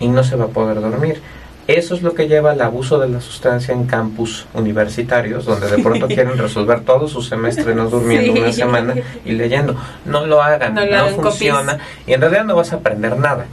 y 0.00 0.08
no 0.08 0.22
se 0.24 0.36
va 0.36 0.46
a 0.46 0.48
poder 0.48 0.80
dormir. 0.80 1.20
Eso 1.66 1.96
es 1.96 2.02
lo 2.02 2.14
que 2.14 2.28
lleva 2.28 2.52
al 2.52 2.60
abuso 2.60 3.00
de 3.00 3.08
la 3.08 3.20
sustancia 3.20 3.74
en 3.74 3.86
campus 3.86 4.46
universitarios, 4.54 5.44
donde 5.46 5.68
de 5.68 5.82
pronto 5.82 6.06
quieren 6.06 6.38
resolver 6.38 6.80
todo 6.82 7.08
su 7.08 7.22
semestre 7.22 7.74
no 7.74 7.90
durmiendo 7.90 8.32
Sí. 8.34 8.38
una 8.38 8.52
semana 8.52 8.94
y 9.24 9.32
leyendo. 9.32 9.74
No 10.04 10.26
lo 10.26 10.40
hagan, 10.40 10.74
No 10.74 10.86
lo 10.86 11.08
funciona 11.08 11.78
y 12.06 12.12
en 12.12 12.20
realidad 12.20 12.44
no 12.44 12.54
vas 12.54 12.72
a 12.72 12.76
aprender 12.76 13.18
nada. 13.18 13.46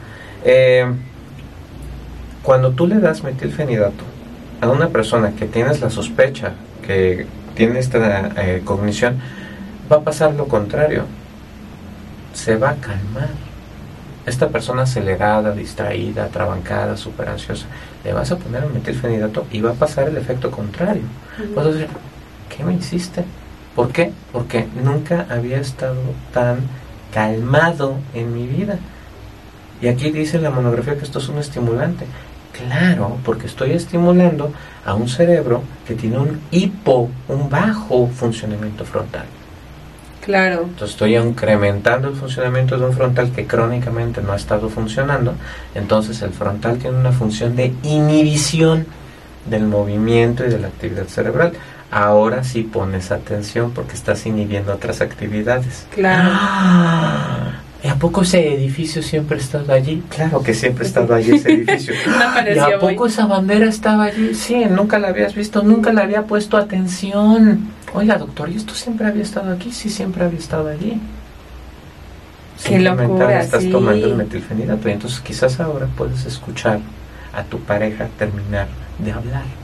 Eh, 0.45 0.85
cuando 2.43 2.71
tú 2.71 2.85
le 2.87 2.99
das 2.99 3.23
metilfenidato 3.23 4.03
a 4.61 4.69
una 4.69 4.89
persona 4.89 5.31
que 5.37 5.45
tienes 5.45 5.81
la 5.81 5.89
sospecha 5.89 6.51
que 6.85 7.25
tiene 7.55 7.79
esta 7.79 8.31
eh, 8.37 8.61
cognición, 8.63 9.19
va 9.91 9.97
a 9.97 10.01
pasar 10.01 10.33
lo 10.35 10.47
contrario. 10.47 11.05
Se 12.33 12.57
va 12.57 12.71
a 12.71 12.75
calmar. 12.75 13.29
Esta 14.25 14.47
persona 14.47 14.83
acelerada, 14.83 15.51
distraída, 15.51 16.27
trabancada, 16.27 16.95
súper 16.95 17.29
ansiosa, 17.29 17.65
le 18.03 18.13
vas 18.13 18.31
a 18.31 18.37
poner 18.37 18.63
un 18.63 18.73
metilfenidato 18.73 19.45
y 19.51 19.59
va 19.59 19.71
a 19.71 19.75
pasar 19.75 20.07
el 20.07 20.17
efecto 20.17 20.49
contrario. 20.49 21.03
Vas 21.55 21.65
a 21.65 21.69
decir, 21.71 21.87
¿qué 22.55 22.63
me 22.63 22.73
hiciste? 22.73 23.25
¿Por 23.75 23.91
qué? 23.91 24.11
Porque 24.31 24.67
nunca 24.81 25.25
había 25.29 25.59
estado 25.59 25.99
tan 26.33 26.59
calmado 27.13 27.97
en 28.13 28.33
mi 28.33 28.47
vida. 28.47 28.77
Y 29.81 29.87
aquí 29.87 30.11
dice 30.11 30.39
la 30.39 30.51
monografía 30.51 30.95
que 30.95 31.03
esto 31.03 31.19
es 31.19 31.27
un 31.27 31.39
estimulante. 31.39 32.05
Claro, 32.53 33.17
porque 33.25 33.47
estoy 33.47 33.71
estimulando 33.71 34.53
a 34.85 34.93
un 34.93 35.09
cerebro 35.09 35.63
que 35.87 35.95
tiene 35.95 36.19
un 36.19 36.39
hipo, 36.51 37.09
un 37.27 37.49
bajo 37.49 38.07
funcionamiento 38.07 38.85
frontal. 38.85 39.25
Claro. 40.23 40.61
Entonces 40.63 40.91
estoy 40.91 41.17
incrementando 41.17 42.07
el 42.07 42.15
funcionamiento 42.15 42.77
de 42.77 42.85
un 42.85 42.93
frontal 42.93 43.31
que 43.31 43.45
crónicamente 43.45 44.21
no 44.21 44.31
ha 44.31 44.37
estado 44.37 44.69
funcionando. 44.69 45.33
Entonces 45.75 46.21
el 46.21 46.31
frontal 46.31 46.77
tiene 46.77 46.97
una 46.97 47.11
función 47.11 47.55
de 47.55 47.73
inhibición 47.83 48.85
del 49.49 49.65
movimiento 49.65 50.45
y 50.45 50.49
de 50.49 50.59
la 50.59 50.67
actividad 50.67 51.05
cerebral. 51.07 51.53
Ahora 51.91 52.43
sí 52.43 52.63
pones 52.63 53.11
atención 53.11 53.71
porque 53.71 53.93
estás 53.93 54.25
inhibiendo 54.25 54.73
otras 54.73 55.01
actividades. 55.01 55.85
Claro. 55.93 56.29
¡Ah! 56.31 57.59
¿Y 57.83 57.89
a 57.89 57.95
poco 57.95 58.21
ese 58.21 58.53
edificio 58.53 59.03
siempre 59.03 59.37
ha 59.37 59.41
estado 59.41 59.73
allí? 59.73 60.01
Claro 60.09 60.41
que 60.41 60.53
siempre 60.53 60.85
ha 60.85 60.87
estado 60.87 61.13
allí 61.13 61.35
ese 61.35 61.51
edificio. 61.53 61.93
No 62.07 62.49
¿Y 62.55 62.59
a 62.73 62.79
poco 62.79 63.03
hoy. 63.03 63.09
esa 63.09 63.25
bandera 63.25 63.67
estaba 63.67 64.05
allí? 64.05 64.33
Sí, 64.33 64.63
nunca 64.69 64.99
la 64.99 65.09
habías 65.09 65.35
visto, 65.35 65.63
nunca 65.63 65.91
le 65.91 66.01
había 66.01 66.23
puesto 66.23 66.55
atención. 66.55 67.67
Oiga, 67.93 68.17
doctor, 68.17 68.49
¿y 68.49 68.55
esto 68.55 68.73
siempre 68.73 69.07
había 69.07 69.21
estado 69.21 69.53
aquí? 69.53 69.71
Sí, 69.71 69.89
siempre 69.89 70.23
había 70.23 70.39
estado 70.39 70.67
allí. 70.67 70.99
Qué 72.65 72.79
locura, 72.79 73.41
estás 73.41 73.63
sí. 73.63 73.69
tomando 73.69 74.07
el 74.07 74.15
metilfenidato. 74.15 74.89
Y 74.89 74.93
entonces 74.93 75.19
quizás 75.19 75.59
ahora 75.59 75.87
puedes 75.95 76.25
escuchar 76.25 76.79
a 77.33 77.43
tu 77.43 77.59
pareja 77.59 78.07
terminar 78.17 78.67
de 78.99 79.11
hablar. 79.11 79.62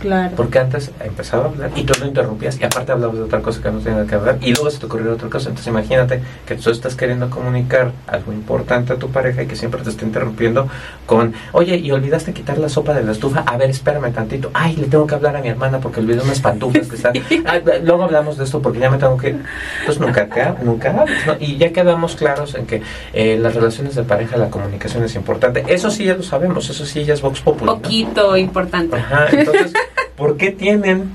Claro. 0.00 0.34
Porque 0.36 0.58
antes 0.58 0.90
empezaba 1.00 1.44
a 1.44 1.48
hablar 1.48 1.70
y 1.76 1.84
tú 1.84 1.92
lo 2.00 2.06
interrumpías 2.06 2.58
y 2.58 2.64
aparte 2.64 2.92
hablabas 2.92 3.16
de 3.16 3.22
otra 3.22 3.40
cosa 3.40 3.62
que 3.62 3.70
no 3.70 3.80
tenía 3.80 4.06
que 4.06 4.14
hablar 4.14 4.38
y 4.40 4.52
luego 4.54 4.70
se 4.70 4.78
te 4.78 4.86
ocurrió 4.86 5.12
otra 5.12 5.28
cosa. 5.28 5.50
Entonces 5.50 5.68
imagínate 5.68 6.22
que 6.46 6.54
tú 6.56 6.70
estás 6.70 6.94
queriendo 6.94 7.28
comunicar 7.28 7.92
algo 8.06 8.32
importante 8.32 8.92
a 8.92 8.96
tu 8.96 9.10
pareja 9.10 9.42
y 9.42 9.46
que 9.46 9.56
siempre 9.56 9.82
te 9.82 9.90
está 9.90 10.04
interrumpiendo 10.04 10.68
con, 11.06 11.34
oye, 11.52 11.76
y 11.76 11.90
olvidaste 11.90 12.32
quitar 12.32 12.58
la 12.58 12.68
sopa 12.68 12.94
de 12.94 13.02
la 13.02 13.12
estufa. 13.12 13.40
A 13.46 13.56
ver, 13.56 13.70
espérame 13.70 14.12
tantito. 14.12 14.50
Ay, 14.54 14.76
le 14.76 14.86
tengo 14.86 15.06
que 15.06 15.14
hablar 15.14 15.36
a 15.36 15.40
mi 15.40 15.48
hermana 15.48 15.80
porque 15.80 16.00
olvidé 16.00 16.22
unas 16.22 16.40
pantuflas 16.40 16.88
que 16.88 16.96
están... 16.96 17.12
Ay, 17.46 17.62
luego 17.82 18.04
hablamos 18.04 18.38
de 18.38 18.44
esto 18.44 18.62
porque 18.62 18.78
ya 18.78 18.90
me 18.90 18.98
tengo 18.98 19.16
que... 19.16 19.36
Entonces 19.80 20.00
nunca, 20.00 20.56
nunca 20.62 21.00
hables, 21.00 21.26
¿no? 21.26 21.36
Y 21.38 21.56
ya 21.56 21.72
quedamos 21.72 22.16
claros 22.16 22.54
en 22.54 22.66
que 22.66 22.82
eh, 23.12 23.38
las 23.38 23.54
relaciones 23.54 23.94
de 23.94 24.02
pareja, 24.02 24.36
la 24.36 24.50
comunicación 24.50 25.04
es 25.04 25.14
importante. 25.14 25.64
Eso 25.68 25.90
sí 25.90 26.04
ya 26.04 26.14
lo 26.14 26.22
sabemos, 26.22 26.68
eso 26.70 26.86
sí 26.86 27.04
ya 27.04 27.14
es 27.14 27.20
Vox 27.20 27.40
Populi. 27.40 27.66
¿no? 27.66 27.78
Poquito 27.78 28.36
importante. 28.36 28.96
Ajá, 28.96 29.26
entonces, 29.32 29.72
¿por 30.16 30.36
qué 30.36 30.50
tienen 30.50 31.10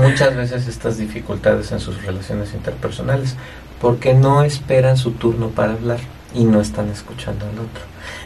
muchas 0.00 0.36
veces 0.36 0.66
estas 0.66 0.98
dificultades 0.98 1.72
en 1.72 1.80
sus 1.80 2.02
relaciones 2.04 2.54
interpersonales? 2.54 3.36
Porque 3.80 4.14
no 4.14 4.42
esperan 4.42 4.96
su 4.96 5.12
turno 5.12 5.48
para 5.48 5.72
hablar 5.72 5.98
y 6.34 6.44
no 6.44 6.60
están 6.60 6.88
escuchando 6.90 7.44
al 7.46 7.52
otro. 7.58 7.82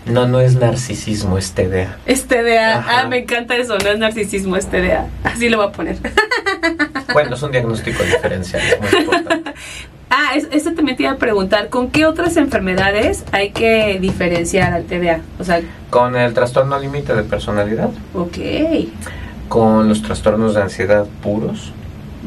No, 0.07 0.27
no 0.27 0.41
es 0.41 0.55
narcisismo, 0.55 1.37
es 1.39 1.53
TDA. 1.53 1.97
Es 2.07 2.27
TDA. 2.27 2.79
Ajá. 2.79 3.01
Ah, 3.01 3.07
me 3.09 3.19
encanta 3.19 3.57
eso, 3.57 3.77
no 3.79 3.91
es 3.91 3.99
narcisismo, 3.99 4.57
es 4.57 4.67
TDA. 4.67 5.07
Así 5.25 5.49
lo 5.49 5.59
voy 5.59 5.67
a 5.67 5.73
poner. 5.73 5.97
Bueno, 7.13 7.35
es 7.37 7.43
un 7.43 7.51
diagnóstico 7.51 8.03
diferencial, 8.05 8.63
es 8.63 8.81
muy 8.93 9.01
importante. 9.03 9.55
Ah, 10.11 10.33
es- 10.37 10.65
también 10.65 10.97
te 10.97 11.03
iba 11.05 11.13
a 11.13 11.17
preguntar, 11.17 11.69
¿con 11.69 11.91
qué 11.91 12.07
otras 12.07 12.37
enfermedades 12.37 13.25
hay 13.33 13.51
que 13.51 13.99
diferenciar 14.01 14.73
al 14.73 14.85
TDA? 14.85 15.21
O 15.39 15.45
sea, 15.45 15.61
Con 15.91 16.17
el 16.17 16.33
trastorno 16.35 16.79
límite 16.79 17.15
de 17.15 17.23
personalidad, 17.25 17.91
ok. 18.15 18.37
Con 19.49 19.89
los 19.89 20.03
trastornos 20.03 20.55
de 20.55 20.63
ansiedad 20.63 21.07
puros, 21.23 21.73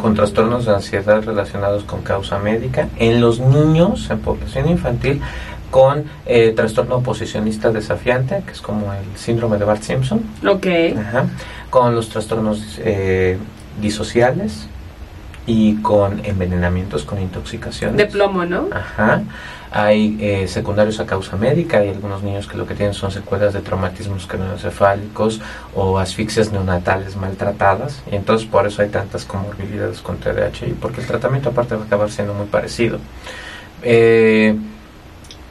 con 0.01 0.15
trastornos 0.15 0.65
de 0.65 0.73
ansiedad 0.73 1.23
relacionados 1.23 1.83
con 1.83 2.01
causa 2.01 2.39
médica, 2.39 2.87
en 2.97 3.21
los 3.21 3.39
niños, 3.39 4.09
en 4.09 4.19
población 4.19 4.69
infantil, 4.69 5.21
con 5.69 6.03
eh, 6.25 6.51
trastorno 6.55 6.95
oposicionista 6.97 7.71
desafiante, 7.71 8.41
que 8.45 8.51
es 8.51 8.61
como 8.61 8.91
el 8.93 9.17
síndrome 9.17 9.57
de 9.57 9.65
Bart 9.65 9.83
Simpson, 9.83 10.21
Ok. 10.45 10.67
Ajá. 10.99 11.25
con 11.69 11.95
los 11.95 12.09
trastornos 12.09 12.77
eh, 12.79 13.37
disociales 13.81 14.67
y 15.47 15.75
con 15.77 16.25
envenenamientos, 16.25 17.03
con 17.03 17.21
intoxicaciones. 17.21 17.97
De 17.97 18.05
plomo, 18.05 18.45
¿no? 18.45 18.67
Ajá. 18.71 19.21
Hay 19.73 20.17
eh, 20.19 20.49
secundarios 20.49 20.99
a 20.99 21.05
causa 21.05 21.37
médica, 21.37 21.77
hay 21.77 21.89
algunos 21.89 22.23
niños 22.23 22.45
que 22.45 22.57
lo 22.57 22.67
que 22.67 22.75
tienen 22.75 22.93
son 22.93 23.09
secuelas 23.09 23.53
de 23.53 23.61
traumatismos 23.61 24.27
craneoencefálicos 24.27 25.39
o 25.73 25.97
asfixias 25.97 26.51
neonatales 26.51 27.15
maltratadas, 27.15 28.03
y 28.11 28.15
entonces 28.15 28.45
por 28.47 28.67
eso 28.67 28.81
hay 28.81 28.89
tantas 28.89 29.23
comorbilidades 29.23 30.01
con 30.01 30.17
TDAH, 30.17 30.75
porque 30.81 30.99
el 30.99 31.07
tratamiento 31.07 31.49
aparte 31.49 31.75
va 31.75 31.83
a 31.83 31.85
acabar 31.85 32.11
siendo 32.11 32.33
muy 32.33 32.47
parecido. 32.47 32.99
Eh, 33.81 34.57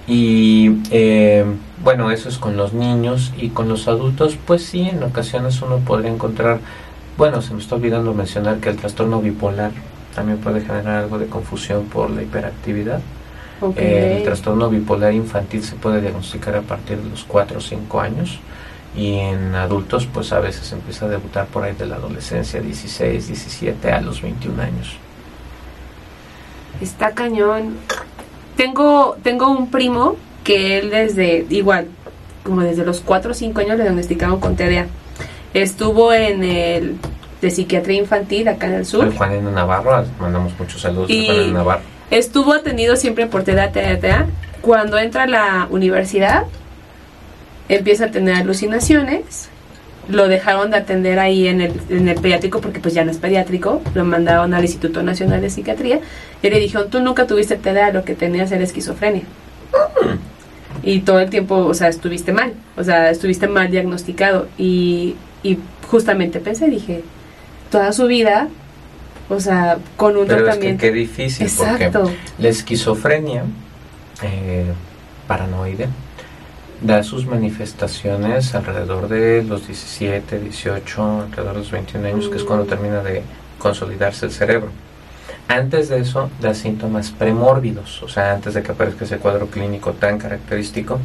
y 0.07 0.83
eh, 0.91 1.47
bueno, 1.83 2.11
eso 2.11 2.29
es 2.29 2.37
con 2.37 2.59
los 2.59 2.75
niños 2.75 3.33
y 3.39 3.49
con 3.49 3.69
los 3.69 3.89
adultos, 3.89 4.37
pues 4.47 4.65
sí, 4.65 4.83
en 4.83 5.03
ocasiones 5.03 5.63
uno 5.63 5.79
podría 5.79 6.11
encontrar, 6.11 6.59
bueno, 7.17 7.41
se 7.41 7.55
me 7.55 7.61
está 7.61 7.77
olvidando 7.77 8.13
mencionar 8.13 8.59
que 8.59 8.69
el 8.69 8.77
trastorno 8.77 9.23
bipolar 9.23 9.71
también 10.15 10.39
puede 10.39 10.61
generar 10.61 11.05
algo 11.05 11.19
de 11.19 11.27
confusión 11.27 11.87
por 11.87 12.11
la 12.11 12.23
hiperactividad. 12.23 13.01
Ok. 13.61 13.77
El 13.79 14.23
trastorno 14.23 14.69
bipolar 14.71 15.13
infantil 15.13 15.63
se 15.63 15.75
puede 15.77 16.01
diagnosticar 16.01 16.57
a 16.57 16.63
partir 16.63 16.99
de 16.99 17.11
los 17.11 17.25
4 17.25 17.59
o 17.59 17.61
5 17.61 18.01
años 18.01 18.39
y 18.97 19.15
en 19.19 19.55
adultos 19.55 20.07
pues 20.13 20.33
a 20.33 20.41
veces 20.41 20.73
empieza 20.73 21.07
a 21.07 21.09
debutar 21.09 21.47
por 21.47 21.63
ahí 21.65 21.75
de 21.75 21.87
la 21.87 21.97
adolescencia, 21.97 22.61
16, 22.61 23.29
17 23.29 23.93
a 23.93 24.01
los 24.01 24.23
21 24.23 24.63
años. 24.63 24.97
Está 26.81 27.11
cañón. 27.13 27.77
Tengo, 28.57 29.17
tengo 29.23 29.49
un 29.51 29.71
primo 29.71 30.17
que 30.45 30.79
él 30.79 30.91
desde, 30.91 31.47
igual, 31.51 31.89
como 32.45 32.63
desde 32.63 32.85
los 32.85 33.01
4 33.01 33.31
o 33.31 33.35
5 33.35 33.61
años 33.61 33.77
le 33.77 33.83
diagnosticaron 33.85 34.41
con 34.41 34.57
TDA. 34.57 34.87
Estuvo 35.55 36.13
en 36.13 36.45
el 36.45 36.97
de 37.43 37.51
psiquiatría 37.51 37.99
infantil 37.99 38.49
acá 38.49 38.67
en 38.67 38.75
el 38.75 38.87
sur. 38.87 39.05
Soy 39.07 39.17
Juanina 39.17 39.51
Navarro, 39.51 40.05
mandamos 40.21 40.53
muchos 40.59 40.81
saludos 40.81 41.11
Y- 41.11 41.29
a 41.29 41.53
Navarro. 41.53 41.83
Estuvo 42.11 42.53
atendido 42.53 42.97
siempre 42.97 43.27
por 43.27 43.45
TDA, 43.45 43.71
TDA. 43.71 44.27
Cuando 44.63 44.99
entra 44.99 45.25
a 45.25 45.27
la 45.27 45.69
universidad, 45.71 46.45
empieza 47.69 48.07
a 48.07 48.11
tener 48.11 48.35
alucinaciones. 48.35 49.49
Lo 50.09 50.27
dejaron 50.27 50.73
de 50.73 50.79
atender 50.79 51.21
ahí 51.21 51.47
en 51.47 51.61
el, 51.61 51.73
en 51.89 52.09
el 52.09 52.21
pediátrico 52.21 52.61
porque 52.61 52.81
pues 52.81 52.95
ya 52.95 53.05
no 53.05 53.13
es 53.13 53.19
pediátrico. 53.19 53.81
Lo 53.95 54.05
mandaron 54.05 54.55
al 54.55 54.63
Instituto 54.63 55.05
Nacional 55.05 55.41
de 55.41 55.51
Psiquiatría. 55.51 56.01
Y 56.43 56.51
le 56.51 56.59
dijeron, 56.59 56.91
tú 56.91 57.01
nunca 57.01 57.29
tuviste 57.29 57.57
TDA, 57.57 57.93
lo 57.93 58.05
que 58.05 58.15
tenías 58.15 58.51
era 58.51 58.65
esquizofrenia. 58.65 59.23
Y 60.83 61.01
todo 61.01 61.21
el 61.21 61.31
tiempo, 61.31 61.57
o 61.57 61.75
sea, 61.75 61.89
estuviste 61.89 62.33
mal. 62.33 62.55
O 62.77 62.83
sea, 62.83 63.11
estuviste 63.11 63.47
mal 63.47 63.71
diagnosticado. 63.71 64.49
Y, 64.59 65.15
y 65.43 65.59
justamente 65.89 66.41
pensé, 66.41 66.69
dije, 66.69 67.03
toda 67.71 67.93
su 67.93 68.07
vida, 68.07 68.49
o 69.31 69.41
sea, 69.41 69.79
con 69.97 70.17
un 70.17 70.27
Pero 70.27 70.49
es 70.51 70.59
que 70.59 70.77
qué 70.77 70.93
difícil 70.93 71.47
Exacto. 71.47 72.03
porque 72.03 72.17
la 72.39 72.49
esquizofrenia 72.49 73.45
eh, 74.23 74.67
paranoide 75.27 75.89
da 76.83 77.03
sus 77.03 77.27
manifestaciones 77.27 78.55
alrededor 78.55 79.09
de 79.09 79.43
los 79.45 79.67
17, 79.67 80.39
18, 80.41 81.23
alrededor 81.23 81.53
de 81.55 81.59
los 81.61 81.71
21 81.71 82.07
años, 82.07 82.29
que 82.29 82.37
es 82.37 82.45
cuando 82.45 82.65
Mm. 82.65 82.69
termina 82.69 83.03
de 83.03 83.23
consolidarse 83.59 84.27
el 84.27 84.33
cerebro. 84.33 84.71
Antes 85.47 85.89
de 85.89 86.01
eso 86.01 86.31
da 86.41 86.55
síntomas 86.55 87.11
premórbidos, 87.11 88.03
o 88.03 88.09
sea, 88.09 88.33
antes 88.33 88.55
de 88.55 88.63
que 88.63 88.73
aparezca 88.73 89.05
ese 89.05 89.19
cuadro 89.19 89.47
clínico 89.49 89.93
tan 89.93 90.19
característico, 90.19 90.99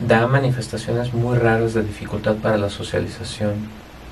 da 0.00 0.26
manifestaciones 0.26 1.12
muy 1.14 1.36
raras 1.38 1.74
de 1.74 1.82
dificultad 1.82 2.36
para 2.36 2.56
la 2.56 2.68
socialización, 2.70 3.54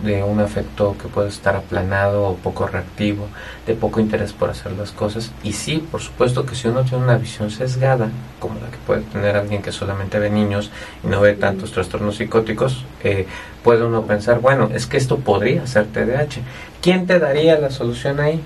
de 0.02 0.22
un 0.22 0.40
afecto 0.40 0.96
que 1.00 1.08
puede 1.08 1.28
estar 1.28 1.56
aplanado 1.56 2.24
o 2.24 2.36
poco 2.36 2.66
reactivo, 2.66 3.28
de 3.66 3.74
poco 3.74 4.00
interés 4.00 4.32
por 4.32 4.50
hacer 4.50 4.72
las 4.72 4.90
cosas. 4.92 5.30
Y 5.42 5.52
sí, 5.52 5.86
por 5.90 6.00
supuesto 6.00 6.44
que 6.44 6.54
si 6.54 6.68
uno 6.68 6.84
tiene 6.84 7.04
una 7.04 7.16
visión 7.16 7.50
sesgada, 7.50 8.08
como 8.40 8.54
la 8.54 8.70
que 8.70 8.78
puede 8.86 9.02
tener 9.02 9.36
alguien 9.36 9.62
que 9.62 9.72
solamente 9.72 10.18
ve 10.18 10.30
niños 10.30 10.70
y 11.04 11.06
no 11.06 11.20
ve 11.20 11.34
tantos 11.34 11.72
trastornos 11.72 12.16
psicóticos, 12.16 12.84
eh, 13.02 13.26
puede 13.62 13.84
uno 13.84 14.02
pensar, 14.02 14.40
bueno, 14.40 14.70
es 14.74 14.86
que 14.86 14.96
esto 14.96 15.18
podría 15.18 15.66
ser 15.66 15.86
TDAH. 15.86 16.40
¿Quién 16.80 17.06
te 17.06 17.18
daría 17.18 17.58
la 17.58 17.70
solución 17.70 18.20
ahí? 18.20 18.40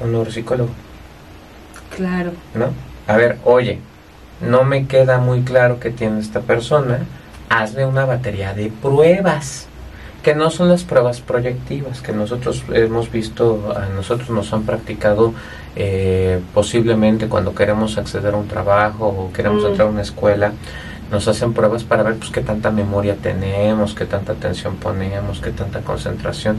Un 0.00 0.12
neuropsicólogo. 0.12 0.70
Claro. 1.96 2.32
¿no? 2.54 2.70
A 3.06 3.16
ver, 3.16 3.38
oye, 3.44 3.78
no 4.40 4.64
me 4.64 4.86
queda 4.86 5.18
muy 5.18 5.42
claro 5.42 5.78
que 5.78 5.90
tiene 5.90 6.20
esta 6.20 6.40
persona, 6.40 7.00
hazle 7.48 7.86
una 7.86 8.04
batería 8.04 8.54
de 8.54 8.70
pruebas, 8.70 9.68
que 10.24 10.34
no 10.34 10.50
son 10.50 10.68
las 10.70 10.82
pruebas 10.84 11.20
proyectivas, 11.20 12.00
que 12.00 12.12
nosotros 12.12 12.64
hemos 12.72 13.12
visto, 13.12 13.74
a 13.76 13.94
nosotros 13.94 14.30
nos 14.30 14.52
han 14.54 14.62
practicado 14.62 15.34
eh, 15.76 16.40
posiblemente 16.54 17.28
cuando 17.28 17.54
queremos 17.54 17.98
acceder 17.98 18.32
a 18.32 18.38
un 18.38 18.48
trabajo 18.48 19.06
o 19.06 19.32
queremos 19.32 19.62
Mm. 19.62 19.66
entrar 19.66 19.86
a 19.86 19.90
una 19.90 20.00
escuela, 20.00 20.52
nos 21.12 21.28
hacen 21.28 21.52
pruebas 21.52 21.84
para 21.84 22.02
ver 22.02 22.16
pues 22.16 22.30
qué 22.30 22.40
tanta 22.40 22.70
memoria 22.70 23.16
tenemos, 23.16 23.94
qué 23.94 24.06
tanta 24.06 24.32
atención 24.32 24.76
ponemos, 24.76 25.40
qué 25.40 25.50
tanta 25.50 25.80
concentración, 25.80 26.56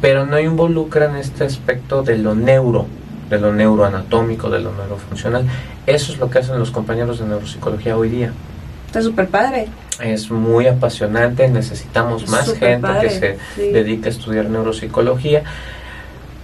pero 0.00 0.26
no 0.26 0.38
involucran 0.40 1.16
este 1.16 1.44
aspecto 1.44 2.02
de 2.02 2.18
lo 2.18 2.34
neuro, 2.34 2.86
de 3.30 3.38
lo 3.38 3.52
neuroanatómico, 3.52 4.50
de 4.50 4.58
lo 4.58 4.72
neurofuncional. 4.72 5.46
Eso 5.86 6.12
es 6.12 6.18
lo 6.18 6.28
que 6.28 6.40
hacen 6.40 6.58
los 6.58 6.72
compañeros 6.72 7.20
de 7.20 7.26
neuropsicología 7.26 7.96
hoy 7.96 8.08
día. 8.08 8.32
Está 8.88 9.02
súper 9.02 9.28
padre. 9.28 9.68
Es 10.00 10.30
muy 10.30 10.66
apasionante, 10.66 11.48
necesitamos 11.48 12.28
más 12.28 12.52
gente 12.54 12.78
padre, 12.78 13.08
que 13.08 13.10
se 13.10 13.38
sí. 13.54 13.70
dedique 13.70 14.08
a 14.08 14.12
estudiar 14.12 14.46
neuropsicología, 14.46 15.42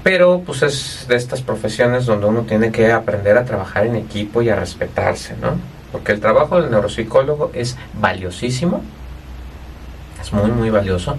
pero 0.03 0.43
pues 0.45 0.63
es 0.63 1.07
de 1.09 1.17
estas 1.17 1.43
profesiones 1.43 2.07
donde 2.07 2.27
uno 2.27 2.43
tiene 2.43 2.71
que 2.71 2.91
aprender 2.91 3.37
a 3.37 3.45
trabajar 3.45 3.87
en 3.87 3.97
equipo 3.97 4.41
y 4.43 4.49
a 4.49 4.57
respetarse, 4.57 5.35
¿no? 5.41 5.57
Porque 5.93 6.13
el 6.13 6.21
trabajo 6.21 6.61
del 6.61 6.71
neuropsicólogo 6.71 7.51
es 7.53 7.77
valiosísimo, 7.95 8.83
es 10.21 10.33
muy, 10.33 10.51
muy 10.51 10.71
valioso 10.71 11.17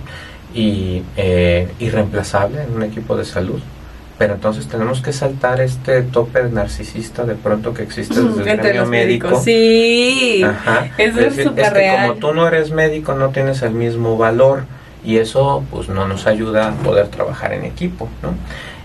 y 0.54 1.04
eh, 1.18 1.72
irreemplazable 1.80 2.64
en 2.64 2.76
un 2.76 2.84
equipo 2.84 3.16
de 3.16 3.26
salud. 3.26 3.62
Pero 4.18 4.36
entonces 4.36 4.68
tenemos 4.68 5.02
que 5.02 5.14
saltar 5.14 5.62
este 5.62 6.04
tope 6.04 6.44
narcisista 6.44 7.24
de 7.26 7.34
pronto 7.36 7.74
que 7.74 7.82
existe 7.84 8.22
desde 8.22 8.42
el 8.44 8.48
Entre 8.48 8.56
gremio 8.70 8.82
los 8.82 8.90
médico. 8.90 9.28
médicos. 9.28 9.44
Sí. 9.44 10.44
Ajá. 10.46 10.86
Eso 10.98 11.20
Es 11.20 11.36
decir, 11.38 11.52
es 11.56 11.72
que 11.72 11.92
como 12.02 12.14
tú 12.16 12.34
no 12.34 12.48
eres 12.48 12.72
médico, 12.72 13.14
no 13.16 13.30
tienes 13.30 13.62
el 13.64 13.72
mismo 13.72 14.18
valor 14.18 14.66
y 15.04 15.18
eso 15.18 15.64
pues 15.72 15.90
no 15.90 16.08
nos 16.08 16.28
ayuda 16.28 16.68
a 16.70 16.72
poder 16.74 17.08
trabajar 17.08 17.54
en 17.54 17.66
equipo, 17.66 18.08
¿no? 18.22 18.34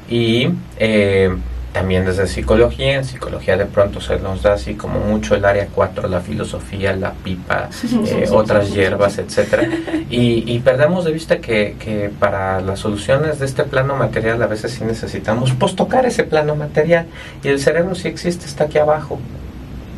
y 0.08 0.48
eh, 0.78 1.34
también 1.76 2.06
desde 2.06 2.26
psicología, 2.26 2.94
en 2.94 3.04
psicología 3.04 3.54
de 3.58 3.66
pronto 3.66 4.00
se 4.00 4.18
nos 4.18 4.40
da 4.40 4.54
así 4.54 4.76
como 4.76 4.98
mucho 4.98 5.34
el 5.34 5.44
área 5.44 5.68
4, 5.74 6.08
la 6.08 6.20
filosofía, 6.20 6.96
la 6.96 7.12
pipa, 7.12 7.68
eh, 8.06 8.26
otras 8.32 8.72
hierbas, 8.72 9.18
etcétera. 9.18 9.68
Y, 10.08 10.50
y, 10.50 10.58
perdemos 10.60 11.04
de 11.04 11.12
vista 11.12 11.36
que, 11.36 11.76
que, 11.78 12.10
para 12.18 12.62
las 12.62 12.78
soluciones 12.78 13.40
de 13.40 13.44
este 13.44 13.64
plano 13.64 13.94
material 13.94 14.42
a 14.42 14.46
veces 14.46 14.72
sí 14.72 14.84
necesitamos 14.84 15.52
pues 15.52 15.76
tocar 15.76 16.06
ese 16.06 16.24
plano 16.24 16.56
material. 16.56 17.08
Y 17.44 17.48
el 17.48 17.60
cerebro 17.60 17.94
sí 17.94 18.08
existe, 18.08 18.46
está 18.46 18.64
aquí 18.64 18.78
abajo. 18.78 19.20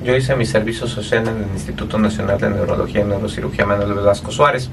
Yo 0.03 0.17
hice 0.17 0.35
mi 0.35 0.47
servicio 0.47 0.89
social 0.89 1.29
en 1.29 1.37
el 1.45 1.51
Instituto 1.55 1.97
Nacional 1.97 2.41
de 2.41 2.51
Neurología 2.51 3.03
y 3.03 3.05
Neurocirugía 3.05 3.67
Manuel 3.67 3.95
Velasco 3.95 4.33
Suárez. 4.33 4.69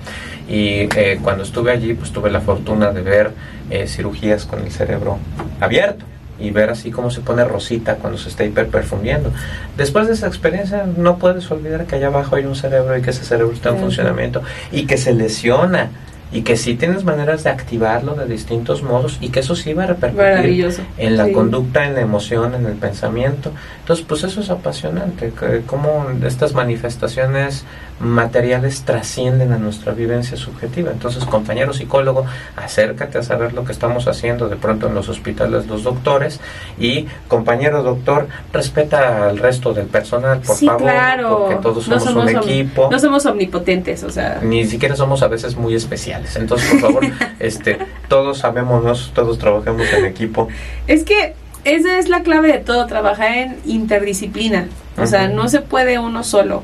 Y 0.49 0.89
eh, 0.95 1.19
cuando 1.21 1.43
estuve 1.43 1.71
allí 1.71 1.93
pues 1.93 2.11
tuve 2.11 2.31
la 2.31 2.41
fortuna 2.41 2.91
de 2.91 3.01
ver 3.03 3.31
eh, 3.69 3.85
cirugías 3.85 4.45
con 4.45 4.63
el 4.63 4.71
cerebro 4.71 5.19
abierto 5.61 6.03
y 6.39 6.51
ver 6.51 6.69
así 6.69 6.91
cómo 6.91 7.11
se 7.11 7.21
pone 7.21 7.43
rosita 7.43 7.95
cuando 7.95 8.17
se 8.17 8.29
está 8.29 8.43
hiperperfundiendo. 8.43 9.31
Después 9.77 10.07
de 10.07 10.13
esa 10.13 10.27
experiencia 10.27 10.85
no 10.85 11.17
puedes 11.17 11.49
olvidar 11.51 11.85
que 11.85 11.95
allá 11.95 12.07
abajo 12.07 12.35
hay 12.35 12.45
un 12.45 12.55
cerebro 12.55 12.97
y 12.97 13.01
que 13.01 13.11
ese 13.11 13.23
cerebro 13.23 13.53
está 13.53 13.69
en 13.69 13.79
funcionamiento 13.79 14.41
y 14.71 14.85
que 14.85 14.97
se 14.97 15.13
lesiona 15.13 15.89
y 16.35 16.41
que 16.41 16.57
sí 16.57 16.75
tienes 16.75 17.05
maneras 17.05 17.45
de 17.45 17.49
activarlo 17.49 18.13
de 18.13 18.25
distintos 18.25 18.83
modos 18.83 19.17
y 19.21 19.29
que 19.29 19.39
eso 19.39 19.55
sí 19.55 19.73
va 19.73 19.85
a 19.85 19.87
repercutir 19.87 20.69
en 20.97 21.15
la 21.15 21.31
conducta, 21.31 21.85
en 21.85 21.95
la 21.95 22.01
emoción, 22.01 22.53
en 22.55 22.65
el 22.65 22.73
pensamiento. 22.73 23.53
Entonces, 23.79 24.05
pues 24.05 24.25
eso 24.25 24.41
es 24.41 24.49
apasionante, 24.49 25.31
cómo 25.65 26.07
estas 26.25 26.53
manifestaciones 26.53 27.63
materiales 27.99 28.81
trascienden 28.81 29.53
a 29.53 29.57
nuestra 29.57 29.93
vivencia 29.93 30.35
subjetiva. 30.35 30.91
Entonces, 30.91 31.23
compañero 31.23 31.71
psicólogo, 31.71 32.25
acércate 32.57 33.19
a 33.19 33.23
saber 33.23 33.53
lo 33.53 33.63
que 33.63 33.71
estamos 33.71 34.07
haciendo 34.09 34.49
de 34.49 34.57
pronto 34.57 34.87
en 34.87 34.95
los 34.95 35.07
hospitales 35.07 35.67
los 35.67 35.83
doctores 35.83 36.41
y 36.77 37.07
compañero 37.29 37.83
doctor, 37.83 38.27
respeta 38.51 39.29
al 39.29 39.37
resto 39.37 39.73
del 39.73 39.85
personal, 39.85 40.39
por 40.39 40.57
favor, 40.57 40.81
claro. 40.81 41.37
porque 41.39 41.55
todos 41.55 41.85
somos, 41.85 42.07
un 42.07 42.29
equipo. 42.29 42.89
No 42.91 42.99
somos 42.99 43.25
omnipotentes, 43.25 44.03
o 44.03 44.09
sea, 44.09 44.39
ni 44.43 44.65
siquiera 44.65 44.95
somos 44.97 45.23
a 45.23 45.27
veces 45.27 45.55
muy 45.55 45.75
especiales. 45.75 46.24
Entonces, 46.35 46.69
por 46.71 46.79
favor, 46.79 47.05
este, 47.39 47.77
todos 48.07 48.39
sabemos, 48.39 49.11
todos 49.13 49.37
trabajamos 49.37 49.91
en 49.93 50.05
equipo. 50.05 50.47
Es 50.87 51.03
que 51.03 51.33
esa 51.65 51.97
es 51.97 52.09
la 52.09 52.21
clave 52.21 52.51
de 52.51 52.59
todo, 52.59 52.85
trabajar 52.85 53.31
en 53.33 53.57
interdisciplina. 53.65 54.67
O 54.97 55.05
sea, 55.07 55.27
no 55.27 55.49
se 55.49 55.61
puede 55.61 55.99
uno 55.99 56.23
solo. 56.23 56.63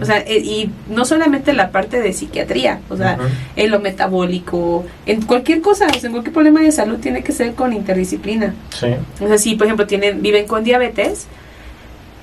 O 0.00 0.04
sea, 0.04 0.18
e, 0.18 0.38
y 0.38 0.70
no 0.88 1.04
solamente 1.04 1.52
la 1.52 1.70
parte 1.70 2.00
de 2.00 2.12
psiquiatría, 2.12 2.80
o 2.88 2.96
sea, 2.96 3.18
en 3.54 3.70
lo 3.70 3.78
metabólico, 3.78 4.84
en 5.06 5.22
cualquier 5.22 5.60
cosa, 5.60 5.86
o 5.86 5.92
sea, 5.92 6.06
en 6.06 6.12
cualquier 6.12 6.32
problema 6.32 6.60
de 6.60 6.72
salud 6.72 6.98
tiene 6.98 7.22
que 7.22 7.32
ser 7.32 7.54
con 7.54 7.72
interdisciplina. 7.72 8.54
Sí. 8.70 8.88
O 9.20 9.28
sea, 9.28 9.38
si 9.38 9.54
por 9.54 9.66
ejemplo 9.66 9.86
tienen, 9.86 10.22
viven 10.22 10.46
con 10.46 10.64
diabetes, 10.64 11.26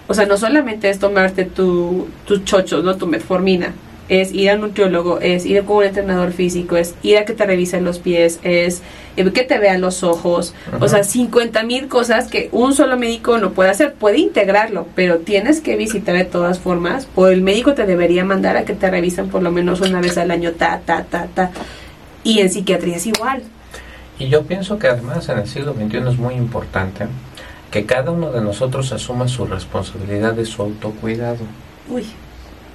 o 0.07 0.13
sea, 0.13 0.25
no 0.25 0.37
solamente 0.37 0.89
es 0.89 0.99
tomarte 0.99 1.45
tu, 1.45 2.07
tus 2.25 2.43
chochos, 2.43 2.83
¿no? 2.83 2.95
Tu 2.95 3.07
metformina, 3.07 3.73
es 4.09 4.33
ir 4.33 4.49
al 4.49 4.61
nutriólogo, 4.61 5.19
es 5.19 5.45
ir 5.45 5.63
con 5.63 5.77
un 5.77 5.83
entrenador 5.83 6.31
físico, 6.31 6.77
es 6.77 6.95
ir 7.03 7.17
a 7.17 7.25
que 7.25 7.33
te 7.33 7.45
revisen 7.45 7.83
los 7.83 7.99
pies, 7.99 8.39
es 8.43 8.81
eh, 9.17 9.31
que 9.31 9.43
te 9.43 9.59
vean 9.59 9.81
los 9.81 10.03
ojos, 10.03 10.53
o 10.79 10.87
sea, 10.87 11.03
50 11.03 11.63
mil 11.63 11.87
cosas 11.87 12.27
que 12.27 12.49
un 12.51 12.73
solo 12.73 12.97
médico 12.97 13.37
no 13.37 13.51
puede 13.51 13.69
hacer, 13.69 13.93
puede 13.93 14.19
integrarlo, 14.19 14.87
pero 14.95 15.19
tienes 15.19 15.61
que 15.61 15.75
visitar 15.75 16.15
de 16.15 16.25
todas 16.25 16.59
formas, 16.59 17.07
o 17.15 17.27
el 17.27 17.41
médico 17.41 17.73
te 17.73 17.85
debería 17.85 18.23
mandar 18.23 18.57
a 18.57 18.65
que 18.65 18.73
te 18.73 18.89
revisen 18.89 19.29
por 19.29 19.43
lo 19.43 19.51
menos 19.51 19.81
una 19.81 20.01
vez 20.01 20.17
al 20.17 20.31
año, 20.31 20.51
ta, 20.51 20.81
ta, 20.85 21.03
ta, 21.03 21.27
ta, 21.33 21.51
y 22.23 22.39
en 22.39 22.49
psiquiatría 22.49 22.97
es 22.97 23.07
igual. 23.07 23.43
Y 24.19 24.29
yo 24.29 24.43
pienso 24.43 24.79
que 24.79 24.87
además 24.87 25.29
en 25.29 25.39
el 25.39 25.47
siglo 25.47 25.73
XXI 25.73 26.09
es 26.09 26.17
muy 26.17 26.33
importante 26.33 27.07
que 27.69 27.85
cada 27.85 28.11
uno 28.11 28.31
de 28.31 28.41
nosotros 28.41 28.91
asuma 28.91 29.27
su 29.27 29.45
responsabilidad 29.45 30.33
de 30.33 30.45
su 30.45 30.61
autocuidado. 30.61 31.39
Uy. 31.89 32.05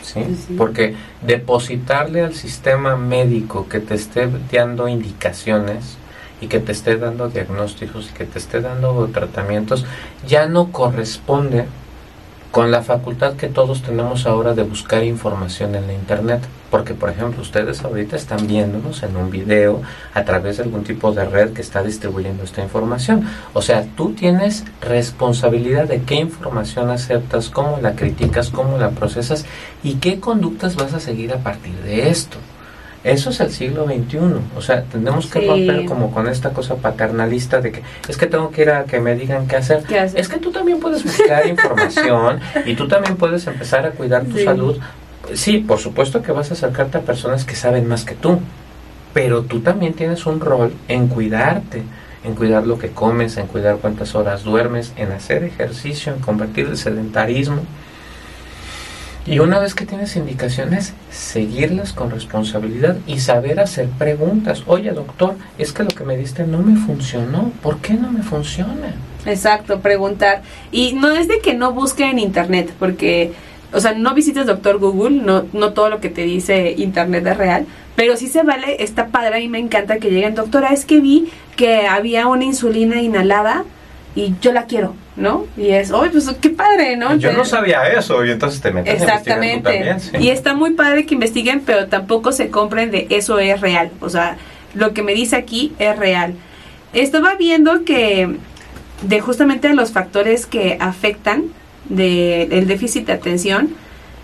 ¿Sí? 0.02 0.24
Porque 0.56 0.94
depositarle 1.22 2.22
al 2.22 2.34
sistema 2.34 2.96
médico 2.96 3.68
que 3.68 3.80
te 3.80 3.94
esté 3.94 4.28
dando 4.50 4.88
indicaciones 4.88 5.96
y 6.40 6.48
que 6.48 6.58
te 6.58 6.72
esté 6.72 6.96
dando 6.96 7.28
diagnósticos 7.28 8.10
y 8.10 8.12
que 8.12 8.24
te 8.24 8.38
esté 8.38 8.60
dando 8.60 9.08
tratamientos 9.08 9.84
ya 10.26 10.46
no 10.46 10.72
corresponde 10.72 11.66
con 12.52 12.70
la 12.70 12.82
facultad 12.82 13.34
que 13.34 13.48
todos 13.48 13.82
tenemos 13.82 14.26
ahora 14.26 14.52
de 14.52 14.62
buscar 14.62 15.02
información 15.02 15.74
en 15.74 15.86
la 15.86 15.94
internet. 15.94 16.42
Porque, 16.70 16.94
por 16.94 17.08
ejemplo, 17.08 17.42
ustedes 17.42 17.82
ahorita 17.82 18.14
están 18.14 18.46
viéndonos 18.46 19.02
en 19.02 19.16
un 19.16 19.30
video 19.30 19.82
a 20.14 20.24
través 20.24 20.58
de 20.58 20.64
algún 20.64 20.84
tipo 20.84 21.12
de 21.12 21.24
red 21.24 21.54
que 21.54 21.62
está 21.62 21.82
distribuyendo 21.82 22.44
esta 22.44 22.62
información. 22.62 23.26
O 23.54 23.62
sea, 23.62 23.86
tú 23.96 24.12
tienes 24.12 24.64
responsabilidad 24.82 25.88
de 25.88 26.02
qué 26.02 26.16
información 26.16 26.90
aceptas, 26.90 27.48
cómo 27.48 27.78
la 27.80 27.96
criticas, 27.96 28.50
cómo 28.50 28.76
la 28.78 28.90
procesas 28.90 29.46
y 29.82 29.94
qué 29.94 30.20
conductas 30.20 30.76
vas 30.76 30.92
a 30.92 31.00
seguir 31.00 31.32
a 31.32 31.38
partir 31.38 31.74
de 31.82 32.10
esto. 32.10 32.36
Eso 33.04 33.30
es 33.30 33.40
el 33.40 33.50
siglo 33.50 33.86
XXI. 33.86 34.18
O 34.56 34.62
sea, 34.62 34.82
tenemos 34.84 35.26
que 35.26 35.40
romper 35.46 35.84
como 35.86 36.12
con 36.12 36.28
esta 36.28 36.50
cosa 36.50 36.76
paternalista 36.76 37.60
de 37.60 37.72
que 37.72 37.82
es 38.08 38.16
que 38.16 38.26
tengo 38.26 38.50
que 38.50 38.62
ir 38.62 38.70
a 38.70 38.84
que 38.84 39.00
me 39.00 39.16
digan 39.16 39.48
qué 39.48 39.56
hacer. 39.56 39.82
Es 40.14 40.28
que 40.28 40.38
tú 40.38 40.52
también 40.52 40.78
puedes 40.78 41.02
buscar 41.02 41.46
información 41.46 42.40
y 42.64 42.74
tú 42.74 42.86
también 42.86 43.16
puedes 43.16 43.46
empezar 43.46 43.86
a 43.86 43.90
cuidar 43.90 44.24
tu 44.24 44.38
salud. 44.38 44.78
Sí, 45.34 45.58
por 45.58 45.78
supuesto 45.78 46.22
que 46.22 46.32
vas 46.32 46.50
a 46.50 46.54
acercarte 46.54 46.98
a 46.98 47.00
personas 47.00 47.44
que 47.44 47.56
saben 47.56 47.88
más 47.88 48.04
que 48.04 48.14
tú, 48.14 48.40
pero 49.12 49.42
tú 49.42 49.60
también 49.60 49.94
tienes 49.94 50.26
un 50.26 50.40
rol 50.40 50.72
en 50.88 51.08
cuidarte, 51.08 51.82
en 52.24 52.34
cuidar 52.34 52.66
lo 52.66 52.78
que 52.78 52.90
comes, 52.90 53.36
en 53.36 53.46
cuidar 53.46 53.78
cuántas 53.78 54.14
horas 54.14 54.44
duermes, 54.44 54.92
en 54.96 55.10
hacer 55.12 55.42
ejercicio, 55.44 56.12
en 56.12 56.20
convertir 56.20 56.66
el 56.66 56.76
sedentarismo 56.76 57.62
y 59.24 59.38
una 59.38 59.60
vez 59.60 59.74
que 59.74 59.86
tienes 59.86 60.16
indicaciones, 60.16 60.94
seguirlas 61.10 61.92
con 61.92 62.10
responsabilidad 62.10 62.96
y 63.06 63.20
saber 63.20 63.60
hacer 63.60 63.88
preguntas. 63.88 64.64
Oye, 64.66 64.90
doctor, 64.90 65.36
es 65.58 65.72
que 65.72 65.84
lo 65.84 65.90
que 65.90 66.04
me 66.04 66.16
diste 66.16 66.44
no 66.44 66.58
me 66.58 66.76
funcionó. 66.76 67.52
¿Por 67.62 67.78
qué 67.78 67.94
no 67.94 68.10
me 68.10 68.22
funciona? 68.22 68.94
Exacto, 69.24 69.80
preguntar. 69.80 70.42
Y 70.72 70.94
no 70.94 71.10
es 71.10 71.28
de 71.28 71.38
que 71.38 71.54
no 71.54 71.72
busque 71.72 72.04
en 72.04 72.18
internet, 72.18 72.72
porque, 72.78 73.32
o 73.72 73.78
sea, 73.78 73.92
no 73.92 74.14
visites 74.14 74.46
doctor 74.46 74.78
Google, 74.78 75.22
no, 75.22 75.44
no 75.52 75.72
todo 75.72 75.88
lo 75.88 76.00
que 76.00 76.08
te 76.08 76.22
dice 76.22 76.74
internet 76.76 77.24
es 77.26 77.36
real, 77.36 77.66
pero 77.94 78.16
sí 78.16 78.26
se 78.26 78.42
vale, 78.42 78.82
está 78.82 79.06
padre, 79.08 79.40
y 79.42 79.48
me 79.48 79.58
encanta 79.58 79.98
que 79.98 80.10
lleguen, 80.10 80.34
doctora, 80.34 80.70
es 80.70 80.84
que 80.84 81.00
vi 81.00 81.28
que 81.54 81.86
había 81.86 82.26
una 82.26 82.44
insulina 82.44 83.00
inhalada 83.00 83.64
y 84.16 84.34
yo 84.40 84.52
la 84.52 84.66
quiero, 84.66 84.94
¿no? 85.16 85.46
Y 85.56 85.70
es, 85.70 85.90
oye, 85.90 86.10
pues 86.10 86.30
qué 86.40 86.50
padre, 86.50 86.96
¿no? 86.96 87.14
Yo 87.16 87.32
no 87.32 87.44
sabía 87.44 87.86
eso 87.88 88.24
y 88.24 88.30
entonces 88.30 88.60
te 88.60 88.72
metes 88.72 89.02
Exactamente. 89.02 89.68
A 89.68 89.72
también, 89.72 90.00
sí. 90.00 90.16
Y 90.18 90.30
está 90.30 90.54
muy 90.54 90.72
padre 90.72 91.06
que 91.06 91.14
investiguen, 91.14 91.62
pero 91.64 91.88
tampoco 91.88 92.32
se 92.32 92.48
compren 92.48 92.90
de 92.90 93.06
eso 93.10 93.38
es 93.38 93.60
real. 93.60 93.90
O 94.00 94.08
sea, 94.08 94.36
lo 94.74 94.94
que 94.94 95.02
me 95.02 95.14
dice 95.14 95.36
aquí 95.36 95.74
es 95.78 95.96
real. 95.98 96.34
Estaba 96.92 97.34
viendo 97.34 97.84
que 97.84 98.36
de 99.02 99.20
justamente 99.20 99.72
los 99.74 99.92
factores 99.92 100.46
que 100.46 100.76
afectan 100.80 101.44
del 101.88 102.66
déficit 102.66 103.06
de 103.06 103.12
atención, 103.12 103.74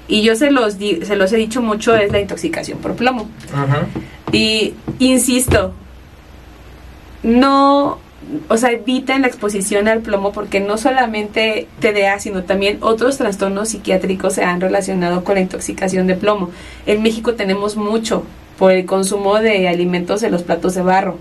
y 0.06 0.22
yo 0.22 0.36
se 0.36 0.50
los, 0.50 0.74
se 0.74 1.16
los 1.16 1.32
he 1.32 1.36
dicho 1.36 1.60
mucho, 1.60 1.94
es 1.94 2.10
la 2.10 2.20
intoxicación 2.20 2.78
por 2.78 2.94
plomo. 2.94 3.28
Y 4.32 4.74
insisto, 4.98 5.74
no 7.22 7.98
o 8.48 8.56
sea, 8.56 8.72
eviten 8.72 9.22
la 9.22 9.28
exposición 9.28 9.88
al 9.88 10.00
plomo 10.00 10.32
porque 10.32 10.60
no 10.60 10.76
solamente 10.76 11.68
TDA, 11.80 12.18
sino 12.18 12.42
también 12.42 12.78
otros 12.80 13.16
trastornos 13.16 13.70
psiquiátricos 13.70 14.34
se 14.34 14.44
han 14.44 14.60
relacionado 14.60 15.24
con 15.24 15.36
la 15.36 15.40
intoxicación 15.40 16.06
de 16.06 16.14
plomo. 16.14 16.50
En 16.86 17.02
México 17.02 17.34
tenemos 17.34 17.76
mucho 17.76 18.24
por 18.58 18.72
el 18.72 18.86
consumo 18.86 19.38
de 19.38 19.68
alimentos 19.68 20.22
en 20.22 20.32
los 20.32 20.42
platos 20.42 20.74
de 20.74 20.82
barro. 20.82 21.16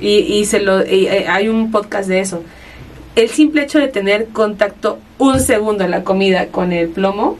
y, 0.00 0.20
y, 0.20 0.44
se 0.46 0.60
lo, 0.60 0.80
eh, 0.80 1.26
hay 1.28 1.48
un 1.48 1.70
podcast 1.70 2.08
de 2.08 2.20
eso. 2.20 2.42
El 3.16 3.28
simple 3.28 3.62
hecho 3.62 3.78
de 3.78 3.88
tener 3.88 4.28
contacto 4.28 4.98
un 5.18 5.40
segundo 5.40 5.84
en 5.84 5.90
la 5.90 6.02
comida 6.02 6.46
con 6.46 6.72
el 6.72 6.88
plomo, 6.88 7.36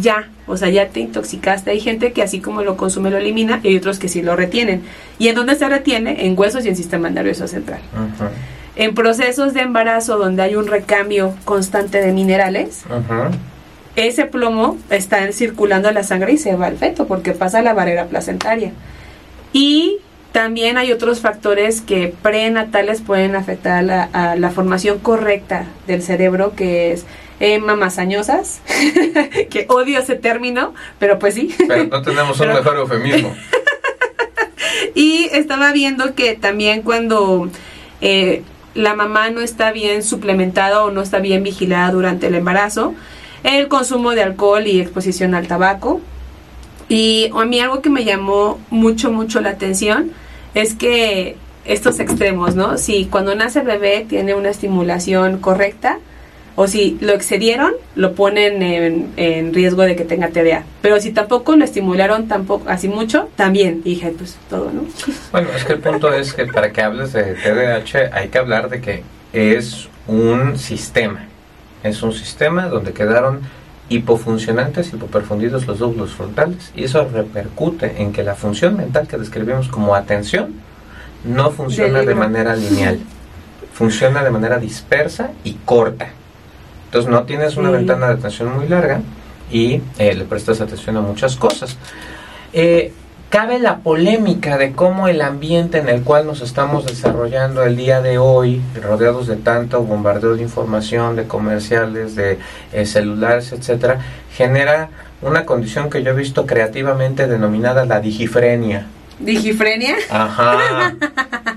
ya, 0.00 0.28
o 0.48 0.56
sea, 0.56 0.68
ya 0.70 0.88
te 0.88 1.00
intoxicaste. 1.00 1.70
Hay 1.70 1.80
gente 1.80 2.12
que 2.12 2.22
así 2.22 2.40
como 2.40 2.62
lo 2.62 2.76
consume 2.76 3.10
lo 3.10 3.18
elimina 3.18 3.60
y 3.62 3.68
hay 3.68 3.76
otros 3.76 3.98
que 3.98 4.08
sí 4.08 4.22
lo 4.22 4.34
retienen. 4.34 4.82
¿Y 5.18 5.28
en 5.28 5.34
dónde 5.34 5.54
se 5.54 5.68
retiene? 5.68 6.26
En 6.26 6.38
huesos 6.38 6.64
y 6.64 6.68
en 6.68 6.76
sistema 6.76 7.10
nervioso 7.10 7.46
central. 7.46 7.80
En 8.76 8.94
procesos 8.94 9.54
de 9.54 9.60
embarazo 9.60 10.18
donde 10.18 10.42
hay 10.42 10.56
un 10.56 10.66
recambio 10.66 11.34
constante 11.44 12.00
de 12.00 12.12
minerales, 12.12 12.84
ese 13.96 14.24
plomo 14.24 14.78
está 14.90 15.30
circulando 15.32 15.88
en 15.88 15.94
la 15.94 16.04
sangre 16.04 16.32
y 16.32 16.38
se 16.38 16.54
va 16.56 16.66
al 16.66 16.76
feto 16.76 17.06
porque 17.06 17.32
pasa 17.32 17.62
la 17.62 17.74
barrera 17.74 18.06
placentaria. 18.06 18.72
Y 19.52 19.98
también 20.32 20.78
hay 20.78 20.92
otros 20.92 21.20
factores 21.20 21.80
que 21.80 22.14
prenatales 22.22 23.00
pueden 23.00 23.34
afectar 23.34 24.08
a 24.12 24.36
la 24.36 24.50
formación 24.50 24.98
correcta 24.98 25.64
del 25.86 26.02
cerebro, 26.02 26.54
que 26.54 26.92
es 26.92 27.04
eh, 27.40 27.58
mamasañosas, 27.58 28.60
que 29.50 29.66
odio 29.68 29.98
ese 29.98 30.16
término, 30.16 30.74
pero 30.98 31.18
pues 31.18 31.34
sí. 31.34 31.54
Pero 31.66 31.84
no 31.84 32.02
tenemos 32.02 32.38
un 32.40 32.48
mejor 32.48 32.76
eufemismo. 32.76 33.34
y 34.94 35.28
estaba 35.32 35.72
viendo 35.72 36.14
que 36.14 36.34
también 36.34 36.82
cuando 36.82 37.48
eh, 38.00 38.42
la 38.74 38.94
mamá 38.94 39.30
no 39.30 39.40
está 39.40 39.72
bien 39.72 40.02
suplementada 40.02 40.84
o 40.84 40.90
no 40.90 41.02
está 41.02 41.18
bien 41.18 41.42
vigilada 41.42 41.90
durante 41.90 42.28
el 42.28 42.34
embarazo, 42.34 42.94
el 43.44 43.68
consumo 43.68 44.12
de 44.12 44.22
alcohol 44.22 44.66
y 44.66 44.80
exposición 44.80 45.34
al 45.34 45.46
tabaco. 45.46 46.00
Y 46.88 47.30
a 47.34 47.44
mí 47.44 47.60
algo 47.60 47.82
que 47.82 47.90
me 47.90 48.04
llamó 48.04 48.58
mucho, 48.70 49.10
mucho 49.10 49.40
la 49.40 49.50
atención 49.50 50.12
es 50.54 50.74
que 50.74 51.36
estos 51.64 52.00
extremos, 52.00 52.54
¿no? 52.54 52.78
Si 52.78 53.04
cuando 53.06 53.34
nace 53.34 53.60
el 53.60 53.66
bebé 53.66 54.06
tiene 54.08 54.34
una 54.34 54.48
estimulación 54.48 55.38
correcta, 55.38 55.98
o 56.60 56.66
si 56.66 56.98
lo 57.00 57.12
excedieron, 57.12 57.70
lo 57.94 58.16
ponen 58.16 58.60
en, 59.16 59.54
riesgo 59.54 59.82
de 59.82 59.94
que 59.94 60.04
tenga 60.04 60.30
TDA. 60.30 60.64
Pero 60.82 61.00
si 61.00 61.12
tampoco 61.12 61.54
lo 61.54 61.64
estimularon 61.64 62.26
tampoco 62.26 62.68
así 62.68 62.88
mucho, 62.88 63.28
también 63.36 63.84
dije, 63.84 64.12
pues 64.18 64.36
todo, 64.50 64.72
¿no? 64.72 64.82
Bueno, 65.30 65.50
es 65.54 65.64
que 65.64 65.74
el 65.74 65.78
punto 65.78 66.12
es 66.12 66.34
que 66.34 66.46
para 66.46 66.72
que 66.72 66.82
hables 66.82 67.12
de 67.12 67.34
TDAH 67.34 68.10
hay 68.12 68.28
que 68.28 68.38
hablar 68.38 68.70
de 68.70 68.80
que 68.80 69.04
es 69.32 69.88
un 70.08 70.58
sistema. 70.58 71.26
Es 71.84 72.02
un 72.02 72.12
sistema 72.12 72.66
donde 72.66 72.92
quedaron 72.92 73.42
hipofuncionantes, 73.88 74.92
hipoperfundidos 74.92 75.64
los 75.64 75.78
lóbulos 75.78 76.10
frontales 76.10 76.72
y 76.74 76.82
eso 76.82 77.08
repercute 77.08 78.02
en 78.02 78.12
que 78.12 78.24
la 78.24 78.34
función 78.34 78.76
mental 78.76 79.06
que 79.06 79.16
describimos 79.16 79.68
como 79.68 79.94
atención 79.94 80.54
no 81.22 81.52
funciona 81.52 82.02
de 82.02 82.16
manera 82.16 82.56
lineal, 82.56 82.98
funciona 83.72 84.24
de 84.24 84.30
manera 84.30 84.58
dispersa 84.58 85.30
y 85.44 85.54
corta. 85.64 86.17
Entonces 86.88 87.10
no 87.10 87.24
tienes 87.24 87.58
una 87.58 87.70
ventana 87.70 88.06
de 88.06 88.14
atención 88.14 88.56
muy 88.56 88.66
larga 88.66 89.02
y 89.50 89.82
eh, 89.98 90.14
le 90.14 90.24
prestas 90.24 90.62
atención 90.62 90.96
a 90.96 91.02
muchas 91.02 91.36
cosas. 91.36 91.76
Eh, 92.54 92.94
cabe 93.28 93.58
la 93.58 93.80
polémica 93.80 94.56
de 94.56 94.72
cómo 94.72 95.06
el 95.06 95.20
ambiente 95.20 95.78
en 95.78 95.90
el 95.90 96.02
cual 96.02 96.26
nos 96.26 96.40
estamos 96.40 96.86
desarrollando 96.86 97.62
el 97.62 97.76
día 97.76 98.00
de 98.00 98.16
hoy, 98.16 98.62
rodeados 98.82 99.26
de 99.26 99.36
tanto 99.36 99.82
bombardeo 99.82 100.34
de 100.34 100.42
información, 100.42 101.14
de 101.14 101.24
comerciales, 101.24 102.16
de 102.16 102.38
eh, 102.72 102.86
celulares, 102.86 103.52
etcétera, 103.52 104.00
genera 104.32 104.88
una 105.20 105.44
condición 105.44 105.90
que 105.90 106.02
yo 106.02 106.12
he 106.12 106.14
visto 106.14 106.46
creativamente 106.46 107.26
denominada 107.26 107.84
la 107.84 108.00
digifrenia. 108.00 108.86
¿Digifrenia? 109.18 109.96
Ajá. 110.10 110.94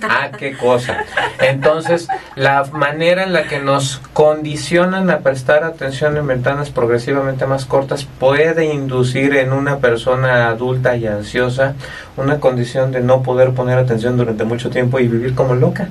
Ah, 0.04 0.32
qué 0.38 0.58
cosa. 0.58 1.06
Entonces, 1.40 2.08
la 2.36 2.64
manera 2.72 3.24
en 3.24 3.34
la 3.34 3.44
que 3.44 3.60
nos 3.60 4.02
condicionan 4.14 5.10
a 5.10 5.20
prestar 5.20 5.64
atención 5.64 6.18
en 6.18 6.26
ventanas 6.26 6.72
progresivamente 6.72 7.46
más 7.46 7.66
cortas 7.66 8.08
puede 8.20 8.66
inducir 8.66 9.36
en 9.36 9.54
una 9.54 9.78
persona 9.78 10.48
adulta 10.48 10.96
y 10.96 11.06
ansiosa 11.06 11.76
una 12.18 12.40
condición 12.40 12.92
de 12.92 13.02
no 13.02 13.22
poder 13.22 13.52
poner 13.52 13.78
atención 13.78 14.18
durante 14.18 14.44
mucho 14.44 14.70
tiempo 14.70 15.00
y 15.00 15.08
vivir 15.08 15.36
como 15.36 15.56
loca, 15.56 15.90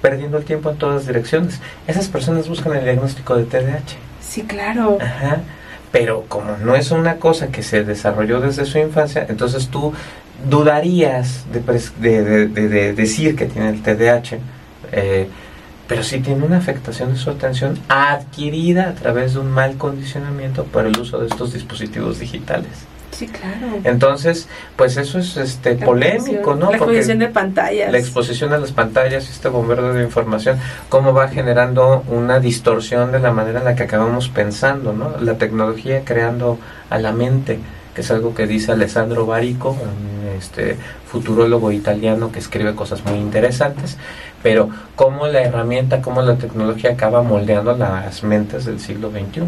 perdiendo 0.00 0.38
el 0.38 0.44
tiempo 0.44 0.70
en 0.70 0.78
todas 0.78 1.06
direcciones. 1.06 1.60
Esas 1.86 2.08
personas 2.08 2.48
buscan 2.48 2.74
el 2.74 2.84
diagnóstico 2.84 3.36
de 3.36 3.44
TDAH. 3.44 3.96
Sí, 4.20 4.42
claro. 4.42 4.98
Ajá 5.00 5.40
pero 5.92 6.24
como 6.26 6.56
no 6.56 6.74
es 6.74 6.90
una 6.90 7.16
cosa 7.16 7.48
que 7.48 7.62
se 7.62 7.84
desarrolló 7.84 8.40
desde 8.40 8.64
su 8.64 8.78
infancia, 8.78 9.26
entonces 9.28 9.68
tú 9.68 9.92
dudarías 10.48 11.44
de, 11.52 12.48
de, 12.48 12.92
decir 12.92 13.36
que 13.36 13.46
tiene 13.46 13.70
el 13.70 13.82
TDAH, 13.82 14.38
eh, 14.92 15.28
pero 15.88 16.02
sí 16.02 16.20
tiene 16.20 16.44
una 16.44 16.58
afectación 16.58 17.12
de 17.12 17.18
su 17.18 17.30
atención 17.30 17.78
adquirida 17.88 18.88
a 18.88 18.94
través 18.94 19.34
de 19.34 19.40
un 19.40 19.50
mal 19.50 19.76
condicionamiento 19.76 20.64
por 20.64 20.86
el 20.86 20.98
uso 20.98 21.18
de 21.18 21.26
estos 21.26 21.52
dispositivos 21.52 22.18
digitales. 22.18 22.86
Sí, 23.12 23.26
claro. 23.26 23.78
Entonces, 23.84 24.48
pues 24.74 24.96
eso 24.96 25.18
es 25.18 25.36
este 25.36 25.74
polémico, 25.74 26.54
¿no? 26.54 26.70
La 26.70 26.78
exposición 26.78 27.18
de 27.18 27.28
pantallas. 27.28 27.92
La 27.92 27.98
exposición 27.98 28.52
a 28.54 28.58
las 28.58 28.72
pantallas, 28.72 29.28
este 29.28 29.48
bombardeo 29.48 29.92
de 29.92 30.02
información, 30.02 30.58
cómo 30.88 31.12
va 31.12 31.28
generando 31.28 32.04
una 32.08 32.40
distorsión 32.40 33.12
de 33.12 33.18
la 33.20 33.30
manera 33.30 33.58
en 33.58 33.66
la 33.66 33.74
que 33.74 33.82
acabamos 33.82 34.30
pensando, 34.30 34.94
¿no? 34.94 35.20
La 35.20 35.34
tecnología 35.34 36.02
creando 36.04 36.58
a 36.88 36.98
la 36.98 37.12
mente, 37.12 37.60
que 37.94 38.00
es 38.00 38.10
algo 38.10 38.34
que 38.34 38.46
dice 38.46 38.72
Alessandro 38.72 39.26
Barico, 39.26 39.76
este 40.38 40.76
futurólogo 41.06 41.72
italiano 41.72 42.32
que 42.32 42.38
escribe 42.38 42.74
cosas 42.74 43.04
muy 43.04 43.18
interesantes, 43.18 43.98
pero 44.42 44.70
cómo 44.96 45.26
la 45.26 45.42
herramienta, 45.42 46.00
cómo 46.00 46.22
la 46.22 46.36
tecnología 46.36 46.92
acaba 46.92 47.22
moldeando 47.22 47.76
las 47.76 48.22
mentes 48.22 48.64
del 48.64 48.80
siglo 48.80 49.10
XXI. 49.10 49.42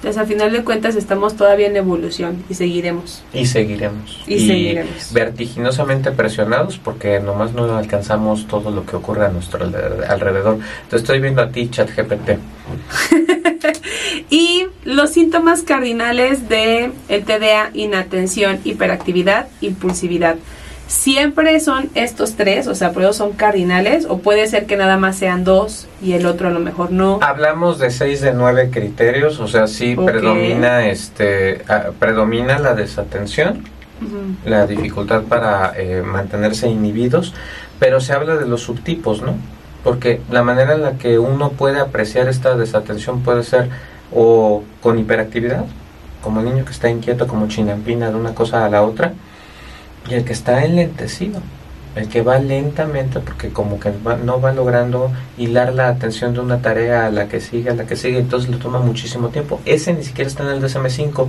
Entonces, 0.00 0.18
al 0.18 0.26
final 0.26 0.50
de 0.50 0.64
cuentas, 0.64 0.96
estamos 0.96 1.36
todavía 1.36 1.66
en 1.66 1.76
evolución 1.76 2.42
y 2.48 2.54
seguiremos. 2.54 3.22
Y 3.34 3.44
seguiremos. 3.44 4.22
Y, 4.26 4.46
seguiremos. 4.46 5.12
Vertiginosamente 5.12 6.10
presionados 6.10 6.78
porque 6.78 7.20
nomás 7.20 7.52
no 7.52 7.76
alcanzamos 7.76 8.46
todo 8.46 8.70
lo 8.70 8.86
que 8.86 8.96
ocurre 8.96 9.26
a 9.26 9.28
nuestro 9.28 9.62
alrededor. 9.62 10.58
Te 10.88 10.96
estoy 10.96 11.20
viendo 11.20 11.42
a 11.42 11.50
ti, 11.50 11.68
ChatGPT. 11.68 12.30
y 14.30 14.68
los 14.84 15.10
síntomas 15.10 15.64
cardinales 15.64 16.48
de 16.48 16.92
el 17.10 17.24
TDA, 17.24 17.68
inatención, 17.74 18.58
hiperactividad, 18.64 19.48
impulsividad 19.60 20.36
siempre 20.90 21.60
son 21.60 21.88
estos 21.94 22.34
tres, 22.34 22.66
o 22.66 22.74
sea, 22.74 22.92
pero 22.92 23.12
son 23.12 23.32
cardinales, 23.32 24.06
o 24.08 24.18
puede 24.18 24.48
ser 24.48 24.66
que 24.66 24.76
nada 24.76 24.96
más 24.96 25.16
sean 25.16 25.44
dos 25.44 25.86
y 26.02 26.14
el 26.14 26.26
otro 26.26 26.48
a 26.48 26.50
lo 26.50 26.58
mejor 26.58 26.90
no. 26.90 27.20
Hablamos 27.22 27.78
de 27.78 27.90
seis 27.90 28.20
de 28.20 28.32
nueve 28.32 28.70
criterios, 28.72 29.38
o 29.38 29.46
sea, 29.46 29.68
sí 29.68 29.94
predomina 29.94 30.88
este, 30.88 31.62
ah, 31.68 31.90
predomina 31.96 32.58
la 32.58 32.74
desatención, 32.74 33.62
la 34.44 34.66
dificultad 34.66 35.22
para 35.22 35.74
eh, 35.76 36.02
mantenerse 36.04 36.68
inhibidos, 36.68 37.34
pero 37.78 38.00
se 38.00 38.12
habla 38.12 38.34
de 38.34 38.46
los 38.46 38.62
subtipos, 38.62 39.22
¿no? 39.22 39.36
Porque 39.84 40.20
la 40.28 40.42
manera 40.42 40.74
en 40.74 40.82
la 40.82 40.92
que 40.94 41.20
uno 41.20 41.50
puede 41.50 41.78
apreciar 41.78 42.28
esta 42.28 42.56
desatención 42.56 43.22
puede 43.22 43.44
ser 43.44 43.68
o 44.12 44.64
con 44.82 44.98
hiperactividad, 44.98 45.66
como 46.20 46.42
niño 46.42 46.64
que 46.64 46.72
está 46.72 46.90
inquieto 46.90 47.28
como 47.28 47.46
chinampina 47.46 48.10
de 48.10 48.16
una 48.16 48.34
cosa 48.34 48.64
a 48.64 48.68
la 48.68 48.82
otra, 48.82 49.14
y 50.08 50.14
el 50.14 50.24
que 50.24 50.32
está 50.32 50.64
enlentecido, 50.64 51.40
el 51.96 52.08
que 52.08 52.22
va 52.22 52.38
lentamente 52.38 53.20
porque 53.20 53.50
como 53.50 53.80
que 53.80 53.92
no 54.24 54.40
va 54.40 54.52
logrando 54.52 55.10
hilar 55.36 55.74
la 55.74 55.88
atención 55.88 56.34
de 56.34 56.40
una 56.40 56.62
tarea 56.62 57.06
a 57.06 57.10
la 57.10 57.28
que 57.28 57.40
sigue, 57.40 57.70
a 57.70 57.74
la 57.74 57.86
que 57.86 57.96
sigue, 57.96 58.18
entonces 58.18 58.50
le 58.50 58.56
toma 58.56 58.78
muchísimo 58.78 59.28
tiempo. 59.28 59.60
Ese 59.64 59.92
ni 59.92 60.04
siquiera 60.04 60.28
está 60.28 60.44
en 60.44 60.50
el 60.50 60.62
DSM-5, 60.62 61.28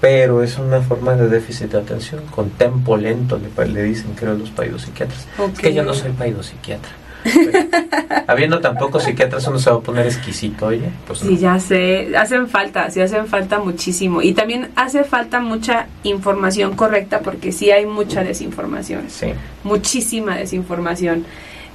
pero 0.00 0.42
es 0.42 0.58
una 0.58 0.80
forma 0.80 1.14
de 1.14 1.28
déficit 1.28 1.72
de 1.72 1.78
atención, 1.78 2.24
con 2.26 2.50
tempo 2.50 2.96
lento, 2.96 3.38
le, 3.38 3.82
dicen 3.82 4.12
creo 4.14 4.34
los 4.34 4.50
psiquiatras. 4.82 5.26
Es 5.52 5.58
que 5.58 5.74
yo 5.74 5.82
no 5.82 5.94
soy 5.94 6.12
psiquiatra. 6.42 6.92
Habiendo 8.26 8.60
tampoco 8.60 9.00
psiquiatras 9.00 9.46
uno 9.48 9.58
se 9.58 9.70
va 9.70 9.76
a 9.76 9.80
poner 9.80 10.06
exquisito, 10.06 10.66
oye. 10.66 10.90
Pues 11.06 11.20
Sí, 11.20 11.36
ya 11.36 11.58
sé, 11.58 12.16
hacen 12.16 12.48
falta, 12.48 12.90
sí 12.90 13.00
hacen 13.00 13.26
falta 13.26 13.58
muchísimo. 13.58 14.22
Y 14.22 14.32
también 14.32 14.68
hace 14.76 15.04
falta 15.04 15.40
mucha 15.40 15.86
información 16.04 16.76
correcta 16.76 17.20
porque 17.20 17.52
sí 17.52 17.70
hay 17.70 17.86
mucha 17.86 18.22
desinformación. 18.22 19.04
Sí. 19.08 19.28
Muchísima 19.64 20.36
desinformación. 20.36 21.24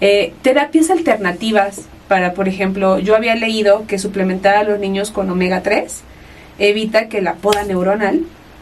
Eh, 0.02 0.34
terapias 0.42 0.90
alternativas 0.90 1.82
para, 2.08 2.34
por 2.34 2.48
ejemplo, 2.48 3.00
yo 3.00 3.16
había 3.16 3.36
leído 3.36 3.86
que 3.88 3.98
suplementar 3.98 4.56
a 4.56 4.64
los 4.64 4.80
niños 4.80 5.12
con 5.12 5.30
omega 5.30 5.62
3 5.62 6.04
evita 6.60 7.08
que 7.08 7.22
la 7.22 7.36
poda 7.36 7.64
neuronal 7.64 8.22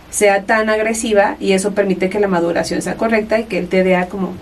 sea 0.10 0.44
tan 0.44 0.70
agresiva 0.70 1.38
y 1.40 1.54
eso 1.54 1.72
permite 1.72 2.10
que 2.10 2.20
la 2.20 2.28
maduración 2.28 2.82
sea 2.82 2.96
correcta 2.96 3.40
y 3.40 3.46
que 3.46 3.58
el 3.58 3.68
TDA 3.68 4.08
como 4.08 4.34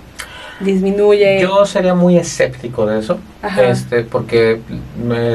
disminuye. 0.60 1.41
Yo 1.41 1.66
sería 1.66 1.95
muy 1.95 2.18
escéptico 2.18 2.86
de 2.86 2.99
eso, 2.99 3.20
este, 3.57 4.03
porque 4.03 4.60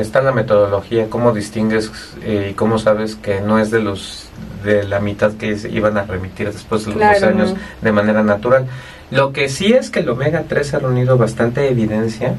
está 0.01 0.22
la 0.22 0.33
metodología, 0.33 1.09
cómo 1.09 1.33
distingues 1.33 1.91
eh, 2.22 2.49
y 2.51 2.55
cómo 2.55 2.79
sabes 2.79 3.16
que 3.16 3.41
no 3.41 3.59
es 3.59 3.70
de 3.70 3.81
los 3.81 4.29
de 4.64 4.85
la 4.85 4.99
mitad 4.99 5.33
que 5.33 5.59
iban 5.70 5.99
a 5.99 6.05
remitir 6.05 6.51
después 6.51 6.87
de 6.87 6.93
los 6.93 7.01
dos 7.01 7.22
años 7.22 7.55
de 7.83 7.93
manera 7.93 8.22
natural. 8.22 8.66
Lo 9.11 9.33
que 9.33 9.49
sí 9.49 9.72
es 9.72 9.91
que 9.91 10.01
el 10.01 10.09
omega 10.09 10.45
3 10.49 10.75
ha 10.75 10.79
reunido 10.79 11.18
bastante 11.18 11.68
evidencia 11.68 12.35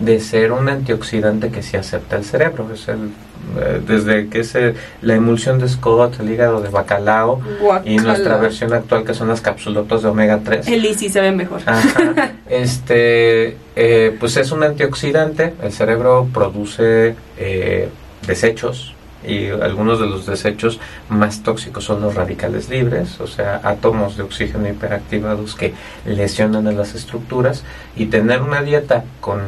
de 0.00 0.20
ser 0.20 0.52
un 0.52 0.68
antioxidante 0.68 1.50
que 1.50 1.62
sí 1.62 1.76
acepta 1.76 2.16
el 2.16 2.24
cerebro. 2.24 2.68
Es 2.72 2.88
el, 2.88 3.10
desde 3.86 4.28
que 4.28 4.40
es 4.40 4.54
la 5.02 5.14
emulsión 5.14 5.58
de 5.58 5.68
Scott, 5.68 6.20
el 6.20 6.30
hígado 6.30 6.60
de 6.60 6.68
bacalao 6.68 7.40
y 7.84 7.96
nuestra 7.96 8.36
versión 8.36 8.72
actual 8.72 9.04
que 9.04 9.14
son 9.14 9.28
las 9.28 9.40
capsulotas 9.40 10.02
de 10.02 10.08
omega 10.08 10.40
3. 10.44 10.68
El 10.68 10.84
ICI 10.84 11.08
se 11.08 11.20
ve 11.20 11.32
mejor. 11.32 11.60
este, 12.48 13.56
eh, 13.76 14.16
pues 14.18 14.36
es 14.36 14.52
un 14.52 14.62
antioxidante. 14.62 15.54
El 15.62 15.72
cerebro 15.72 16.28
produce 16.32 17.14
eh, 17.36 17.88
desechos 18.26 18.94
y 19.26 19.48
algunos 19.48 19.98
de 19.98 20.06
los 20.06 20.26
desechos 20.26 20.80
más 21.08 21.42
tóxicos 21.42 21.84
son 21.84 22.00
los 22.00 22.14
radicales 22.14 22.68
libres, 22.68 23.20
o 23.20 23.26
sea, 23.26 23.60
átomos 23.64 24.16
de 24.16 24.22
oxígeno 24.22 24.68
hiperactivados 24.68 25.54
que 25.54 25.74
lesionan 26.06 26.68
a 26.68 26.72
las 26.72 26.94
estructuras 26.94 27.64
y 27.96 28.06
tener 28.06 28.42
una 28.42 28.62
dieta 28.62 29.04
con 29.20 29.40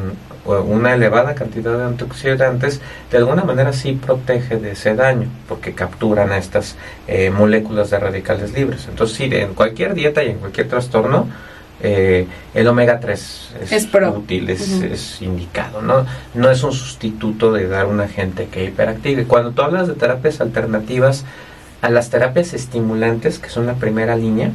una 0.45 0.93
elevada 0.93 1.35
cantidad 1.35 1.77
de 1.77 1.83
antioxidantes, 1.83 2.81
de 3.11 3.17
alguna 3.17 3.43
manera 3.43 3.73
sí 3.73 3.93
protege 3.93 4.57
de 4.57 4.71
ese 4.71 4.95
daño, 4.95 5.27
porque 5.47 5.73
capturan 5.73 6.31
a 6.31 6.37
estas 6.37 6.75
eh, 7.07 7.29
moléculas 7.29 7.89
de 7.89 7.99
radicales 7.99 8.53
libres. 8.53 8.87
Entonces, 8.89 9.17
sí, 9.17 9.29
en 9.31 9.53
cualquier 9.53 9.93
dieta 9.93 10.23
y 10.23 10.29
en 10.29 10.37
cualquier 10.37 10.67
trastorno, 10.67 11.27
eh, 11.83 12.27
el 12.53 12.67
omega 12.67 12.99
3 12.99 13.49
es, 13.71 13.89
útil, 14.15 14.49
es 14.49 15.21
indicado, 15.21 15.81
¿no? 15.81 16.05
No 16.35 16.51
es 16.51 16.63
un 16.63 16.73
sustituto 16.73 17.51
de 17.51 17.67
dar 17.67 17.87
un 17.87 17.99
agente 18.01 18.47
que 18.47 18.65
hiperactive. 18.65 19.25
Cuando 19.25 19.51
tú 19.51 19.63
hablas 19.63 19.87
de 19.87 19.95
terapias 19.95 20.41
alternativas 20.41 21.25
a 21.81 21.89
las 21.89 22.11
terapias 22.11 22.53
estimulantes, 22.53 23.39
que 23.39 23.49
son 23.49 23.65
la 23.65 23.73
primera 23.75 24.15
línea, 24.15 24.51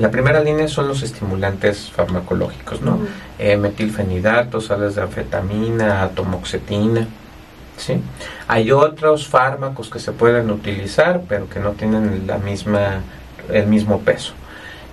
la 0.00 0.10
primera 0.10 0.40
línea 0.40 0.66
son 0.66 0.88
los 0.88 1.02
estimulantes 1.02 1.90
farmacológicos, 1.90 2.80
¿no? 2.80 2.94
Ujú. 2.94 3.06
eh, 3.38 3.58
metilfenidato, 3.58 4.58
sales 4.60 4.94
de 4.94 5.02
anfetamina, 5.02 6.02
atomoxetina. 6.02 7.06
¿sí? 7.76 8.00
Hay 8.48 8.72
otros 8.72 9.28
fármacos 9.28 9.90
que 9.90 9.98
se 9.98 10.12
pueden 10.12 10.50
utilizar, 10.50 11.20
pero 11.28 11.50
que 11.50 11.60
no 11.60 11.72
tienen 11.72 12.26
la 12.26 12.38
misma, 12.38 13.02
el 13.52 13.66
mismo 13.66 14.00
peso. 14.00 14.32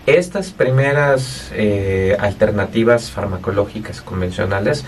Estas 0.05 0.51
primeras 0.51 1.51
eh, 1.53 2.17
alternativas 2.19 3.09
farmacológicas 3.09 4.01
convencionales 4.01 4.83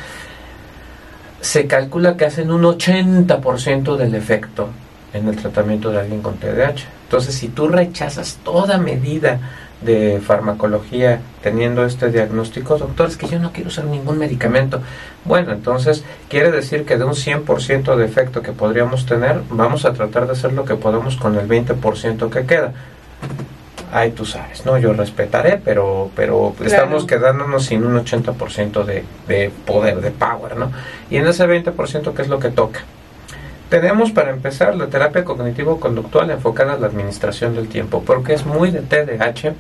se 1.39 1.65
calcula 1.65 2.17
que 2.17 2.26
hacen 2.26 2.51
un 2.51 2.63
80% 2.63 3.95
del 3.95 4.15
efecto 4.15 4.67
en 5.13 5.30
el 5.30 5.38
tratamiento 5.38 5.91
de 5.91 6.01
alguien 6.01 6.22
con 6.22 6.36
TDAH. 6.36 6.84
Entonces, 7.03 7.36
si 7.36 7.47
tú 7.47 7.70
rechazas 7.70 8.38
toda 8.43 8.78
medida 8.78 9.39
de 9.82 10.19
farmacología 10.25 11.21
teniendo 11.41 11.86
este 11.86 12.11
diagnóstico, 12.11 12.77
doctor, 12.77 13.07
es 13.07 13.15
que 13.17 13.27
yo 13.27 13.39
no 13.39 13.53
quiero 13.53 13.69
usar 13.69 13.86
ningún 13.86 14.17
medicamento. 14.17 14.82
Bueno, 15.25 15.53
entonces 15.53 16.03
quiere 16.27 16.51
decir 16.51 16.86
que 16.86 16.97
de 16.97 17.05
un 17.05 17.13
100% 17.13 17.95
de 17.95 18.05
efecto 18.05 18.41
que 18.41 18.51
podríamos 18.51 19.05
tener, 19.05 19.41
vamos 19.49 19.86
a 19.86 19.93
tratar 19.93 20.25
de 20.25 20.34
hacer 20.34 20.51
lo 20.53 20.65
que 20.65 20.75
podamos 20.75 21.15
con 21.15 21.38
el 21.38 21.47
20% 21.47 22.30
que 22.30 22.45
queda. 22.45 22.73
Ahí 23.91 24.11
tú 24.11 24.23
sabes, 24.25 24.65
¿no? 24.65 24.77
Yo 24.77 24.93
respetaré, 24.93 25.59
pero, 25.63 26.11
pero 26.15 26.53
Claro. 26.57 26.69
estamos 26.71 27.05
quedándonos 27.05 27.65
sin 27.65 27.84
un 27.86 27.97
80% 28.05 28.84
de, 28.84 29.03
de 29.27 29.49
poder, 29.65 29.99
de 30.01 30.11
power, 30.11 30.57
¿no? 30.57 30.71
Y 31.09 31.17
en 31.17 31.25
ese 31.25 31.47
20%, 31.47 32.13
¿qué 32.13 32.21
es 32.21 32.27
lo 32.27 32.38
que 32.39 32.49
toca? 32.49 32.82
Tenemos 33.70 34.11
para 34.11 34.32
empezar 34.32 34.76
la 34.76 34.88
terapia 34.88 35.24
cognitivo-conductual 35.24 36.32
enfocada 36.32 36.74
en 36.76 36.82
la 36.82 36.88
administración 36.88 37.55
del 37.55 37.67
tiempo, 37.67 38.03
porque 38.05 38.34
es 38.34 38.45
muy 38.45 38.72
de 38.72 38.82
TDAH 38.82 39.53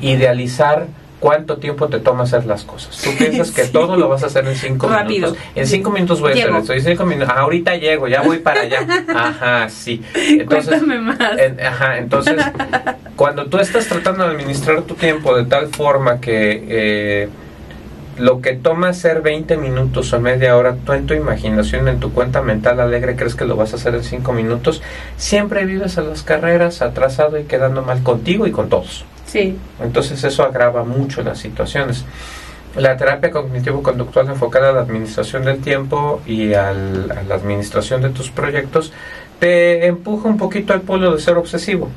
idealizar 0.00 0.86
cuánto 1.20 1.58
tiempo 1.58 1.86
te 1.88 2.00
toma 2.00 2.24
hacer 2.24 2.46
las 2.46 2.64
cosas. 2.64 3.00
Tú 3.02 3.10
piensas 3.18 3.50
que 3.52 3.64
Sí. 3.66 3.72
todo 3.72 3.96
lo 3.96 4.08
vas 4.08 4.22
a 4.24 4.26
hacer 4.26 4.46
en 4.46 4.56
cinco 4.56 4.88
Rápido. 4.88 5.28
minutos. 5.28 5.38
En 5.54 5.66
cinco 5.66 5.90
minutos 5.90 6.20
voy 6.20 6.30
a 6.30 6.34
hacer 6.34 6.50
esto. 6.56 6.72
En 6.72 6.82
cinco 6.82 7.04
minutos, 7.04 7.34
ahorita 7.36 7.76
llego, 7.76 8.08
ya 8.08 8.22
voy 8.22 8.38
para 8.38 8.62
allá. 8.62 8.80
Ajá, 9.14 9.68
sí. 9.68 10.02
Entonces, 10.14 10.68
Cuéntame 10.80 10.98
más. 11.00 11.38
en- 11.38 11.60
ajá, 11.60 11.98
entonces, 11.98 12.36
cuando 13.16 13.46
tú 13.46 13.58
estás 13.58 13.86
tratando 13.86 14.24
de 14.24 14.30
administrar 14.30 14.82
tu 14.82 14.94
tiempo 14.94 15.36
de 15.36 15.44
tal 15.44 15.68
forma 15.68 16.20
que 16.20 16.64
eh, 16.68 17.28
lo 18.18 18.40
que 18.40 18.52
toma 18.54 18.88
hacer 18.90 19.22
20 19.22 19.56
minutos 19.56 20.12
o 20.12 20.20
media 20.20 20.56
hora, 20.56 20.76
tú 20.84 20.92
en 20.92 21.06
tu 21.06 21.14
imaginación, 21.14 21.88
en 21.88 21.98
tu 22.00 22.12
cuenta 22.12 22.42
mental 22.42 22.80
alegre, 22.80 23.16
crees 23.16 23.34
que 23.34 23.44
lo 23.44 23.56
vas 23.56 23.72
a 23.72 23.76
hacer 23.76 23.94
en 23.94 24.04
5 24.04 24.32
minutos, 24.32 24.82
siempre 25.16 25.64
vives 25.64 25.98
a 25.98 26.02
las 26.02 26.22
carreras 26.22 26.82
atrasado 26.82 27.38
y 27.38 27.44
quedando 27.44 27.82
mal 27.82 28.02
contigo 28.02 28.46
y 28.46 28.50
con 28.52 28.68
todos. 28.68 29.04
Sí. 29.26 29.56
Entonces 29.82 30.22
eso 30.24 30.42
agrava 30.44 30.84
mucho 30.84 31.22
las 31.22 31.38
situaciones. 31.38 32.04
La 32.76 32.96
terapia 32.96 33.30
cognitivo-conductual 33.30 34.28
enfocada 34.28 34.70
a 34.70 34.72
la 34.72 34.80
administración 34.80 35.44
del 35.44 35.60
tiempo 35.60 36.20
y 36.26 36.54
al- 36.54 37.10
a 37.12 37.22
la 37.22 37.34
administración 37.34 38.02
de 38.02 38.10
tus 38.10 38.30
proyectos 38.30 38.92
te 39.38 39.86
empuja 39.86 40.28
un 40.28 40.36
poquito 40.38 40.72
al 40.72 40.80
polo 40.82 41.14
de 41.14 41.20
ser 41.20 41.36
obsesivo. 41.36 41.90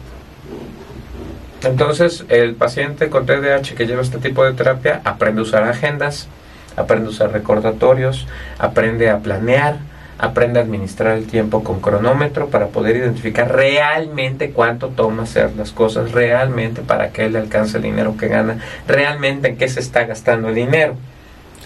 Entonces 1.65 2.25
el 2.29 2.55
paciente 2.55 3.09
con 3.09 3.25
TDAH 3.25 3.75
que 3.75 3.87
lleva 3.87 4.01
este 4.01 4.19
tipo 4.19 4.43
de 4.43 4.53
terapia 4.53 5.01
aprende 5.03 5.41
a 5.41 5.43
usar 5.43 5.63
agendas, 5.63 6.27
aprende 6.75 7.07
a 7.07 7.09
usar 7.09 7.31
recordatorios, 7.31 8.27
aprende 8.59 9.09
a 9.09 9.19
planear, 9.19 9.77
aprende 10.17 10.59
a 10.59 10.63
administrar 10.63 11.17
el 11.17 11.27
tiempo 11.27 11.63
con 11.63 11.81
cronómetro 11.81 12.47
para 12.47 12.67
poder 12.67 12.95
identificar 12.97 13.53
realmente 13.53 14.51
cuánto 14.51 14.89
toma 14.89 15.23
hacer 15.23 15.51
las 15.57 15.71
cosas, 15.71 16.11
realmente 16.11 16.81
para 16.81 17.09
que 17.09 17.29
le 17.29 17.39
alcance 17.39 17.77
el 17.77 17.83
dinero 17.83 18.15
que 18.17 18.27
gana, 18.27 18.59
realmente 18.87 19.49
en 19.49 19.57
qué 19.57 19.67
se 19.67 19.79
está 19.79 20.05
gastando 20.05 20.49
el 20.49 20.55
dinero. 20.55 20.95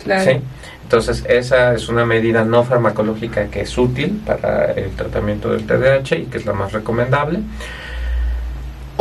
Claro. 0.04 0.24
¿sí? 0.24 0.42
Entonces, 0.84 1.24
esa 1.30 1.76
es 1.76 1.88
una 1.88 2.04
medida 2.06 2.44
no 2.46 2.64
farmacológica 2.64 3.46
que 3.48 3.62
es 3.62 3.78
útil 3.78 4.22
para 4.26 4.72
el 4.72 4.90
tratamiento 4.96 5.52
del 5.52 5.68
TDAH 5.68 6.16
y 6.16 6.26
que 6.26 6.40
es 6.40 6.46
la 6.48 6.54
más 6.54 6.72
recomendable. 6.72 7.42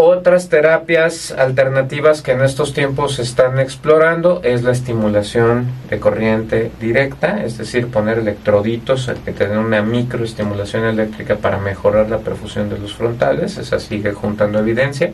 Otras 0.01 0.49
terapias 0.49 1.33
alternativas 1.33 2.23
que 2.23 2.31
en 2.31 2.43
estos 2.43 2.73
tiempos 2.73 3.17
se 3.17 3.23
están 3.23 3.59
explorando 3.59 4.41
es 4.45 4.63
la 4.63 4.71
estimulación 4.71 5.67
de 5.91 5.99
corriente 5.99 6.71
directa, 6.81 7.43
es 7.43 7.59
decir, 7.59 7.89
poner 7.89 8.19
electroditos 8.19 9.11
que 9.25 9.33
tener 9.33 9.59
una 9.59 9.83
microestimulación 9.83 10.85
eléctrica 10.85 11.35
para 11.35 11.59
mejorar 11.59 12.09
la 12.09 12.19
perfusión 12.19 12.69
de 12.69 12.79
los 12.79 12.95
frontales, 12.95 13.59
esa 13.59 13.81
sigue 13.81 14.13
juntando 14.13 14.61
evidencia. 14.61 15.11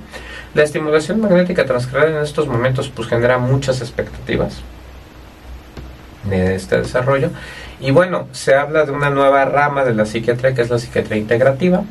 La 0.53 0.65
estimulación 0.65 1.19
magnética 1.19 1.65
transcranial 1.65 2.19
en 2.19 2.23
estos 2.23 2.47
momentos 2.47 2.93
pues 2.95 3.09
genera 3.09 3.39
muchas 3.39 3.81
expectativas 3.81 4.61
de 6.25 6.57
este 6.57 6.77
desarrollo. 6.77 7.31
Y 7.81 7.91
bueno, 7.91 8.29
se 8.33 8.55
habla 8.55 8.85
de 8.85 8.93
una 8.93 9.09
nueva 9.09 9.47
rama 9.47 9.83
de 9.83 9.95
la 9.95 10.05
psiquiatría 10.05 10.55
que 10.55 10.61
es 10.61 10.69
la 10.69 10.79
psiquiatría 10.79 11.17
integrativa. 11.17 11.85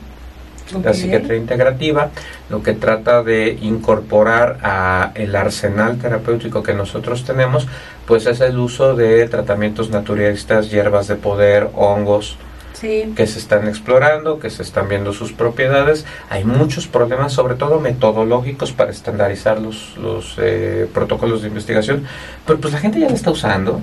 La 0.71 0.91
Ok. 0.91 0.95
psiquiatría 0.95 1.37
integrativa 1.37 2.09
lo 2.49 2.63
que 2.63 2.73
trata 2.73 3.21
de 3.21 3.57
incorporar 3.61 4.57
a 4.63 5.11
el 5.15 5.35
arsenal 5.35 5.97
terapéutico 5.97 6.63
que 6.63 6.73
nosotros 6.73 7.25
tenemos, 7.25 7.67
pues 8.07 8.25
es 8.25 8.39
el 8.41 8.57
uso 8.57 8.95
de 8.95 9.27
tratamientos 9.27 9.89
naturalistas, 9.89 10.71
hierbas 10.71 11.07
de 11.07 11.15
poder, 11.15 11.69
hongos, 11.75 12.37
Sí. 12.73 13.13
que 13.15 13.27
se 13.27 13.39
están 13.39 13.67
explorando, 13.69 14.39
que 14.39 14.49
se 14.49 14.61
están 14.63 14.89
viendo 14.89 15.13
sus 15.13 15.31
propiedades. 15.31 16.05
Hay 16.29 16.43
muchos 16.43 16.87
problemas, 16.87 17.31
sobre 17.31 17.55
todo 17.55 17.79
metodológicos, 17.79 18.71
para 18.73 18.91
estandarizar 18.91 19.61
los, 19.61 19.95
los 19.97 20.35
eh, 20.39 20.87
protocolos 20.93 21.41
de 21.43 21.47
investigación, 21.49 22.03
pero 22.45 22.59
pues 22.59 22.73
la 22.73 22.79
gente 22.79 22.99
ya 22.99 23.07
lo 23.09 23.15
está 23.15 23.31
usando 23.31 23.79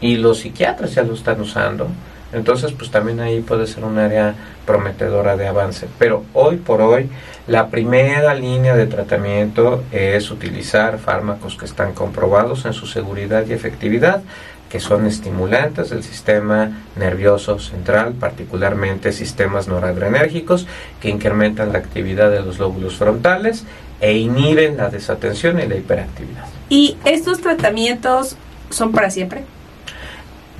y 0.00 0.16
los 0.16 0.38
psiquiatras 0.40 0.94
ya 0.94 1.02
lo 1.02 1.14
están 1.14 1.40
usando. 1.40 1.88
Entonces, 2.32 2.72
pues 2.72 2.90
también 2.90 3.20
ahí 3.20 3.40
puede 3.40 3.66
ser 3.66 3.84
un 3.84 3.98
área 3.98 4.34
prometedora 4.66 5.36
de 5.36 5.48
avance. 5.48 5.88
Pero 5.98 6.24
hoy 6.34 6.56
por 6.56 6.82
hoy, 6.82 7.08
la 7.46 7.68
primera 7.68 8.34
línea 8.34 8.76
de 8.76 8.86
tratamiento 8.86 9.82
es 9.92 10.30
utilizar 10.30 10.98
fármacos 10.98 11.56
que 11.56 11.64
están 11.64 11.94
comprobados 11.94 12.66
en 12.66 12.74
su 12.74 12.86
seguridad 12.86 13.46
y 13.46 13.54
efectividad, 13.54 14.22
que 14.68 14.80
son 14.80 15.06
estimulantes 15.06 15.88
del 15.88 16.02
sistema 16.02 16.70
nervioso 16.96 17.58
central, 17.58 18.12
particularmente 18.12 19.12
sistemas 19.12 19.66
noradrenérgicos, 19.66 20.66
que 21.00 21.08
incrementan 21.08 21.72
la 21.72 21.78
actividad 21.78 22.30
de 22.30 22.40
los 22.40 22.58
lóbulos 22.58 22.96
frontales 22.96 23.64
e 24.00 24.18
inhiben 24.18 24.76
la 24.76 24.90
desatención 24.90 25.58
y 25.58 25.66
la 25.66 25.76
hiperactividad. 25.76 26.44
¿Y 26.68 26.98
estos 27.06 27.40
tratamientos 27.40 28.36
son 28.68 28.92
para 28.92 29.10
siempre? 29.10 29.44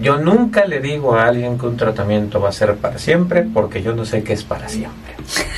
Yo 0.01 0.17
nunca 0.19 0.65
le 0.65 0.81
digo 0.81 1.15
a 1.17 1.27
alguien 1.27 1.59
que 1.59 1.67
un 1.67 1.77
tratamiento 1.77 2.41
va 2.41 2.51
a 2.51 2.53
ser 2.53 2.77
para 2.77 2.99
siempre 2.99 3.43
porque 3.43 3.83
yo 3.83 3.95
no 3.95 4.05
sé 4.05 4.23
qué 4.23 4.33
es 4.33 4.45
para 4.45 4.69
siempre. 4.69 5.15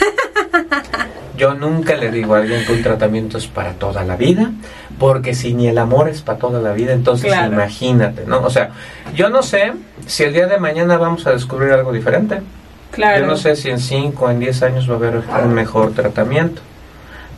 Yo 1.37 1.55
nunca 1.55 1.97
le 1.97 2.11
digo 2.11 2.35
a 2.35 2.41
alguien 2.41 2.67
que 2.67 2.73
un 2.73 2.83
tratamiento 2.83 3.39
es 3.39 3.47
para 3.47 3.73
toda 3.73 4.05
la 4.05 4.15
vida, 4.15 4.51
porque 4.99 5.33
si 5.35 5.55
ni 5.55 5.69
el 5.69 5.79
amor 5.79 6.11
es 6.11 6.21
para 6.21 6.39
toda 6.39 6.61
la 6.61 6.73
vida, 6.75 6.93
entonces 6.93 7.33
Claro. 7.33 7.55
imagínate, 7.55 8.27
¿no? 8.27 8.41
O 8.43 8.51
sea, 8.51 8.73
yo 9.15 9.31
no 9.31 9.43
sé 9.43 9.73
si 10.07 10.25
el 10.25 10.35
día 10.35 10.47
de 10.47 10.59
mañana 10.59 10.99
vamos 10.99 11.27
a 11.27 11.31
descubrir 11.31 11.73
algo 11.73 11.95
diferente. 11.95 12.43
Claro. 12.91 13.21
Yo 13.21 13.27
no 13.27 13.37
sé 13.39 13.57
si 13.57 13.71
en 13.71 13.79
5 13.79 14.23
o 14.23 14.31
en 14.31 14.39
10 14.39 14.63
años 14.65 14.91
va 14.91 14.95
a 14.95 14.97
haber 14.99 15.23
un 15.45 15.55
mejor 15.55 15.93
tratamiento. 15.93 16.61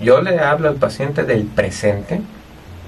Yo 0.03 0.21
le 0.21 0.41
hablo 0.41 0.69
al 0.69 0.77
paciente 0.77 1.23
del 1.23 1.45
presente 1.45 2.21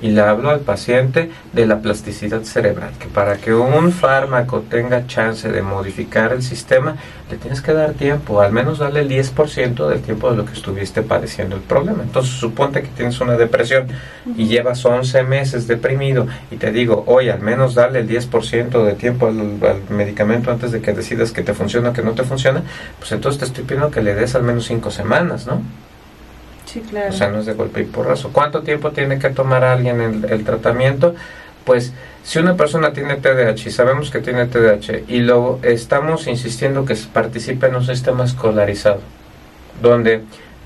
y 0.03 0.11
le 0.11 0.21
hablo 0.21 0.51
al 0.51 0.61
paciente 0.61 1.31
de 1.53 1.67
la 1.67 1.81
plasticidad 1.81 2.43
cerebral, 2.43 2.91
que 2.99 3.07
para 3.07 3.37
que 3.37 3.55
un 3.55 3.93
fármaco 3.93 4.61
tenga 4.69 5.07
chance 5.07 5.51
de 5.51 5.63
modificar 5.63 6.33
el 6.33 6.43
sistema, 6.43 6.97
le 7.31 7.37
tienes 7.37 7.63
que 7.63 7.73
dar 7.73 7.95
tiempo, 7.95 8.41
al 8.41 8.53
menos 8.53 8.79
darle 8.79 9.01
el 9.01 9.09
10% 9.09 9.89
del 9.89 10.03
tiempo 10.03 10.31
de 10.31 10.37
lo 10.37 10.45
que 10.45 10.53
estuviste 10.53 11.03
padeciendo 11.03 11.57
el 11.57 11.63
problema. 11.63 12.03
Entonces, 12.03 12.35
suponte 12.35 12.83
que 12.83 12.89
tienes 12.89 13.21
una 13.21 13.37
depresión 13.37 13.87
y 14.37 14.47
llevas 14.47 14.85
11 14.85 15.23
meses 15.23 15.67
deprimido 15.67 16.27
y 16.51 16.57
te 16.57 16.71
digo, 16.71 17.05
oye, 17.07 17.33
al 17.33 17.41
menos 17.41 17.75
darle 17.75 18.01
el 18.01 18.09
10% 18.09 18.85
de 18.85 18.93
tiempo 18.93 19.29
al, 19.29 19.39
al 19.39 19.83
medicamento 19.89 20.51
antes 20.51 20.73
de 20.73 20.83
que 20.83 20.93
decidas 20.93 21.33
que 21.33 21.43
te 21.43 21.55
funciona 21.55 21.91
o 21.91 21.93
que 21.93 22.03
no 22.03 22.13
te 22.13 22.25
funciona, 22.25 22.63
pues 22.99 23.13
entonces 23.13 23.39
te 23.39 23.47
estoy 23.47 23.65
pidiendo 23.65 23.91
que 23.91 24.03
le 24.03 24.15
des 24.15 24.35
al 24.35 24.43
menos 24.43 24.67
5 24.67 24.91
semanas, 24.91 25.47
¿no? 25.47 25.63
Sí, 26.67 26.81
claro. 26.81 27.11
O 27.11 27.13
sea, 27.13 27.31
no 27.31 27.41
es 27.41 27.47
de 27.47 27.55
golpe 27.55 27.81
y 27.81 27.85
porrazo. 27.85 28.31
¿Cuánto 28.33 28.63
tiempo 28.63 28.91
tiene 28.91 29.19
que 29.19 29.31
tomar 29.31 29.65
alguien 29.65 30.01
el, 30.01 30.25
el 30.31 30.45
tratamiento? 30.45 31.15
Pues 31.65 31.93
si 32.23 32.39
una 32.39 32.57
persona 32.57 32.93
tiene 32.93 33.17
TDAH 33.17 33.69
y 33.69 33.71
sabemos 33.71 34.11
que 34.11 34.21
tiene 34.21 34.47
TDAH 34.47 35.05
y 35.09 35.21
luego 35.21 35.61
estamos 35.63 36.27
insistiendo 36.27 36.85
que 36.85 36.97
participe 37.13 37.67
en 37.67 37.77
un 37.77 37.85
sistema 37.85 38.25
escolarizado, 38.25 39.01
donde 39.83 40.23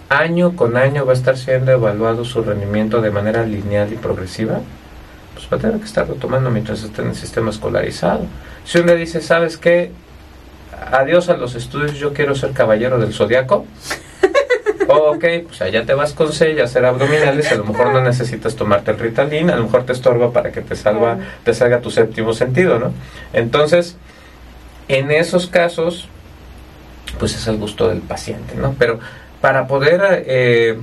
año 0.08 0.56
con 0.56 0.76
año 0.76 1.04
va 1.04 1.12
a 1.12 1.16
estar 1.16 1.36
siendo 1.36 1.72
evaluado 1.72 2.24
su 2.24 2.42
rendimiento 2.42 3.00
de 3.00 3.10
manera 3.10 3.44
lineal 3.44 3.92
y 3.92 3.96
progresiva, 3.96 4.60
pues 5.34 5.48
va 5.52 5.56
a 5.56 5.60
tener 5.60 5.78
que 5.78 5.84
estarlo 5.84 6.14
tomando 6.14 6.50
mientras 6.50 6.82
esté 6.82 7.02
en 7.02 7.08
el 7.08 7.16
sistema 7.16 7.50
escolarizado. 7.50 8.24
Si 8.64 8.78
uno 8.78 8.94
dice, 8.94 9.20
¿sabes 9.20 9.58
qué? 9.58 9.92
Adiós 10.92 11.28
a 11.28 11.36
los 11.36 11.54
estudios, 11.54 11.94
yo 11.94 12.12
quiero 12.12 12.34
ser 12.34 12.52
caballero 12.52 12.98
del 12.98 13.12
zodiaco. 13.12 13.66
Ok, 14.88 15.24
pues 15.46 15.62
allá 15.62 15.84
te 15.84 15.94
vas 15.94 16.12
con 16.12 16.32
C 16.32 16.60
a 16.60 16.64
hacer 16.64 16.84
abdominales, 16.84 17.50
a 17.52 17.56
lo 17.56 17.64
mejor 17.64 17.92
no 17.92 18.00
necesitas 18.00 18.56
tomarte 18.56 18.90
el 18.90 18.98
Ritalin, 18.98 19.50
a 19.50 19.56
lo 19.56 19.64
mejor 19.64 19.84
te 19.84 19.92
estorba 19.92 20.32
para 20.32 20.50
que 20.52 20.62
te 20.62 20.76
salva, 20.76 21.18
te 21.44 21.54
salga 21.54 21.80
tu 21.80 21.90
séptimo 21.90 22.32
sentido, 22.32 22.78
¿no? 22.78 22.92
Entonces, 23.32 23.96
en 24.88 25.10
esos 25.10 25.46
casos, 25.46 26.08
pues 27.18 27.34
es 27.34 27.46
el 27.46 27.58
gusto 27.58 27.88
del 27.88 28.00
paciente, 28.00 28.54
¿no? 28.54 28.74
Pero 28.78 28.98
para 29.40 29.66
poder 29.66 30.24
eh, 30.26 30.78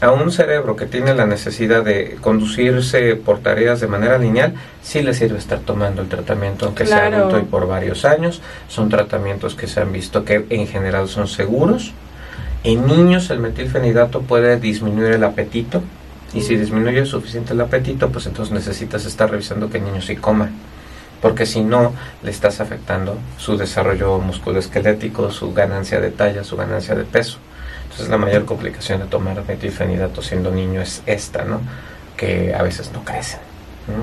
a 0.00 0.10
un 0.10 0.32
cerebro 0.32 0.76
que 0.76 0.86
tiene 0.86 1.14
la 1.14 1.26
necesidad 1.26 1.84
de 1.84 2.16
conducirse 2.20 3.16
por 3.16 3.40
tareas 3.40 3.80
de 3.80 3.86
manera 3.86 4.18
lineal, 4.18 4.54
sí 4.82 5.02
le 5.02 5.12
sirve 5.12 5.38
estar 5.38 5.58
tomando 5.60 6.00
el 6.00 6.08
tratamiento, 6.08 6.66
aunque 6.66 6.86
sea 6.86 7.06
adulto 7.06 7.38
y 7.38 7.42
por 7.42 7.66
varios 7.66 8.04
años. 8.04 8.40
Son 8.68 8.88
tratamientos 8.88 9.54
que 9.54 9.66
se 9.66 9.80
han 9.80 9.92
visto 9.92 10.24
que 10.24 10.46
en 10.48 10.66
general 10.66 11.08
son 11.08 11.28
seguros. 11.28 11.92
En 12.62 12.86
niños 12.86 13.30
el 13.30 13.38
metilfenidato 13.38 14.22
puede 14.22 14.58
disminuir 14.60 15.12
el 15.12 15.24
apetito 15.24 15.82
y 16.34 16.42
si 16.42 16.56
disminuye 16.56 17.06
suficiente 17.06 17.54
el 17.54 17.60
apetito, 17.60 18.10
pues 18.10 18.26
entonces 18.26 18.52
necesitas 18.52 19.06
estar 19.06 19.30
revisando 19.30 19.70
que 19.70 19.78
el 19.78 19.84
niño 19.84 20.02
sí 20.02 20.16
coma 20.16 20.50
porque 21.20 21.46
si 21.46 21.62
no 21.62 21.92
le 22.22 22.30
estás 22.30 22.60
afectando 22.60 23.18
su 23.38 23.56
desarrollo 23.56 24.18
musculoesquelético, 24.18 25.30
su 25.30 25.52
ganancia 25.52 26.00
de 26.00 26.10
talla, 26.10 26.44
su 26.44 26.56
ganancia 26.56 26.94
de 26.94 27.04
peso. 27.04 27.38
Entonces 27.84 28.08
la 28.08 28.18
mayor 28.18 28.44
complicación 28.44 29.00
de 29.00 29.06
tomar 29.06 29.44
metilfenidato 29.46 30.22
siendo 30.22 30.50
niño 30.50 30.80
es 30.80 31.02
esta, 31.06 31.44
¿no? 31.44 31.60
Que 32.16 32.54
a 32.54 32.62
veces 32.62 32.92
no 32.92 33.04
crecen. 33.04 33.40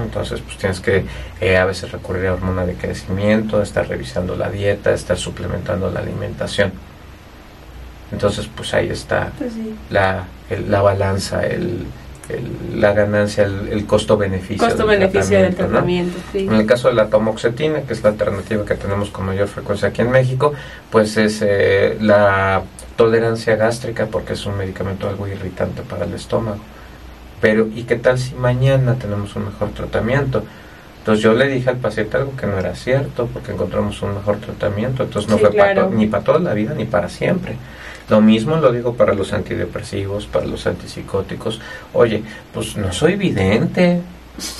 Entonces 0.03 0.41
pues 0.41 0.57
tienes 0.57 0.79
que 0.79 1.05
eh, 1.39 1.57
a 1.57 1.65
veces 1.65 1.91
recurrir 1.91 2.27
a 2.27 2.33
hormona 2.33 2.65
de 2.65 2.73
crecimiento, 2.73 3.61
estar 3.61 3.87
revisando 3.87 4.35
la 4.35 4.49
dieta, 4.49 4.93
estar 4.93 5.17
suplementando 5.17 5.89
la 5.89 6.01
alimentación. 6.01 6.73
Entonces 8.11 8.49
pues 8.53 8.73
ahí 8.73 8.89
está 8.89 9.31
pues 9.37 9.53
la, 9.89 10.25
la 10.67 10.81
balanza, 10.81 11.45
el, 11.45 11.85
la 12.75 12.93
ganancia, 12.93 13.43
el, 13.45 13.85
costo-beneficio. 13.85 14.65
Costo-beneficio 14.65 15.41
del 15.41 15.55
tratamiento. 15.55 16.17
En 16.33 16.53
el 16.53 16.65
caso 16.65 16.89
de 16.89 16.95
la 16.95 17.07
tomoxetina, 17.07 17.81
que 17.81 17.93
es 17.93 18.03
la 18.03 18.09
alternativa 18.09 18.65
que 18.65 18.75
tenemos 18.75 19.09
con 19.09 19.25
mayor 19.25 19.47
frecuencia 19.47 19.89
aquí 19.89 20.01
en 20.01 20.11
México, 20.11 20.53
pues 20.91 21.15
es 21.17 21.41
eh, 21.41 21.97
la 22.01 22.63
tolerancia 22.95 23.55
gástrica, 23.55 24.07
porque 24.07 24.33
es 24.33 24.45
un 24.45 24.57
medicamento 24.57 25.07
algo 25.07 25.27
irritante 25.27 25.83
para 25.83 26.05
el 26.05 26.13
estómago. 26.13 26.59
Pero, 27.39 27.67
¿y 27.73 27.83
qué 27.83 27.95
tal 27.95 28.17
si 28.17 28.35
mañana 28.35 28.95
tenemos 28.95 29.35
un 29.35 29.45
mejor 29.45 29.69
tratamiento? 29.69 30.43
Entonces 30.99 31.23
yo 31.23 31.33
le 31.33 31.47
dije 31.47 31.69
al 31.69 31.77
paciente 31.77 32.17
algo 32.17 32.35
que 32.35 32.47
no 32.47 32.57
era 32.57 32.75
cierto, 32.75 33.29
porque 33.31 33.53
encontramos 33.53 34.01
un 34.01 34.15
mejor 34.15 34.37
tratamiento. 34.37 35.03
Entonces 35.03 35.31
no 35.31 35.37
fue 35.37 35.51
ni 35.91 36.07
para 36.07 36.23
toda 36.23 36.39
la 36.39 36.53
vida 36.53 36.73
ni 36.73 36.83
para 36.85 37.07
siempre. 37.07 37.55
Lo 38.09 38.21
mismo 38.21 38.55
lo 38.57 38.71
digo 38.71 38.93
para 38.93 39.13
los 39.13 39.33
antidepresivos, 39.33 40.27
para 40.27 40.45
los 40.45 40.65
antipsicóticos. 40.65 41.59
Oye, 41.93 42.23
pues 42.53 42.77
no 42.77 42.91
soy 42.93 43.15
vidente, 43.15 44.01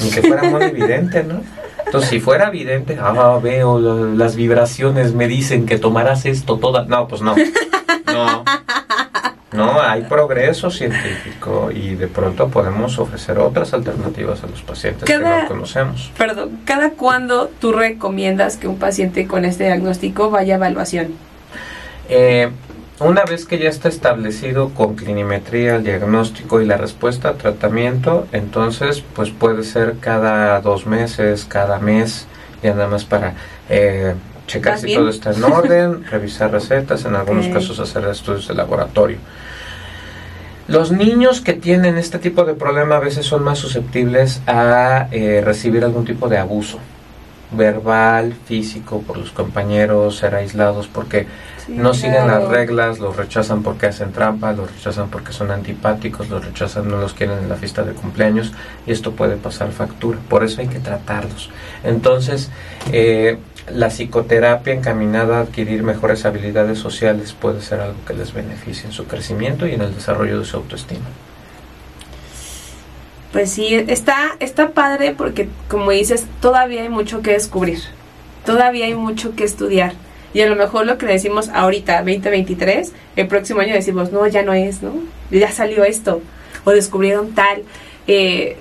ni 0.03 0.09
que 0.09 0.21
fuera 0.21 0.43
muy 0.43 0.63
evidente, 0.63 1.23
¿no? 1.23 1.41
Entonces, 1.85 2.09
si 2.09 2.19
fuera 2.19 2.49
evidente, 2.49 2.97
ah, 2.99 3.39
veo 3.41 3.79
las 3.79 4.35
vibraciones, 4.35 5.13
me 5.13 5.27
dicen 5.27 5.65
que 5.65 5.79
tomarás 5.79 6.25
esto 6.25 6.57
toda. 6.57 6.83
No, 6.83 7.07
pues 7.07 7.21
no. 7.21 7.35
No. 8.05 8.43
No, 9.53 9.81
hay 9.81 10.03
progreso 10.03 10.69
científico 10.69 11.71
y 11.73 11.95
de 11.95 12.07
pronto 12.07 12.49
podemos 12.49 12.99
ofrecer 12.99 13.39
otras 13.39 13.73
alternativas 13.73 14.43
a 14.43 14.47
los 14.47 14.61
pacientes 14.61 15.05
que 15.05 15.17
no 15.17 15.47
conocemos. 15.47 16.11
Perdón, 16.17 16.59
¿cada 16.65 16.91
cuándo 16.91 17.49
tú 17.59 17.71
recomiendas 17.71 18.57
que 18.57 18.67
un 18.67 18.77
paciente 18.77 19.25
con 19.25 19.45
este 19.45 19.63
diagnóstico 19.63 20.29
vaya 20.29 20.55
a 20.55 20.57
evaluación? 20.57 21.13
Eh, 22.09 22.49
una 22.99 23.25
vez 23.25 23.45
que 23.45 23.59
ya 23.59 23.69
está 23.69 23.89
establecido 23.89 24.69
con 24.69 24.95
clinimetría 24.95 25.75
el 25.75 25.83
diagnóstico 25.83 26.61
y 26.61 26.65
la 26.65 26.77
respuesta 26.77 27.29
a 27.29 27.33
tratamiento, 27.33 28.27
entonces 28.31 29.03
pues 29.15 29.29
puede 29.29 29.63
ser 29.63 29.97
cada 29.99 30.59
dos 30.61 30.87
meses, 30.87 31.45
cada 31.45 31.79
mes, 31.79 32.25
ya 32.63 32.73
nada 32.73 32.87
más 32.87 33.05
para 33.05 33.35
eh, 33.69 34.15
checar 34.47 34.79
si 34.79 34.93
todo 34.95 35.09
está 35.09 35.31
en 35.31 35.43
orden, 35.43 36.05
revisar 36.09 36.51
recetas, 36.51 37.05
en 37.05 37.15
algunos 37.15 37.47
casos 37.49 37.79
hacer 37.79 38.05
estudios 38.05 38.47
de 38.47 38.55
laboratorio. 38.55 39.17
Los 40.67 40.91
niños 40.91 41.39
que 41.39 41.53
tienen 41.53 41.97
este 41.97 42.19
tipo 42.19 42.43
de 42.43 42.53
problema 42.53 42.97
a 42.97 42.99
veces 42.99 43.25
son 43.25 43.43
más 43.43 43.59
susceptibles 43.59 44.41
a 44.47 45.07
eh, 45.11 45.41
recibir 45.45 45.83
algún 45.85 46.03
tipo 46.03 46.27
de 46.27 46.37
abuso 46.37 46.79
verbal, 47.51 48.33
físico, 48.45 49.01
por 49.01 49.17
los 49.17 49.31
compañeros, 49.31 50.17
ser 50.17 50.35
aislados 50.35 50.87
porque 50.87 51.27
no 51.67 51.93
siguen 51.93 52.27
las 52.27 52.47
reglas, 52.47 52.99
los 52.99 53.15
rechazan 53.15 53.63
porque 53.63 53.87
hacen 53.87 54.11
trampa, 54.11 54.53
los 54.53 54.71
rechazan 54.73 55.09
porque 55.09 55.33
son 55.33 55.51
antipáticos, 55.51 56.29
los 56.29 56.45
rechazan, 56.45 56.89
no 56.89 56.97
los 56.97 57.13
quieren 57.13 57.39
en 57.39 57.49
la 57.49 57.55
fiesta 57.55 57.83
de 57.83 57.93
cumpleaños 57.93 58.53
y 58.85 58.91
esto 58.91 59.13
puede 59.13 59.35
pasar 59.35 59.71
factura. 59.71 60.19
Por 60.29 60.43
eso 60.43 60.61
hay 60.61 60.67
que 60.67 60.79
tratarlos. 60.79 61.49
Entonces, 61.83 62.49
eh, 62.91 63.37
la 63.73 63.89
psicoterapia 63.89 64.73
encaminada 64.73 65.37
a 65.37 65.41
adquirir 65.41 65.83
mejores 65.83 66.25
habilidades 66.25 66.79
sociales 66.79 67.33
puede 67.33 67.61
ser 67.61 67.81
algo 67.81 67.97
que 68.05 68.13
les 68.13 68.33
beneficie 68.33 68.85
en 68.85 68.93
su 68.93 69.05
crecimiento 69.05 69.67
y 69.67 69.73
en 69.73 69.81
el 69.81 69.93
desarrollo 69.93 70.39
de 70.39 70.45
su 70.45 70.57
autoestima. 70.57 71.05
Pues 73.32 73.51
sí, 73.51 73.75
está, 73.75 74.36
está 74.39 74.69
padre 74.69 75.13
porque, 75.17 75.49
como 75.67 75.91
dices, 75.91 76.25
todavía 76.41 76.84
hay 76.84 76.89
mucho 76.89 77.21
que 77.21 77.32
descubrir, 77.32 77.80
todavía 78.45 78.86
hay 78.86 78.95
mucho 78.95 79.36
que 79.36 79.43
estudiar. 79.43 79.93
Y 80.34 80.41
a 80.41 80.47
lo 80.47 80.55
mejor 80.55 80.86
lo 80.86 80.97
que 80.97 81.05
decimos 81.05 81.49
ahorita, 81.49 81.97
2023, 81.99 82.93
el 83.15 83.28
próximo 83.28 83.61
año 83.61 83.73
decimos, 83.73 84.11
no, 84.11 84.25
ya 84.28 84.43
no 84.43 84.53
es, 84.53 84.82
¿no? 84.82 84.93
Ya 85.32 85.51
salió 85.51 85.84
esto, 85.84 86.21
o 86.63 86.71
descubrieron 86.71 87.34
tal. 87.34 87.63
Eh, 88.07 88.57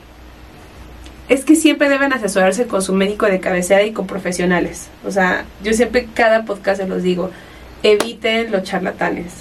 es 1.29 1.45
que 1.45 1.57
siempre 1.57 1.89
deben 1.89 2.13
asesorarse 2.13 2.67
con 2.67 2.83
su 2.83 2.93
médico 2.93 3.27
de 3.27 3.41
cabecera 3.41 3.83
y 3.83 3.93
con 3.93 4.07
profesionales. 4.07 4.89
O 5.05 5.11
sea, 5.11 5.45
yo 5.63 5.73
siempre 5.73 6.09
cada 6.15 6.45
podcast 6.45 6.81
se 6.81 6.89
los 6.89 7.03
digo, 7.03 7.31
eviten 7.83 8.53
los 8.53 8.63
charlatanes. 8.63 9.33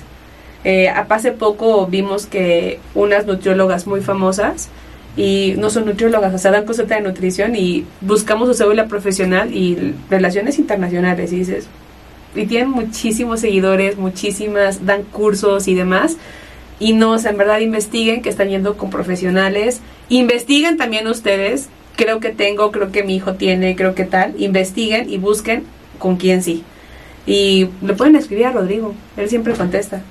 Eh, 0.63 0.89
hace 0.89 1.31
poco 1.31 1.85
vimos 1.85 2.25
que 2.25 2.79
unas 2.95 3.27
nutriólogas 3.27 3.85
muy 3.85 4.01
famosas 4.01 4.69
y 5.17 5.55
no 5.57 5.69
son 5.69 5.85
nutriólogas, 5.85 6.33
o 6.33 6.37
sea, 6.37 6.51
dan 6.51 6.65
consulta 6.65 6.95
de 6.95 7.01
nutrición 7.01 7.55
y 7.55 7.85
buscamos 8.01 8.49
su 8.49 8.53
cédula 8.53 8.87
profesional 8.87 9.55
y 9.55 9.93
relaciones 10.09 10.59
internacionales 10.59 11.31
y 11.31 11.37
dices, 11.37 11.67
y 12.35 12.45
tienen 12.47 12.69
muchísimos 12.69 13.39
seguidores, 13.39 13.97
muchísimas, 13.97 14.85
dan 14.85 15.03
cursos 15.03 15.67
y 15.67 15.75
demás. 15.75 16.17
Y 16.79 16.93
no, 16.93 17.11
o 17.11 17.17
sea, 17.17 17.31
en 17.31 17.37
verdad 17.37 17.59
investiguen 17.59 18.21
que 18.21 18.29
están 18.29 18.49
yendo 18.49 18.75
con 18.77 18.89
profesionales. 18.89 19.79
Investiguen 20.09 20.75
también 20.75 21.07
ustedes. 21.07 21.69
Creo 21.95 22.19
que 22.19 22.29
tengo, 22.29 22.71
creo 22.71 22.91
que 22.91 23.03
mi 23.03 23.15
hijo 23.15 23.35
tiene, 23.35 23.77
creo 23.77 23.95
que 23.95 24.03
tal. 24.03 24.33
Investiguen 24.37 25.09
y 25.09 25.17
busquen 25.17 25.63
con 25.97 26.17
quién 26.17 26.43
sí. 26.43 26.63
Y 27.25 27.69
le 27.81 27.93
pueden 27.93 28.17
escribir 28.17 28.47
a 28.47 28.51
Rodrigo. 28.51 28.93
Él 29.15 29.29
siempre 29.29 29.53
contesta. 29.53 30.01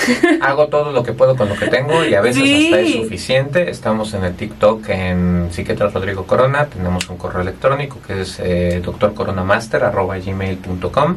Hago 0.40 0.68
todo 0.68 0.92
lo 0.92 1.02
que 1.02 1.12
puedo 1.12 1.36
con 1.36 1.48
lo 1.48 1.56
que 1.56 1.66
tengo 1.68 2.04
y 2.04 2.14
a 2.14 2.20
veces 2.20 2.42
hasta 2.42 2.80
es 2.80 2.92
suficiente. 2.92 3.70
Estamos 3.70 4.12
en 4.14 4.24
el 4.24 4.34
TikTok 4.34 4.88
en 4.88 5.48
Psiquiatra 5.50 5.88
Rodrigo 5.88 6.26
Corona. 6.26 6.66
Tenemos 6.66 7.08
un 7.08 7.16
correo 7.16 7.42
electrónico 7.42 7.98
que 8.06 8.20
es 8.22 8.38
eh, 8.40 8.80
doctorcoronamaster.gmail.com 8.84 11.16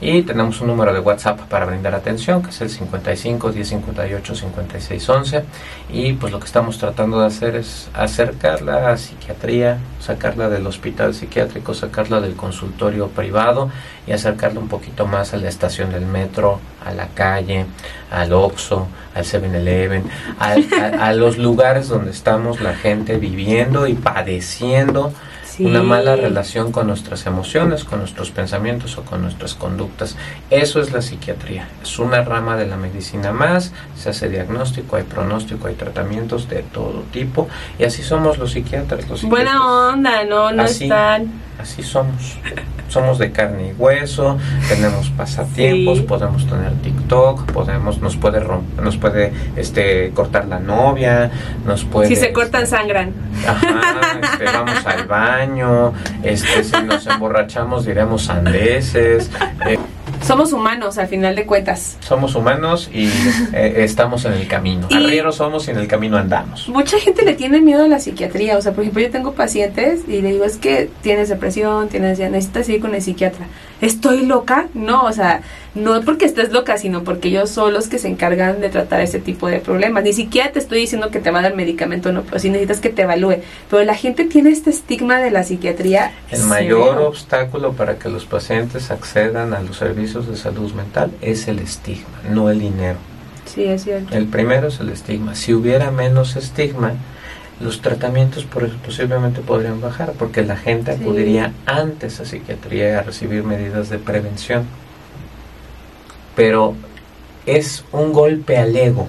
y 0.00 0.22
tenemos 0.22 0.60
un 0.62 0.68
número 0.68 0.94
de 0.94 1.00
WhatsApp 1.00 1.40
para 1.40 1.66
brindar 1.66 1.94
atención, 1.94 2.42
que 2.42 2.48
es 2.48 2.60
el 2.62 2.70
55 2.70 3.52
1058 3.52 4.34
56 4.34 5.08
11. 5.08 5.44
Y 5.92 6.14
pues 6.14 6.32
lo 6.32 6.40
que 6.40 6.46
estamos 6.46 6.78
tratando 6.78 7.20
de 7.20 7.26
hacer 7.26 7.56
es 7.56 7.90
acercarla 7.92 8.90
a 8.92 8.96
psiquiatría, 8.96 9.78
sacarla 10.00 10.48
del 10.48 10.66
hospital 10.66 11.12
psiquiátrico, 11.12 11.74
sacarla 11.74 12.20
del 12.20 12.34
consultorio 12.34 13.08
privado 13.08 13.70
y 14.06 14.12
acercarla 14.12 14.60
un 14.60 14.68
poquito 14.68 15.06
más 15.06 15.34
a 15.34 15.36
la 15.36 15.50
estación 15.50 15.92
del 15.92 16.06
metro, 16.06 16.60
a 16.82 16.92
la 16.94 17.08
calle, 17.08 17.66
al 18.10 18.32
Oxxo, 18.32 18.88
al 19.14 19.24
7-Eleven, 19.24 20.04
a, 20.38 21.08
a 21.08 21.12
los 21.12 21.36
lugares 21.36 21.88
donde 21.88 22.10
estamos 22.10 22.62
la 22.62 22.74
gente 22.74 23.18
viviendo 23.18 23.86
y 23.86 23.92
padeciendo 23.94 25.12
una 25.60 25.82
mala 25.82 26.16
relación 26.16 26.72
con 26.72 26.86
nuestras 26.86 27.26
emociones, 27.26 27.84
con 27.84 27.98
nuestros 27.98 28.30
pensamientos 28.30 28.98
o 28.98 29.02
con 29.02 29.22
nuestras 29.22 29.54
conductas. 29.54 30.16
Eso 30.50 30.80
es 30.80 30.92
la 30.92 31.02
psiquiatría. 31.02 31.68
Es 31.82 31.98
una 31.98 32.22
rama 32.22 32.56
de 32.56 32.66
la 32.66 32.76
medicina 32.76 33.32
más, 33.32 33.72
se 33.96 34.10
hace 34.10 34.28
diagnóstico, 34.28 34.96
hay 34.96 35.04
pronóstico, 35.04 35.68
hay 35.68 35.74
tratamientos 35.74 36.48
de 36.48 36.62
todo 36.62 37.02
tipo 37.12 37.48
y 37.78 37.84
así 37.84 38.02
somos 38.02 38.38
los 38.38 38.52
psiquiatras. 38.52 39.08
Los 39.08 39.22
Buena 39.22 39.90
onda, 39.90 40.24
no, 40.24 40.52
no 40.52 40.64
están. 40.64 41.30
Así 41.60 41.82
somos. 41.82 42.38
Somos 42.88 43.18
de 43.18 43.30
carne 43.30 43.68
y 43.68 43.72
hueso, 43.72 44.36
tenemos 44.68 45.10
pasatiempos, 45.10 46.00
podemos 46.00 46.44
tener 46.46 46.72
TikTok, 46.82 47.52
podemos, 47.52 48.00
nos 48.00 48.16
puede 48.16 48.40
romper, 48.40 48.82
nos 48.84 48.96
puede 48.96 49.32
este 49.54 50.10
cortar 50.10 50.48
la 50.48 50.58
novia, 50.58 51.30
nos 51.64 51.84
puede. 51.84 52.08
Si 52.08 52.16
se 52.16 52.32
cortan 52.32 52.66
sangran. 52.66 53.12
Ajá, 53.46 54.18
este, 54.20 54.44
vamos 54.44 54.84
al 54.84 55.06
baño, 55.06 55.49
este, 56.22 56.64
si 56.64 56.82
nos 56.82 57.06
emborrachamos 57.06 57.84
diremos 57.84 58.22
sandeces. 58.24 59.30
Eh, 59.66 59.78
somos 60.22 60.52
humanos 60.52 60.98
al 60.98 61.08
final 61.08 61.34
de 61.34 61.46
cuentas. 61.46 61.96
Somos 62.00 62.34
humanos 62.34 62.90
y 62.92 63.06
eh, 63.52 63.74
estamos 63.78 64.24
en 64.26 64.34
el 64.34 64.46
camino. 64.46 64.86
Arrieros 64.90 65.36
somos 65.36 65.66
y 65.68 65.70
en 65.70 65.78
el 65.78 65.88
camino 65.88 66.16
andamos. 66.18 66.68
Mucha 66.68 66.98
gente 66.98 67.24
le 67.24 67.34
tiene 67.34 67.60
miedo 67.60 67.84
a 67.84 67.88
la 67.88 67.98
psiquiatría. 67.98 68.56
O 68.58 68.62
sea, 68.62 68.72
por 68.72 68.82
ejemplo, 68.82 69.02
yo 69.02 69.10
tengo 69.10 69.32
pacientes 69.32 70.02
y 70.06 70.20
le 70.20 70.32
digo, 70.32 70.44
es 70.44 70.56
que 70.56 70.90
tienes 71.02 71.28
depresión, 71.30 71.88
tienes, 71.88 72.18
necesitas 72.18 72.68
ir 72.68 72.80
con 72.80 72.94
el 72.94 73.02
psiquiatra. 73.02 73.46
¿Estoy 73.80 74.26
loca? 74.26 74.68
No, 74.74 75.04
o 75.04 75.12
sea, 75.12 75.40
no 75.74 76.00
porque 76.02 76.24
estés 76.24 76.50
loca, 76.50 76.78
sino 76.78 77.04
porque 77.04 77.28
ellos 77.28 77.50
son 77.50 77.72
los 77.72 77.88
que 77.88 77.98
se 77.98 78.08
encargan 78.08 78.60
de 78.60 78.68
tratar 78.68 79.00
ese 79.00 79.20
tipo 79.20 79.48
de 79.48 79.60
problemas. 79.60 80.02
Ni 80.02 80.12
siquiera 80.12 80.50
te 80.52 80.58
estoy 80.58 80.80
diciendo 80.80 81.10
que 81.10 81.20
te 81.20 81.30
va 81.30 81.40
a 81.40 81.42
dar 81.42 81.54
medicamento, 81.54 82.12
no, 82.12 82.22
pero 82.22 82.38
sí 82.38 82.50
necesitas 82.50 82.80
que 82.80 82.88
te 82.88 83.02
evalúe. 83.02 83.36
Pero 83.68 83.84
la 83.84 83.94
gente 83.94 84.24
tiene 84.24 84.50
este 84.50 84.70
estigma 84.70 85.18
de 85.18 85.30
la 85.30 85.44
psiquiatría. 85.44 86.12
El 86.30 86.44
mayor 86.44 86.98
obstáculo 86.98 87.72
para 87.72 87.98
que 87.98 88.08
los 88.08 88.24
pacientes 88.26 88.90
accedan 88.90 89.54
a 89.54 89.60
los 89.60 89.76
servicios 89.76 90.28
de 90.28 90.36
salud 90.36 90.72
mental 90.72 91.12
es 91.20 91.46
el 91.48 91.60
estigma, 91.60 92.20
no 92.28 92.50
el 92.50 92.60
dinero. 92.60 92.98
Sí, 93.46 93.64
es 93.64 93.84
cierto. 93.84 94.16
El 94.16 94.26
primero 94.26 94.68
es 94.68 94.80
el 94.80 94.90
estigma. 94.90 95.34
Si 95.34 95.52
hubiera 95.52 95.90
menos 95.90 96.36
estigma, 96.36 96.94
los 97.60 97.82
tratamientos 97.82 98.46
posiblemente 98.84 99.40
podrían 99.40 99.80
bajar 99.80 100.12
porque 100.18 100.42
la 100.42 100.56
gente 100.56 100.92
acudiría 100.92 101.52
antes 101.66 102.20
a 102.20 102.24
psiquiatría 102.24 102.98
a 102.98 103.02
recibir 103.02 103.44
medidas 103.44 103.90
de 103.90 103.98
prevención. 103.98 104.64
Pero 106.40 106.74
es 107.44 107.84
un 107.92 108.14
golpe 108.14 108.56
al 108.56 108.74
ego 108.74 109.08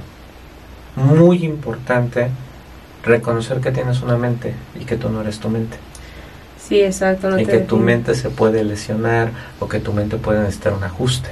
muy 0.98 1.46
importante 1.46 2.28
reconocer 3.06 3.62
que 3.62 3.72
tienes 3.72 4.02
una 4.02 4.18
mente 4.18 4.54
y 4.78 4.84
que 4.84 4.98
tú 4.98 5.08
no 5.08 5.22
eres 5.22 5.40
tu 5.40 5.48
mente. 5.48 5.78
Sí, 6.60 6.82
exacto. 6.82 7.40
y 7.40 7.46
que 7.46 7.60
tu 7.60 7.78
mente 7.78 8.16
se 8.16 8.30
puede 8.32 8.66
lesionar 8.66 9.32
o 9.62 9.70
que 9.70 9.80
tu 9.80 9.94
mente 9.94 10.18
puede 10.18 10.42
necesitar 10.42 10.74
un 10.74 10.84
ajuste. 10.84 11.30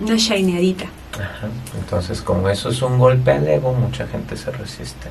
Una 0.00 0.16
shineadita. 0.16 0.84
Ajá. 1.14 1.48
Entonces, 1.78 2.20
como 2.20 2.50
eso 2.50 2.68
es 2.68 2.82
un 2.82 2.98
golpe 2.98 3.30
al 3.32 3.48
ego, 3.48 3.72
mucha 3.72 4.06
gente 4.06 4.36
se 4.36 4.50
resiste 4.50 5.08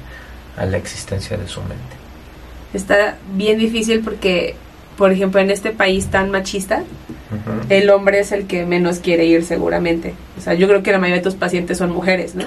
a 0.56 0.68
la 0.68 0.78
existencia 0.78 1.36
de 1.36 1.48
su 1.48 1.62
mente. 1.62 1.96
Está 2.76 3.18
bien 3.34 3.58
difícil 3.58 4.02
porque, 4.02 4.56
por 5.02 5.12
ejemplo, 5.12 5.42
en 5.42 5.50
este 5.50 5.72
país 5.72 6.12
tan 6.12 6.30
machista, 6.30 6.84
el 7.70 7.90
hombre 7.90 8.20
es 8.20 8.32
el 8.32 8.46
que 8.46 8.68
menos 8.68 9.00
quiere 9.00 9.26
ir 9.26 9.44
seguramente. 9.44 10.14
O 10.38 10.42
sea, 10.42 10.54
yo 10.54 10.68
creo 10.68 10.84
que 10.84 10.92
la 10.92 11.00
mayoría 11.00 11.24
de 11.24 11.24
tus 11.24 11.34
pacientes 11.34 11.80
son 11.80 11.90
mujeres, 11.90 12.36
¿no? 12.36 12.44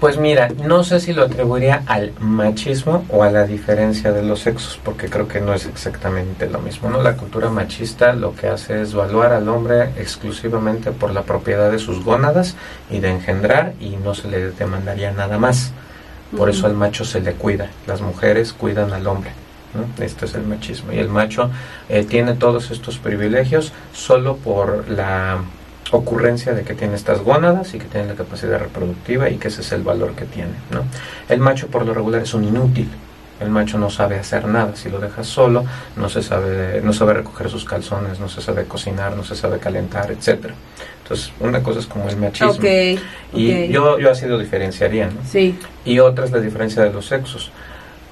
Pues 0.00 0.18
mira, 0.18 0.48
no 0.48 0.82
sé 0.82 0.98
si 0.98 1.12
lo 1.12 1.22
atribuiría 1.22 1.84
al 1.86 2.10
machismo 2.18 3.04
o 3.10 3.22
a 3.22 3.30
la 3.30 3.46
diferencia 3.46 4.10
de 4.10 4.24
los 4.24 4.40
sexos, 4.40 4.80
porque 4.82 5.08
creo 5.08 5.28
que 5.28 5.40
no 5.40 5.54
es 5.54 5.66
exactamente 5.66 6.50
lo 6.50 6.58
mismo, 6.58 6.90
¿no? 6.90 7.00
La 7.00 7.16
cultura 7.16 7.48
machista 7.48 8.12
lo 8.12 8.34
que 8.34 8.48
hace 8.48 8.82
es 8.82 8.92
evaluar 8.92 9.32
al 9.32 9.48
hombre 9.48 9.90
exclusivamente 10.00 10.90
por 10.90 11.12
la 11.12 11.22
propiedad 11.22 11.70
de 11.70 11.78
sus 11.78 12.02
gónadas 12.02 12.56
y 12.90 12.98
de 12.98 13.10
engendrar 13.10 13.74
y 13.78 13.90
no 13.90 14.16
se 14.16 14.26
le 14.26 14.50
demandaría 14.50 15.12
nada 15.12 15.38
más. 15.38 15.70
Por 16.36 16.50
eso 16.50 16.66
al 16.66 16.74
macho 16.74 17.04
se 17.04 17.20
le 17.20 17.34
cuida, 17.34 17.70
las 17.86 18.00
mujeres 18.00 18.52
cuidan 18.52 18.92
al 18.92 19.06
hombre. 19.06 19.45
¿No? 19.76 20.04
Este 20.04 20.24
es 20.24 20.34
el 20.34 20.42
machismo. 20.42 20.92
Y 20.92 20.98
el 20.98 21.08
macho 21.08 21.50
eh, 21.88 22.04
tiene 22.04 22.34
todos 22.34 22.70
estos 22.70 22.98
privilegios 22.98 23.72
solo 23.92 24.36
por 24.36 24.88
la 24.88 25.38
ocurrencia 25.92 26.52
de 26.52 26.62
que 26.62 26.74
tiene 26.74 26.94
estas 26.94 27.20
gónadas 27.20 27.74
y 27.74 27.78
que 27.78 27.86
tiene 27.86 28.08
la 28.08 28.14
capacidad 28.14 28.58
reproductiva 28.58 29.30
y 29.30 29.36
que 29.36 29.48
ese 29.48 29.60
es 29.60 29.72
el 29.72 29.82
valor 29.82 30.12
que 30.12 30.24
tiene. 30.24 30.52
¿no? 30.70 30.84
El 31.28 31.40
macho 31.40 31.68
por 31.68 31.86
lo 31.86 31.94
regular 31.94 32.22
es 32.22 32.34
un 32.34 32.44
inútil. 32.44 32.88
El 33.38 33.50
macho 33.50 33.76
no 33.76 33.90
sabe 33.90 34.18
hacer 34.18 34.48
nada. 34.48 34.74
Si 34.76 34.88
lo 34.88 34.98
dejas 34.98 35.26
solo, 35.26 35.64
no 35.96 36.08
se 36.08 36.22
sabe, 36.22 36.80
no 36.82 36.94
sabe 36.94 37.12
recoger 37.12 37.50
sus 37.50 37.66
calzones, 37.66 38.18
no 38.18 38.30
se 38.30 38.40
sabe 38.40 38.64
cocinar, 38.64 39.14
no 39.14 39.24
se 39.24 39.36
sabe 39.36 39.58
calentar, 39.58 40.10
etcétera. 40.10 40.54
Entonces, 41.02 41.30
una 41.38 41.62
cosa 41.62 41.80
es 41.80 41.86
como 41.86 42.08
el 42.08 42.16
machismo. 42.16 42.54
y 43.34 43.68
Yo, 43.68 43.98
yo 43.98 44.10
así 44.10 44.26
lo 44.26 44.38
diferenciaría, 44.38 45.06
¿no? 45.06 45.20
Sí. 45.30 45.58
Y 45.84 45.98
otra 45.98 46.24
es 46.24 46.30
la 46.30 46.40
diferencia 46.40 46.82
de 46.82 46.92
los 46.92 47.06
sexos. 47.06 47.52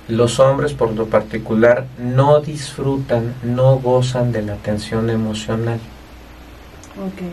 Los 0.08 0.38
hombres, 0.38 0.74
por 0.74 0.92
lo 0.92 1.06
particular, 1.06 1.86
no 1.98 2.40
disfrutan, 2.40 3.34
no 3.42 3.76
gozan 3.76 4.32
de 4.32 4.42
la 4.42 4.56
tensión 4.56 5.08
emocional. 5.08 5.78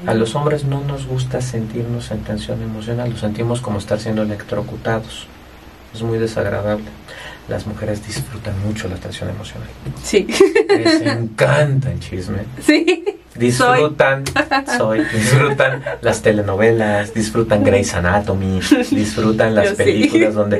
A 0.07 0.13
los 0.13 0.33
hombres 0.35 0.63
no 0.63 0.81
nos 0.81 1.05
gusta 1.05 1.41
sentirnos 1.41 2.09
en 2.11 2.23
tensión 2.23 2.61
emocional, 2.63 3.11
lo 3.11 3.17
sentimos 3.17 3.61
como 3.61 3.77
estar 3.77 3.99
siendo 3.99 4.23
electrocutados. 4.23 5.27
Es 5.93 6.01
muy 6.01 6.17
desagradable. 6.17 6.85
Las 7.47 7.67
mujeres 7.67 8.05
disfrutan 8.05 8.53
mucho 8.65 8.87
la 8.87 8.95
tensión 8.95 9.29
emocional. 9.29 9.67
Sí. 10.01 10.25
Les 10.69 11.01
encanta 11.01 11.91
el 11.91 11.99
chisme. 11.99 12.45
Sí 12.61 13.03
disfrutan, 13.35 14.23
soy. 14.77 15.03
disfrutan 15.13 15.81
las 16.01 16.21
telenovelas, 16.21 17.13
disfrutan 17.13 17.63
Grey's 17.63 17.93
Anatomy, 17.93 18.59
disfrutan 18.91 19.55
las 19.55 19.73
películas 19.73 20.33
donde 20.33 20.59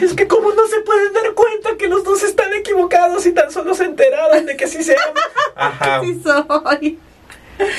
es 0.00 0.12
que 0.14 0.26
como 0.26 0.50
no 0.50 0.66
se 0.66 0.80
pueden 0.80 1.12
que 1.80 1.88
los 1.88 2.04
dos 2.04 2.22
están 2.22 2.52
equivocados 2.52 3.24
y 3.26 3.32
tan 3.32 3.50
solo 3.50 3.74
se 3.74 3.84
enteraron 3.84 4.44
de 4.44 4.56
que 4.56 4.66
sí 4.66 4.84
se 4.84 4.92
aman. 4.92 5.24
Ajá. 5.56 6.00
Sí 6.02 6.20
soy. 6.22 6.98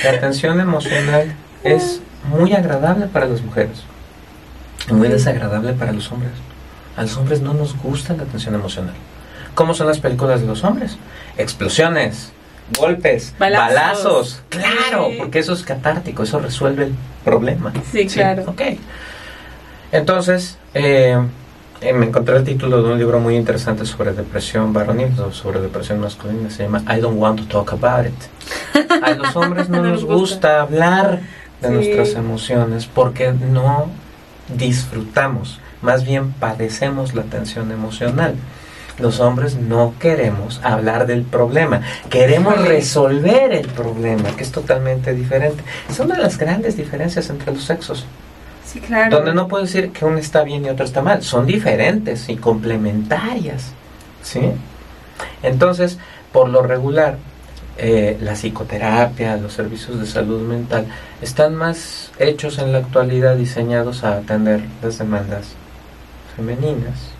La 0.04 0.20
tensión 0.20 0.60
emocional 0.60 1.34
es 1.62 2.00
muy 2.24 2.52
agradable 2.52 3.06
para 3.06 3.26
las 3.26 3.42
mujeres, 3.42 3.82
muy 4.90 5.08
desagradable 5.08 5.72
para 5.72 5.92
los 5.92 6.10
hombres. 6.10 6.32
A 6.96 7.02
los 7.02 7.16
hombres 7.16 7.40
no 7.40 7.54
nos 7.54 7.76
gusta 7.78 8.14
la 8.14 8.24
tensión 8.24 8.54
emocional. 8.54 8.94
¿Cómo 9.54 9.74
son 9.74 9.86
las 9.86 9.98
películas 9.98 10.40
de 10.40 10.46
los 10.46 10.64
hombres? 10.64 10.96
Explosiones, 11.38 12.32
golpes, 12.78 13.34
balazos. 13.38 14.42
Claro, 14.48 15.10
porque 15.18 15.38
eso 15.38 15.52
es 15.52 15.62
catártico, 15.62 16.22
eso 16.22 16.38
resuelve 16.38 16.84
el 16.84 16.94
problema. 17.24 17.72
Sí, 17.90 18.06
claro. 18.06 18.44
Ok. 18.46 18.62
Entonces, 19.90 20.58
eh, 20.74 21.18
eh, 21.82 21.92
me 21.92 22.06
encontré 22.06 22.36
el 22.36 22.44
título 22.44 22.82
de 22.82 22.92
un 22.92 22.98
libro 22.98 23.20
muy 23.20 23.36
interesante 23.36 23.84
sobre 23.84 24.12
depresión 24.12 24.72
varonil, 24.72 25.12
sobre 25.32 25.60
depresión 25.60 26.00
masculina. 26.00 26.48
Se 26.50 26.64
llama 26.64 26.82
I 26.88 27.00
Don't 27.00 27.20
Want 27.20 27.40
to 27.40 27.46
Talk 27.46 27.72
About 27.72 28.06
It. 28.06 29.02
A 29.02 29.10
los 29.10 29.34
hombres 29.36 29.68
no, 29.68 29.82
nos 29.82 30.04
gusta. 30.04 30.60
hablar 30.62 31.20
de 31.60 31.70
nuestras 31.70 32.14
emociones 32.14 32.86
porque 32.86 33.32
no 33.32 33.88
disfrutamos, 34.56 35.60
más 35.80 36.04
bien 36.04 36.32
padecemos 36.32 37.14
la 37.14 37.22
tensión 37.22 37.70
emocional 37.70 38.34
los 38.98 39.20
hombres 39.20 39.56
no 39.56 39.94
queremos 39.98 40.60
hablar 40.62 41.06
del 41.06 41.22
problema, 41.22 41.82
queremos 42.10 42.56
resolver 42.66 43.52
el 43.52 43.68
problema, 43.68 44.30
que 44.36 44.42
es 44.42 44.52
totalmente 44.52 45.14
diferente. 45.14 45.62
Es 45.88 45.98
una 45.98 46.16
de 46.16 46.22
las 46.22 46.38
grandes 46.38 46.76
diferencias 46.76 47.30
entre 47.30 47.52
los 47.52 47.64
sexos. 47.64 48.06
Sí, 48.72 48.80
claro. 48.80 49.16
Donde 49.16 49.34
no 49.34 49.48
puedo 49.48 49.64
decir 49.64 49.90
que 49.90 50.04
uno 50.04 50.18
está 50.18 50.42
bien 50.44 50.64
y 50.64 50.70
otro 50.70 50.84
está 50.84 51.02
mal, 51.02 51.22
son 51.22 51.46
diferentes 51.46 52.28
y 52.28 52.36
complementarias. 52.36 53.72
¿Sí? 54.22 54.40
Entonces, 55.42 55.98
por 56.32 56.48
lo 56.48 56.62
regular, 56.62 57.18
eh, 57.76 58.16
la 58.20 58.34
psicoterapia, 58.34 59.36
los 59.36 59.52
servicios 59.52 59.98
de 59.98 60.06
salud 60.06 60.40
mental 60.40 60.86
están 61.20 61.54
más 61.54 62.10
hechos 62.18 62.58
en 62.58 62.72
la 62.72 62.78
actualidad 62.78 63.36
diseñados 63.36 64.04
a 64.04 64.18
atender 64.18 64.60
las 64.82 64.98
demandas 64.98 65.48
femeninas 66.36 67.11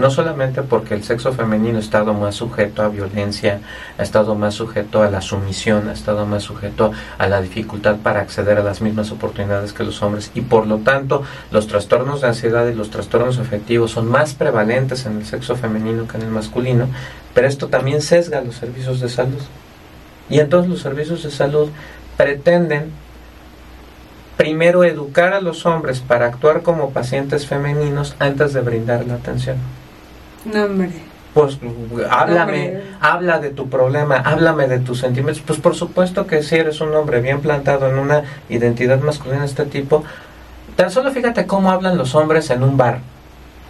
no 0.00 0.10
solamente 0.10 0.62
porque 0.62 0.94
el 0.94 1.04
sexo 1.04 1.32
femenino 1.32 1.78
ha 1.78 1.80
estado 1.80 2.14
más 2.14 2.34
sujeto 2.34 2.82
a 2.82 2.88
violencia, 2.88 3.60
ha 3.98 4.02
estado 4.02 4.34
más 4.34 4.54
sujeto 4.54 5.02
a 5.02 5.10
la 5.10 5.20
sumisión, 5.20 5.88
ha 5.88 5.92
estado 5.92 6.26
más 6.26 6.42
sujeto 6.42 6.90
a 7.18 7.28
la 7.28 7.40
dificultad 7.40 7.96
para 7.96 8.20
acceder 8.20 8.58
a 8.58 8.64
las 8.64 8.80
mismas 8.80 9.12
oportunidades 9.12 9.72
que 9.72 9.84
los 9.84 10.02
hombres 10.02 10.30
y 10.34 10.40
por 10.40 10.66
lo 10.66 10.78
tanto 10.78 11.22
los 11.50 11.66
trastornos 11.66 12.22
de 12.22 12.28
ansiedad 12.28 12.66
y 12.66 12.74
los 12.74 12.90
trastornos 12.90 13.38
afectivos 13.38 13.92
son 13.92 14.08
más 14.08 14.34
prevalentes 14.34 15.06
en 15.06 15.18
el 15.18 15.26
sexo 15.26 15.54
femenino 15.54 16.08
que 16.08 16.16
en 16.16 16.24
el 16.24 16.30
masculino, 16.30 16.88
pero 17.34 17.46
esto 17.46 17.68
también 17.68 18.00
sesga 18.00 18.40
los 18.40 18.56
servicios 18.56 19.00
de 19.00 19.08
salud. 19.08 19.40
Y 20.28 20.40
entonces 20.40 20.70
los 20.70 20.80
servicios 20.80 21.22
de 21.22 21.30
salud 21.30 21.68
pretenden 22.16 22.92
primero 24.36 24.84
educar 24.84 25.34
a 25.34 25.42
los 25.42 25.66
hombres 25.66 26.00
para 26.00 26.26
actuar 26.26 26.62
como 26.62 26.90
pacientes 26.90 27.46
femeninos 27.46 28.16
antes 28.18 28.54
de 28.54 28.62
brindar 28.62 29.06
la 29.06 29.16
atención. 29.16 29.58
No, 30.44 30.64
hombre. 30.64 30.90
Pues 31.34 31.58
háblame, 32.10 32.80
habla 33.00 33.38
de 33.38 33.50
tu 33.50 33.68
problema, 33.68 34.16
háblame 34.16 34.66
de 34.66 34.80
tus 34.80 34.98
sentimientos. 34.98 35.42
Pues 35.46 35.60
por 35.60 35.76
supuesto 35.76 36.26
que 36.26 36.42
si 36.42 36.56
eres 36.56 36.80
un 36.80 36.92
hombre 36.94 37.20
bien 37.20 37.40
plantado 37.40 37.88
en 37.88 37.98
una 37.98 38.24
identidad 38.48 38.98
masculina 39.00 39.40
de 39.40 39.46
este 39.46 39.64
tipo, 39.64 40.02
tan 40.74 40.90
solo 40.90 41.12
fíjate 41.12 41.46
cómo 41.46 41.70
hablan 41.70 41.96
los 41.96 42.16
hombres 42.16 42.50
en 42.50 42.64
un 42.64 42.76
bar. 42.76 42.98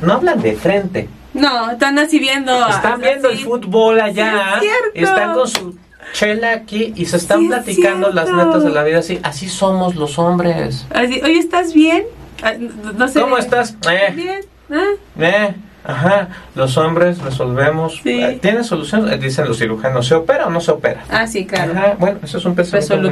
No 0.00 0.14
hablan 0.14 0.40
de 0.40 0.54
frente. 0.54 1.08
No, 1.34 1.70
están 1.70 1.98
así 1.98 2.18
viendo. 2.18 2.66
Están 2.66 3.00
viendo 3.00 3.28
el 3.28 3.38
fútbol 3.38 4.00
allá. 4.00 4.58
están 4.94 5.34
con 5.34 5.46
su 5.46 5.76
chela 6.14 6.52
aquí 6.52 6.94
y 6.96 7.04
se 7.04 7.18
están 7.18 7.46
platicando 7.46 8.10
las 8.10 8.32
netas 8.32 8.64
de 8.64 8.70
la 8.70 8.82
vida 8.84 9.00
así. 9.00 9.20
Así 9.22 9.50
somos 9.50 9.96
los 9.96 10.18
hombres. 10.18 10.86
Así, 10.94 11.20
oye, 11.22 11.38
¿estás 11.38 11.74
bien? 11.74 12.04
Ah, 12.42 12.54
no 12.96 13.06
sé. 13.06 13.20
¿Cómo 13.20 13.36
estás? 13.36 13.76
Eh. 13.90 14.12
Bien. 14.14 14.40
¿Ah? 14.70 14.86
Eh. 15.18 15.54
Ajá, 15.82 16.28
los 16.54 16.76
hombres 16.76 17.18
resolvemos. 17.18 18.00
Eh, 18.04 18.38
¿Tiene 18.40 18.62
solución? 18.64 19.10
Eh, 19.10 19.16
dicen 19.16 19.46
los 19.48 19.58
cirujanos, 19.58 20.06
¿se 20.06 20.14
opera 20.14 20.46
o 20.46 20.50
no 20.50 20.60
se 20.60 20.72
opera? 20.72 21.04
Ah, 21.08 21.26
sí, 21.26 21.46
claro. 21.46 21.72
bueno, 21.98 22.18
eso 22.22 22.38
es 22.38 22.44
un 22.44 22.54
pensamiento 22.54 23.10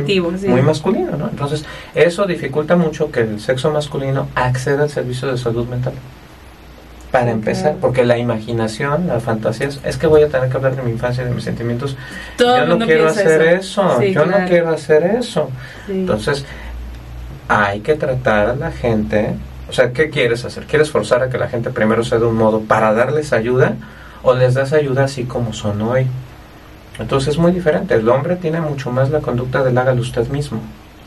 muy, 0.48 0.62
masculino, 0.62 1.16
¿no? 1.16 1.28
Entonces, 1.28 1.64
eso 1.94 2.26
dificulta 2.26 2.76
mucho 2.76 3.10
que 3.10 3.20
el 3.20 3.40
sexo 3.40 3.70
masculino 3.70 4.28
acceda 4.34 4.82
al 4.82 4.90
servicio 4.90 5.28
de 5.28 5.38
salud 5.38 5.66
mental. 5.66 5.94
Para 7.10 7.30
empezar, 7.30 7.76
porque 7.80 8.04
la 8.04 8.18
imaginación, 8.18 9.06
la 9.06 9.18
fantasía, 9.18 9.70
es 9.82 9.96
que 9.96 10.06
voy 10.06 10.22
a 10.22 10.28
tener 10.28 10.50
que 10.50 10.56
hablar 10.58 10.76
de 10.76 10.82
mi 10.82 10.90
infancia, 10.90 11.24
de 11.24 11.30
mis 11.30 11.44
sentimientos. 11.44 11.96
yo 12.38 12.66
no 12.66 12.78
quiero 12.84 13.08
hacer 13.08 13.40
eso, 13.42 14.02
yo 14.02 14.26
no 14.26 14.36
quiero 14.46 14.68
hacer 14.68 15.04
eso. 15.18 15.48
Entonces, 15.88 16.44
hay 17.48 17.80
que 17.80 17.94
tratar 17.94 18.50
a 18.50 18.56
la 18.56 18.70
gente 18.70 19.34
o 19.68 19.72
sea, 19.72 19.92
¿qué 19.92 20.10
quieres 20.10 20.44
hacer? 20.44 20.64
¿Quieres 20.64 20.90
forzar 20.90 21.22
a 21.22 21.28
que 21.28 21.38
la 21.38 21.48
gente 21.48 21.70
primero 21.70 22.04
sea 22.04 22.18
de 22.18 22.26
un 22.26 22.36
modo 22.36 22.60
para 22.60 22.92
darles 22.94 23.32
ayuda 23.32 23.74
o 24.22 24.34
les 24.34 24.54
das 24.54 24.72
ayuda 24.72 25.04
así 25.04 25.24
como 25.24 25.52
son 25.52 25.82
hoy? 25.82 26.06
Entonces 26.98 27.34
es 27.34 27.38
muy 27.38 27.52
diferente. 27.52 27.94
El 27.94 28.08
hombre 28.08 28.36
tiene 28.36 28.60
mucho 28.60 28.90
más 28.90 29.10
la 29.10 29.20
conducta 29.20 29.62
del 29.62 29.76
hágalo 29.76 30.00
usted 30.00 30.26
mismo. 30.28 30.60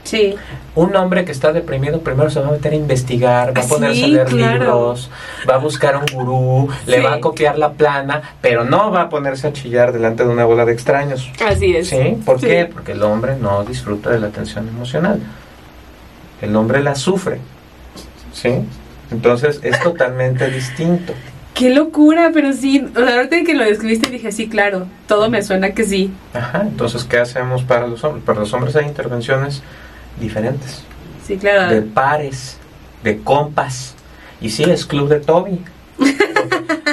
Sí. 0.04 0.36
Un 0.74 0.96
hombre 0.96 1.26
que 1.26 1.32
está 1.32 1.54
deprimido 1.54 2.00
primero 2.00 2.30
se 2.30 2.40
va 2.40 2.48
a 2.48 2.52
meter 2.52 2.74
a 2.74 2.76
investigar, 2.76 3.56
va 3.56 3.62
a 3.62 3.68
ponerse 3.68 4.06
a 4.06 4.08
leer 4.08 4.34
libros, 4.34 5.12
va 5.48 5.56
a 5.56 5.58
buscar 5.58 5.96
un 5.96 6.06
gurú, 6.12 6.70
le 6.88 7.02
va 7.02 7.14
a 7.14 7.20
copiar 7.20 7.58
la 7.60 7.74
plana, 7.74 8.22
pero 8.42 8.64
no 8.64 8.92
va 8.92 9.04
a 9.04 9.10
ponerse 9.10 9.48
a 9.48 9.54
chillar 9.54 9.92
delante 9.92 10.24
de 10.24 10.30
una 10.30 10.46
bola 10.46 10.66
de 10.66 10.74
extraños. 10.74 11.30
Así 11.46 11.76
es. 11.76 11.90
¿Sí? 11.90 12.18
¿Por 12.26 12.40
qué? 12.40 12.68
Porque 12.72 12.94
el 12.94 13.04
hombre 13.04 13.36
no 13.36 13.64
disfruta 13.64 14.10
de 14.10 14.20
la 14.20 14.28
atención 14.28 14.68
emocional. 14.68 15.20
El 16.42 16.56
hombre 16.56 16.82
la 16.82 16.96
sufre. 16.96 17.40
¿Sí? 18.34 18.64
Entonces 19.12 19.60
es 19.64 19.80
totalmente 19.82 20.50
distinto. 20.50 21.14
Qué 21.54 21.70
locura, 21.70 22.32
pero 22.34 22.54
sí, 22.54 22.84
o 22.96 23.00
sea, 23.06 23.18
ahorita 23.18 23.44
que 23.44 23.54
lo 23.54 23.66
describiste 23.66 24.10
dije, 24.10 24.32
sí, 24.32 24.48
claro, 24.48 24.88
todo 25.08 25.30
me 25.30 25.44
suena 25.44 25.72
que 25.72 25.84
sí. 25.84 26.12
Ajá, 26.34 26.62
entonces, 26.62 27.04
¿qué 27.04 27.20
hacemos 27.20 27.64
para 27.64 27.88
los 27.88 28.04
hombres? 28.04 28.24
Para 28.24 28.40
los 28.40 28.54
hombres 28.54 28.76
hay 28.76 28.86
intervenciones 28.86 29.62
diferentes. 30.20 30.84
Sí, 31.26 31.38
claro. 31.38 31.74
De 31.74 31.82
pares, 31.82 32.58
de 33.04 33.22
compas. 33.22 33.96
Y 34.40 34.50
sí, 34.50 34.64
es 34.64 34.86
Club 34.86 35.10
de 35.10 35.20
Toby. 35.20 35.62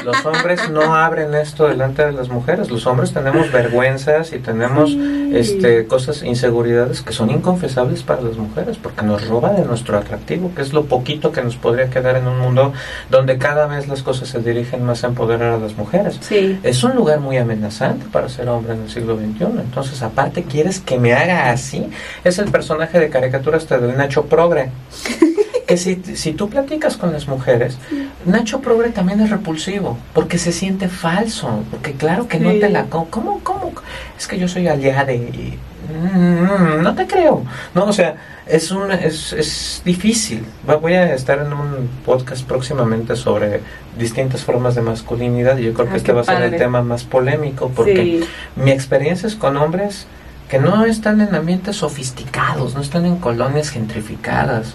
Los 0.05 0.25
hombres 0.25 0.71
no 0.71 0.95
abren 0.95 1.35
esto 1.35 1.69
delante 1.69 2.05
de 2.05 2.13
las 2.13 2.29
mujeres. 2.29 2.71
Los 2.71 2.87
hombres 2.87 3.13
tenemos 3.13 3.53
vergüenzas 3.53 4.33
y 4.33 4.39
tenemos 4.39 4.97
este, 5.33 5.87
cosas, 5.87 6.23
inseguridades 6.23 7.03
que 7.03 7.13
son 7.13 7.31
inconfesables 7.31 8.03
para 8.03 8.23
las 8.23 8.37
mujeres 8.37 8.79
porque 8.79 9.03
nos 9.03 9.29
roba 9.29 9.53
de 9.53 9.65
nuestro 9.65 9.99
atractivo, 9.99 10.51
que 10.55 10.63
es 10.63 10.73
lo 10.73 10.85
poquito 10.85 11.33
que 11.33 11.43
nos 11.43 11.57
podría 11.57 11.91
quedar 11.91 12.17
en 12.17 12.27
un 12.27 12.39
mundo 12.39 12.73
donde 13.11 13.39
cada 13.39 13.67
vez 13.67 13.89
las 13.89 14.03
cosas 14.03 14.29
se 14.29 14.41
dirigen 14.41 14.85
más 14.85 15.05
a 15.05 15.09
empoderar 15.09 15.55
a 15.55 15.59
las 15.59 15.77
mujeres. 15.77 16.19
Es 16.63 16.83
un 16.85 16.95
lugar 16.95 17.21
muy 17.21 17.37
amenazante 17.37 18.07
para 18.11 18.29
ser 18.29 18.49
hombre 18.49 18.75
en 18.75 18.83
el 18.83 18.91
siglo 18.91 19.17
XXI. 19.17 19.61
Entonces, 19.61 20.03
aparte, 20.03 20.45
¿quieres 20.45 20.81
que 20.81 20.99
me 20.99 21.13
haga 21.13 21.51
así? 21.51 21.87
Es 22.25 22.39
el 22.39 22.51
personaje 22.51 22.99
de 22.99 23.11
caricatura 23.11 23.59
hasta 23.59 23.79
del 23.79 23.97
Nacho 23.97 24.25
Progre. 24.25 24.71
que 25.69 25.77
si, 25.77 26.03
si 26.17 26.33
tú 26.33 26.49
platicas 26.49 26.97
con 26.97 27.13
las 27.13 27.29
mujeres, 27.29 27.77
Nacho 28.25 28.63
Progre 28.63 28.89
también 28.89 29.21
es 29.21 29.29
repulsivo, 29.29 29.99
porque 30.15 30.39
se 30.39 30.51
siente 30.51 30.89
falso, 30.89 31.63
porque 31.71 31.93
claro 31.93 32.27
que 32.27 32.41
no 32.41 32.53
te 32.53 32.71
la... 32.71 32.87
¿Cómo, 32.87 33.41
cómo? 33.43 33.73
Es 34.19 34.27
que 34.27 34.39
yo 34.39 34.49
soy 34.49 34.67
aliada 34.67 35.13
y... 35.13 35.59
Mm, 35.93 36.83
no 36.83 36.95
te 36.95 37.07
creo. 37.07 37.45
No, 37.75 37.85
o 37.85 37.93
sea, 37.93 38.17
es, 38.47 38.71
un, 38.71 38.91
es, 38.91 39.35
es 39.35 39.83
difícil. 39.85 40.43
Voy 40.81 40.95
a 40.95 41.15
estar 41.15 41.39
en 41.39 41.53
un 41.53 41.91
podcast 42.07 42.47
próximamente 42.47 43.15
sobre 43.15 43.61
distintas 43.99 44.45
formas 44.45 44.75
de 44.75 44.81
masculinidad 44.81 45.59
y 45.59 45.65
yo 45.65 45.75
creo 45.75 45.89
que 45.89 45.95
ah, 45.95 45.99
este 45.99 46.13
va 46.13 46.23
a 46.23 46.25
ser 46.25 46.43
el 46.45 46.57
tema 46.57 46.83
más 46.83 47.05
polémico, 47.05 47.71
porque 47.77 48.25
mi 48.57 48.71
experiencia 48.71 49.27
es 49.27 49.35
con 49.35 49.59
hombres 49.59 50.07
que 50.49 50.59
no 50.59 50.87
están 50.87 51.21
en 51.21 51.35
ambientes 51.35 51.77
sofisticados, 51.77 52.75
no 52.75 52.81
están 52.81 53.05
en 53.05 53.17
colonias 53.17 53.69
gentrificadas 53.69 54.75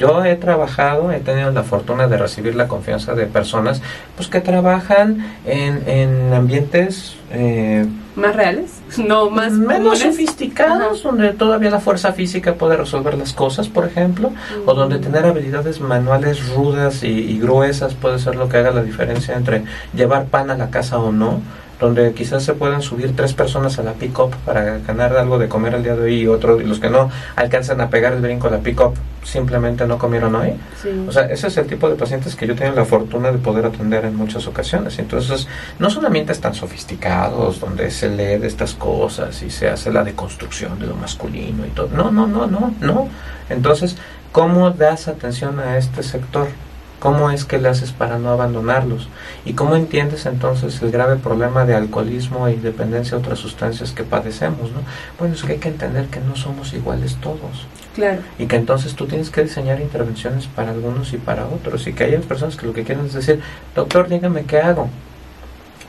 yo 0.00 0.24
he 0.24 0.34
trabajado, 0.34 1.12
he 1.12 1.20
tenido 1.20 1.50
la 1.50 1.62
fortuna 1.62 2.08
de 2.08 2.16
recibir 2.16 2.54
la 2.54 2.66
confianza 2.68 3.14
de 3.14 3.26
personas 3.26 3.82
pues 4.16 4.28
que 4.28 4.40
trabajan 4.40 5.18
en, 5.44 5.86
en 5.86 6.32
ambientes 6.32 7.16
eh, 7.30 7.84
más 8.16 8.34
reales, 8.34 8.80
no 9.06 9.28
más 9.28 9.52
menos 9.52 9.98
sofisticados, 9.98 11.02
donde 11.02 11.34
todavía 11.34 11.70
la 11.70 11.80
fuerza 11.80 12.14
física 12.14 12.54
puede 12.54 12.78
resolver 12.78 13.18
las 13.18 13.34
cosas, 13.34 13.68
por 13.68 13.86
ejemplo, 13.86 14.32
o 14.64 14.72
donde 14.72 14.98
tener 14.98 15.26
habilidades 15.26 15.80
manuales 15.80 16.48
rudas 16.48 17.02
y, 17.02 17.08
y 17.08 17.38
gruesas 17.38 17.92
puede 17.92 18.18
ser 18.18 18.36
lo 18.36 18.48
que 18.48 18.56
haga 18.56 18.70
la 18.70 18.82
diferencia 18.82 19.36
entre 19.36 19.64
llevar 19.94 20.24
pan 20.26 20.50
a 20.50 20.56
la 20.56 20.70
casa 20.70 20.98
o 20.98 21.12
no 21.12 21.42
donde 21.80 22.12
quizás 22.12 22.44
se 22.44 22.52
puedan 22.52 22.82
subir 22.82 23.16
tres 23.16 23.32
personas 23.32 23.78
a 23.78 23.82
la 23.82 23.94
pick-up 23.94 24.34
para 24.44 24.78
ganar 24.78 25.16
algo 25.16 25.38
de 25.38 25.48
comer 25.48 25.74
al 25.74 25.82
día 25.82 25.96
de 25.96 26.02
hoy 26.02 26.20
y 26.20 26.26
otros, 26.26 26.60
y 26.60 26.64
los 26.64 26.78
que 26.78 26.90
no 26.90 27.10
alcanzan 27.36 27.80
a 27.80 27.88
pegar 27.88 28.12
el 28.12 28.20
brinco 28.20 28.48
a 28.48 28.50
la 28.50 28.58
pick-up 28.58 28.94
simplemente 29.22 29.86
no 29.86 29.98
comieron 29.98 30.34
hoy. 30.34 30.54
O 31.06 31.12
sea, 31.12 31.26
ese 31.26 31.48
es 31.48 31.56
el 31.56 31.66
tipo 31.66 31.88
de 31.88 31.94
pacientes 31.94 32.34
que 32.36 32.46
yo 32.46 32.54
tengo 32.54 32.74
la 32.74 32.84
fortuna 32.84 33.30
de 33.30 33.38
poder 33.38 33.66
atender 33.66 34.04
en 34.04 34.16
muchas 34.16 34.46
ocasiones. 34.46 34.98
Entonces, 34.98 35.46
no 35.78 35.90
solamente 35.90 36.32
están 36.32 36.54
sofisticados, 36.54 37.60
donde 37.60 37.90
se 37.90 38.08
lee 38.08 38.38
de 38.38 38.46
estas 38.46 38.74
cosas 38.74 39.42
y 39.42 39.50
se 39.50 39.68
hace 39.68 39.92
la 39.92 40.04
deconstrucción 40.04 40.78
de 40.78 40.86
lo 40.86 40.96
masculino 40.96 41.66
y 41.66 41.70
todo. 41.70 41.88
No, 41.94 42.10
no, 42.10 42.26
no, 42.26 42.46
no, 42.46 42.74
no. 42.80 43.08
Entonces, 43.48 43.96
¿cómo 44.32 44.70
das 44.70 45.08
atención 45.08 45.58
a 45.60 45.76
este 45.76 46.02
sector? 46.02 46.48
¿Cómo 47.00 47.30
es 47.30 47.46
que 47.46 47.58
le 47.58 47.68
haces 47.68 47.92
para 47.92 48.18
no 48.18 48.28
abandonarlos? 48.28 49.08
¿Y 49.46 49.54
cómo 49.54 49.74
entiendes 49.74 50.26
entonces 50.26 50.82
el 50.82 50.90
grave 50.90 51.16
problema 51.16 51.64
de 51.64 51.74
alcoholismo 51.74 52.46
y 52.50 52.56
dependencia 52.56 53.16
a 53.16 53.20
otras 53.20 53.38
sustancias 53.38 53.92
que 53.92 54.04
padecemos? 54.04 54.70
¿no? 54.70 54.82
Bueno, 55.18 55.34
es 55.34 55.42
que 55.42 55.52
hay 55.52 55.58
que 55.58 55.70
entender 55.70 56.06
que 56.06 56.20
no 56.20 56.36
somos 56.36 56.74
iguales 56.74 57.16
todos. 57.16 57.66
Claro. 57.94 58.20
Y 58.38 58.46
que 58.46 58.56
entonces 58.56 58.94
tú 58.94 59.06
tienes 59.06 59.30
que 59.30 59.42
diseñar 59.42 59.80
intervenciones 59.80 60.46
para 60.46 60.72
algunos 60.72 61.14
y 61.14 61.16
para 61.16 61.46
otros. 61.46 61.86
Y 61.86 61.94
que 61.94 62.04
hay 62.04 62.18
personas 62.18 62.56
que 62.56 62.66
lo 62.66 62.74
que 62.74 62.84
quieren 62.84 63.06
es 63.06 63.14
decir, 63.14 63.40
doctor, 63.74 64.06
dígame 64.06 64.44
qué 64.44 64.58
hago. 64.58 64.90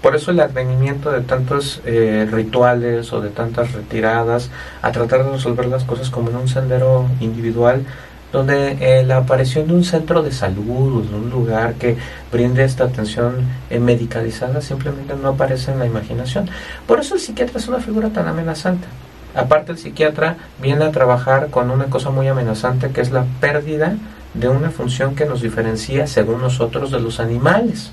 Por 0.02 0.16
eso 0.16 0.32
el 0.32 0.40
advenimiento 0.40 1.12
de 1.12 1.22
tantos 1.22 1.82
eh, 1.86 2.28
rituales 2.32 3.12
o 3.12 3.22
de 3.22 3.30
tantas 3.30 3.74
retiradas 3.74 4.50
a 4.82 4.92
tratar 4.92 5.26
de 5.26 5.32
resolver 5.34 5.68
las 5.68 5.84
cosas 5.84 6.10
como 6.10 6.30
en 6.30 6.38
un 6.38 6.48
sendero 6.48 7.08
individual 7.20 7.86
donde 8.32 8.78
eh, 8.80 9.04
la 9.04 9.18
aparición 9.18 9.68
de 9.68 9.74
un 9.74 9.84
centro 9.84 10.24
de 10.24 10.32
salud, 10.32 11.04
de 11.04 11.16
un 11.16 11.30
lugar 11.30 11.74
que 11.74 11.98
brinde 12.32 12.64
esta 12.64 12.86
atención 12.86 13.46
eh, 13.70 13.80
medicalizada, 13.80 14.62
simplemente 14.62 15.16
no 15.16 15.30
aparece 15.30 15.72
en 15.72 15.80
la 15.80 15.86
imaginación. 15.86 16.50
Por 16.88 17.00
eso 17.00 17.16
el 17.16 17.22
psiquiatra 17.22 17.60
es 17.60 17.68
una 17.68 17.80
figura 17.80 18.10
tan 18.10 18.28
amenazante. 18.28 18.88
Aparte 19.36 19.72
el 19.72 19.78
psiquiatra 19.78 20.38
viene 20.62 20.86
a 20.86 20.92
trabajar 20.92 21.50
con 21.50 21.72
una 21.72 21.86
cosa 21.86 22.10
muy 22.10 22.28
amenazante 22.28 22.92
que 22.92 23.02
es 23.02 23.12
la 23.12 23.26
pérdida 23.40 23.96
de 24.34 24.48
una 24.50 24.70
función 24.70 25.16
que 25.16 25.26
nos 25.26 25.42
diferencia 25.42 26.08
según 26.08 26.42
nosotros 26.42 26.92
de 26.92 27.00
los 27.00 27.20
animales. 27.20 27.92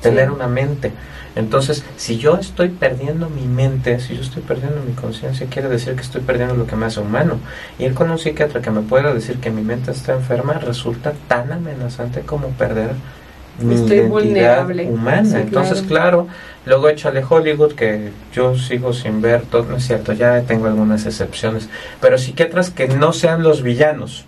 Tener 0.00 0.30
una 0.30 0.46
mente. 0.46 0.92
Entonces, 1.36 1.84
si 1.96 2.18
yo 2.18 2.36
estoy 2.36 2.68
perdiendo 2.68 3.28
mi 3.28 3.46
mente, 3.46 3.98
si 3.98 4.14
yo 4.14 4.22
estoy 4.22 4.42
perdiendo 4.42 4.80
mi 4.86 4.92
conciencia, 4.92 5.46
quiere 5.48 5.68
decir 5.68 5.94
que 5.94 6.02
estoy 6.02 6.20
perdiendo 6.20 6.54
lo 6.54 6.66
que 6.66 6.76
me 6.76 6.86
hace 6.86 7.00
humano. 7.00 7.38
Y 7.78 7.84
Ir 7.84 7.94
con 7.94 8.10
un 8.10 8.18
psiquiatra 8.18 8.62
que 8.62 8.70
me 8.70 8.82
pueda 8.82 9.12
decir 9.12 9.38
que 9.38 9.50
mi 9.50 9.62
mente 9.62 9.90
está 9.90 10.14
enferma 10.14 10.54
resulta 10.54 11.12
tan 11.26 11.50
amenazante 11.52 12.20
como 12.20 12.48
perder 12.50 12.90
mi 13.58 13.74
identidad 13.74 14.68
humana. 14.88 15.40
Entonces, 15.40 15.82
claro. 15.82 16.28
luego 16.66 16.88
échale 16.88 17.24
Hollywood, 17.28 17.72
que 17.72 18.10
yo 18.32 18.56
sigo 18.56 18.92
sin 18.92 19.20
ver, 19.20 19.42
todo 19.42 19.64
no 19.64 19.76
es 19.76 19.86
cierto, 19.86 20.12
ya 20.12 20.42
tengo 20.42 20.66
algunas 20.66 21.06
excepciones, 21.06 21.68
pero 22.00 22.18
psiquiatras 22.18 22.70
que 22.70 22.88
no 22.88 23.12
sean 23.12 23.42
los 23.42 23.62
villanos. 23.62 24.24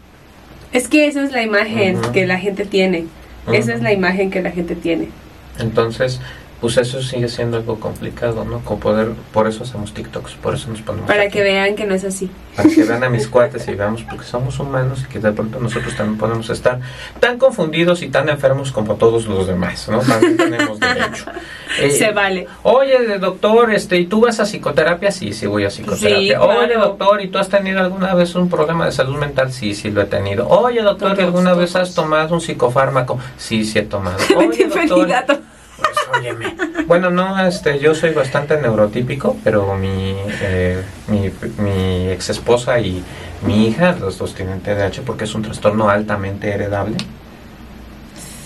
Es 0.73 0.89
que 0.89 1.07
esa 1.07 1.23
es 1.23 1.33
la 1.33 1.43
imagen 1.43 2.01
que 2.13 2.27
la 2.27 2.39
gente 2.39 2.65
tiene. 2.67 3.07
Esa 3.53 3.75
es 3.75 3.83
la 3.83 3.93
imagen 3.93 4.31
que 4.31 4.43
la 4.43 4.51
gente 4.51 4.75
tiene. 4.75 5.09
Entonces, 5.59 6.21
pues 6.61 6.79
eso 6.79 7.03
sigue 7.03 7.29
siendo 7.29 7.59
algo 7.59 7.79
complicado, 7.79 8.45
¿no? 8.45 8.61
Con 8.61 8.81
poder, 8.81 9.11
por 9.33 9.47
eso 9.47 9.65
hacemos 9.65 9.93
TikToks, 9.93 10.35
por 10.35 10.55
eso 10.55 10.71
nos 10.71 10.81
ponemos. 10.81 11.07
Para 11.07 11.25
aquí. 11.25 11.33
que 11.33 11.43
vean 11.43 11.77
que 11.77 11.85
no 11.85 11.95
es 11.95 12.05
así. 12.05 12.31
Para 12.57 12.69
que 12.69 12.83
vean 12.85 13.05
a 13.05 13.11
mis 13.11 13.29
cuates 13.29 13.69
y 13.69 13.75
veamos, 13.75 14.03
porque 14.05 14.25
somos 14.25 14.59
humanos 14.59 15.05
y 15.05 15.13
que 15.13 15.19
de 15.19 15.33
pronto 15.33 15.61
nosotros 15.61 15.95
también 15.95 16.17
podemos 16.19 16.49
estar 16.49 16.81
tan 17.21 17.39
confundidos 17.39 18.03
y 18.03 18.09
tan 18.09 18.29
enfermos 18.31 18.73
como 18.73 18.95
todos 18.95 19.27
los 19.27 19.47
demás, 19.47 19.87
¿no? 19.89 20.01
También 20.01 20.37
tenemos 20.37 20.81
derecho. 20.81 21.27
Eh, 21.79 21.91
Se 21.91 22.11
vale. 22.11 22.47
Oye, 22.63 23.19
doctor, 23.19 23.75
este, 23.75 23.99
¿y 23.99 24.07
tú 24.07 24.23
vas 24.23 24.41
a 24.41 24.47
psicoterapia? 24.47 25.11
Sí, 25.11 25.35
sí 25.35 25.47
voy 25.47 25.65
a 25.65 25.69
psicoterapia. 25.69 26.19
Sí, 26.19 26.29
claro. 26.29 26.61
Oye, 26.61 26.75
doctor, 26.75 27.21
¿y 27.21 27.29
tú 27.29 27.37
has 27.37 27.51
tenido 27.51 27.81
alguna 27.81 28.15
vez 28.15 28.35
un 28.35 28.49
problema 28.49 28.87
de 28.87 28.93
salud 28.93 29.19
mental? 29.19 29.53
Sí, 29.53 29.75
sí 29.75 29.91
lo 29.91 30.01
he 30.01 30.07
tenido. 30.07 30.49
Oye, 30.49 30.81
doctor, 30.81 31.13
¿y 31.13 31.17
Todos, 31.17 31.27
alguna 31.27 31.53
vez 31.53 31.77
has 31.77 31.95
tomado 31.95 32.35
un 32.35 32.41
psicofármaco? 32.41 33.19
Sí, 33.37 33.63
sí 33.65 33.81
he 33.81 33.83
tomado. 33.83 34.17
Oye, 34.37 34.69
doctor. 34.69 35.41
Pues, 35.79 36.19
óyeme. 36.21 36.55
Bueno, 36.87 37.11
no, 37.11 37.45
este, 37.47 37.79
yo 37.79 37.95
soy 37.95 38.11
bastante 38.11 38.61
neurotípico, 38.61 39.37
pero 39.43 39.75
mi, 39.75 40.15
eh, 40.43 40.83
mi, 41.09 41.31
mi 41.59 42.09
ex 42.11 42.31
esposa 42.31 42.79
y 42.81 43.03
mi 43.43 43.67
hija, 43.69 43.97
los 44.01 44.19
dos 44.19 44.35
tienen 44.35 44.61
TDAH 44.61 45.03
porque 45.05 45.25
es 45.25 45.35
un 45.35 45.43
trastorno 45.43 45.89
altamente 45.89 46.51
heredable. 46.51 46.97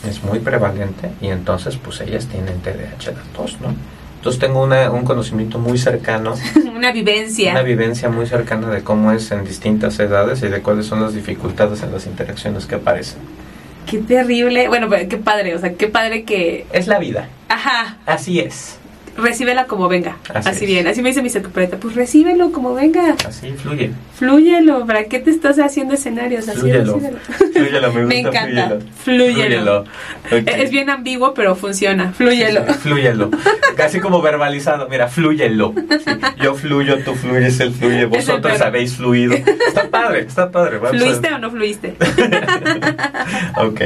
Es 0.08 0.22
muy 0.22 0.38
prevalente 0.38 1.10
y 1.20 1.28
entonces 1.28 1.76
pues 1.76 2.00
ellas 2.00 2.26
tienen 2.26 2.60
TDAH 2.60 3.12
las 3.12 3.32
dos, 3.36 3.60
¿no? 3.60 3.74
Entonces 4.16 4.38
tengo 4.40 4.62
una, 4.62 4.90
un 4.90 5.04
conocimiento 5.04 5.58
muy 5.58 5.78
cercano, 5.78 6.34
Una 6.74 6.92
vivencia. 6.92 7.52
una 7.52 7.62
vivencia 7.62 8.08
muy 8.08 8.26
cercana 8.26 8.68
de 8.68 8.82
cómo 8.82 9.12
es 9.12 9.30
en 9.30 9.44
distintas 9.44 9.98
edades 9.98 10.42
y 10.42 10.48
de 10.48 10.60
cuáles 10.62 10.86
son 10.86 11.02
las 11.02 11.14
dificultades 11.14 11.82
en 11.82 11.92
las 11.92 12.06
interacciones 12.06 12.66
que 12.66 12.76
aparecen. 12.76 13.18
Qué 13.90 13.98
terrible. 13.98 14.68
Bueno, 14.68 14.88
pero 14.88 15.08
qué 15.08 15.16
padre. 15.16 15.54
O 15.54 15.58
sea, 15.58 15.74
qué 15.74 15.88
padre 15.88 16.22
que. 16.24 16.64
Es 16.72 16.86
la 16.86 16.98
vida, 16.98 17.28
Ajá. 17.48 17.98
así 18.06 18.38
es, 18.40 18.78
Recíbela 19.20 19.66
como 19.66 19.88
venga. 19.88 20.16
Así 20.32 20.66
bien. 20.66 20.86
Así 20.86 21.02
me 21.02 21.10
dice 21.10 21.22
mi 21.22 21.30
secretaria. 21.30 21.78
Pues 21.80 21.94
recíbelo 21.94 22.52
como 22.52 22.74
venga. 22.74 23.16
así 23.26 23.50
fluye. 23.52 23.90
Flúyelo. 24.16 24.86
¿Para 24.86 25.04
qué 25.04 25.18
te 25.18 25.30
estás 25.30 25.58
haciendo 25.58 25.94
escenarios? 25.94 26.48
Así 26.48 26.60
Flúyelo. 26.60 27.00
Flúyelo, 27.52 27.92
me, 27.92 28.02
Me 28.06 28.22
gusta, 28.22 28.28
encanta. 28.44 28.78
flúyelo. 29.04 29.34
Flúyelo. 29.74 29.80
Ok. 30.26 30.48
Es 30.48 30.70
bien 30.70 30.90
ambiguo, 30.90 31.34
pero 31.34 31.54
funciona. 31.56 32.12
Flúyelo. 32.12 32.64
Sí, 32.66 32.72
flúyelo. 32.80 33.30
Casi 33.76 34.00
como 34.00 34.20
verbalizado. 34.22 34.88
Mira, 34.88 35.08
flúyelo. 35.08 35.74
Sí, 35.76 36.10
Yo 36.42 36.54
fluyo, 36.54 36.98
tú 37.04 37.14
fluyes, 37.14 37.58
él 37.60 37.72
fluye. 37.72 38.04
Vosotros 38.06 38.60
habéis 38.60 38.96
fluido. 38.96 39.34
Está 39.34 39.88
padre, 39.90 40.20
está 40.20 40.50
padre. 40.50 40.78
Vamos 40.78 41.00
a- 41.00 41.04
¿Fluiste 41.04 41.32
o 41.32 41.38
no 41.38 41.50
fluiste? 41.50 41.94
Ok. 43.56 43.80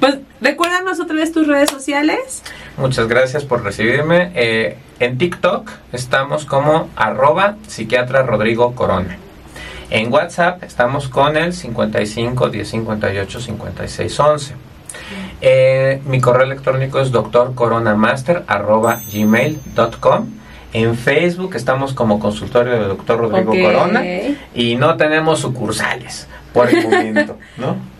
Pues 0.00 0.18
recuérdanos 0.40 1.00
otra 1.00 1.16
vez 1.16 1.32
tus 1.32 1.46
redes 1.46 1.70
sociales. 1.70 2.42
Muchas 2.78 3.08
gracias 3.08 3.44
por 3.44 3.64
recibirme. 3.64 4.30
Eh, 4.36 4.76
en 5.00 5.18
TikTok 5.18 5.68
estamos 5.92 6.44
como 6.44 6.88
arroba 6.94 7.56
psiquiatra 7.66 8.22
Rodrigo 8.22 8.74
Corona. 8.76 9.18
En 9.90 10.12
WhatsApp 10.12 10.62
estamos 10.62 11.08
con 11.08 11.36
el 11.36 11.52
55 11.52 12.50
10 12.50 12.68
58 12.68 13.40
56 13.40 14.20
11. 14.20 14.54
Eh, 15.40 16.00
mi 16.06 16.20
correo 16.20 16.44
electrónico 16.44 17.00
es 17.00 17.10
doctorcoronamaster 17.10 18.44
arroba 18.46 19.00
gmail.com. 19.12 20.26
En 20.72 20.96
Facebook 20.96 21.56
estamos 21.56 21.94
como 21.94 22.20
consultorio 22.20 22.74
de 22.74 22.84
doctor 22.86 23.18
Rodrigo. 23.18 23.52
Corona 23.60 24.04
y 24.54 24.76
no 24.76 24.96
tenemos 24.96 25.40
sucursales 25.40 26.28
por 26.52 26.68
el 26.68 26.84
momento, 26.84 27.38
¿no? 27.56 27.76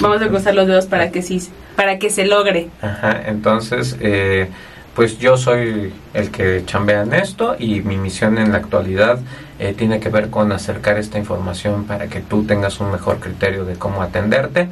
Vamos 0.00 0.22
a 0.22 0.28
cruzar 0.28 0.54
los 0.54 0.66
dedos 0.66 0.86
para 0.86 1.10
que 1.10 1.22
sí, 1.22 1.40
para 1.76 1.98
que 1.98 2.10
se 2.10 2.26
logre. 2.26 2.70
Ajá, 2.80 3.22
entonces, 3.26 3.96
eh, 4.00 4.48
pues 4.94 5.18
yo 5.18 5.36
soy 5.36 5.92
el 6.12 6.30
que 6.30 6.64
chambea 6.66 7.02
en 7.02 7.14
esto 7.14 7.56
y 7.58 7.80
mi 7.80 7.96
misión 7.96 8.38
en 8.38 8.52
la 8.52 8.58
actualidad 8.58 9.20
eh, 9.58 9.74
tiene 9.76 10.00
que 10.00 10.08
ver 10.08 10.28
con 10.28 10.52
acercar 10.52 10.98
esta 10.98 11.18
información 11.18 11.84
para 11.84 12.08
que 12.08 12.20
tú 12.20 12.44
tengas 12.44 12.80
un 12.80 12.90
mejor 12.90 13.18
criterio 13.18 13.64
de 13.64 13.74
cómo 13.76 14.02
atenderte. 14.02 14.68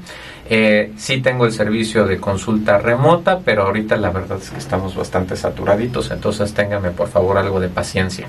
Eh, 0.49 0.93
sí 0.97 1.23
tengo 1.23 1.47
el 1.47 1.53
servicio 1.53 2.07
de 2.07 2.19
consulta 2.19 2.79
remota, 2.79 3.39
pero 3.45 3.63
ahorita 3.63 3.97
la 3.97 4.11
verdad 4.11 4.39
es 4.43 4.51
que 4.51 4.59
estamos 4.59 4.97
bastante 4.97 5.37
saturaditos, 5.37 6.11
entonces 6.11 6.53
téngame 6.55 6.91
por 6.91 7.09
favor 7.09 7.39
algo 7.39 7.61
de 7.61 7.69
paciencia. 7.69 8.27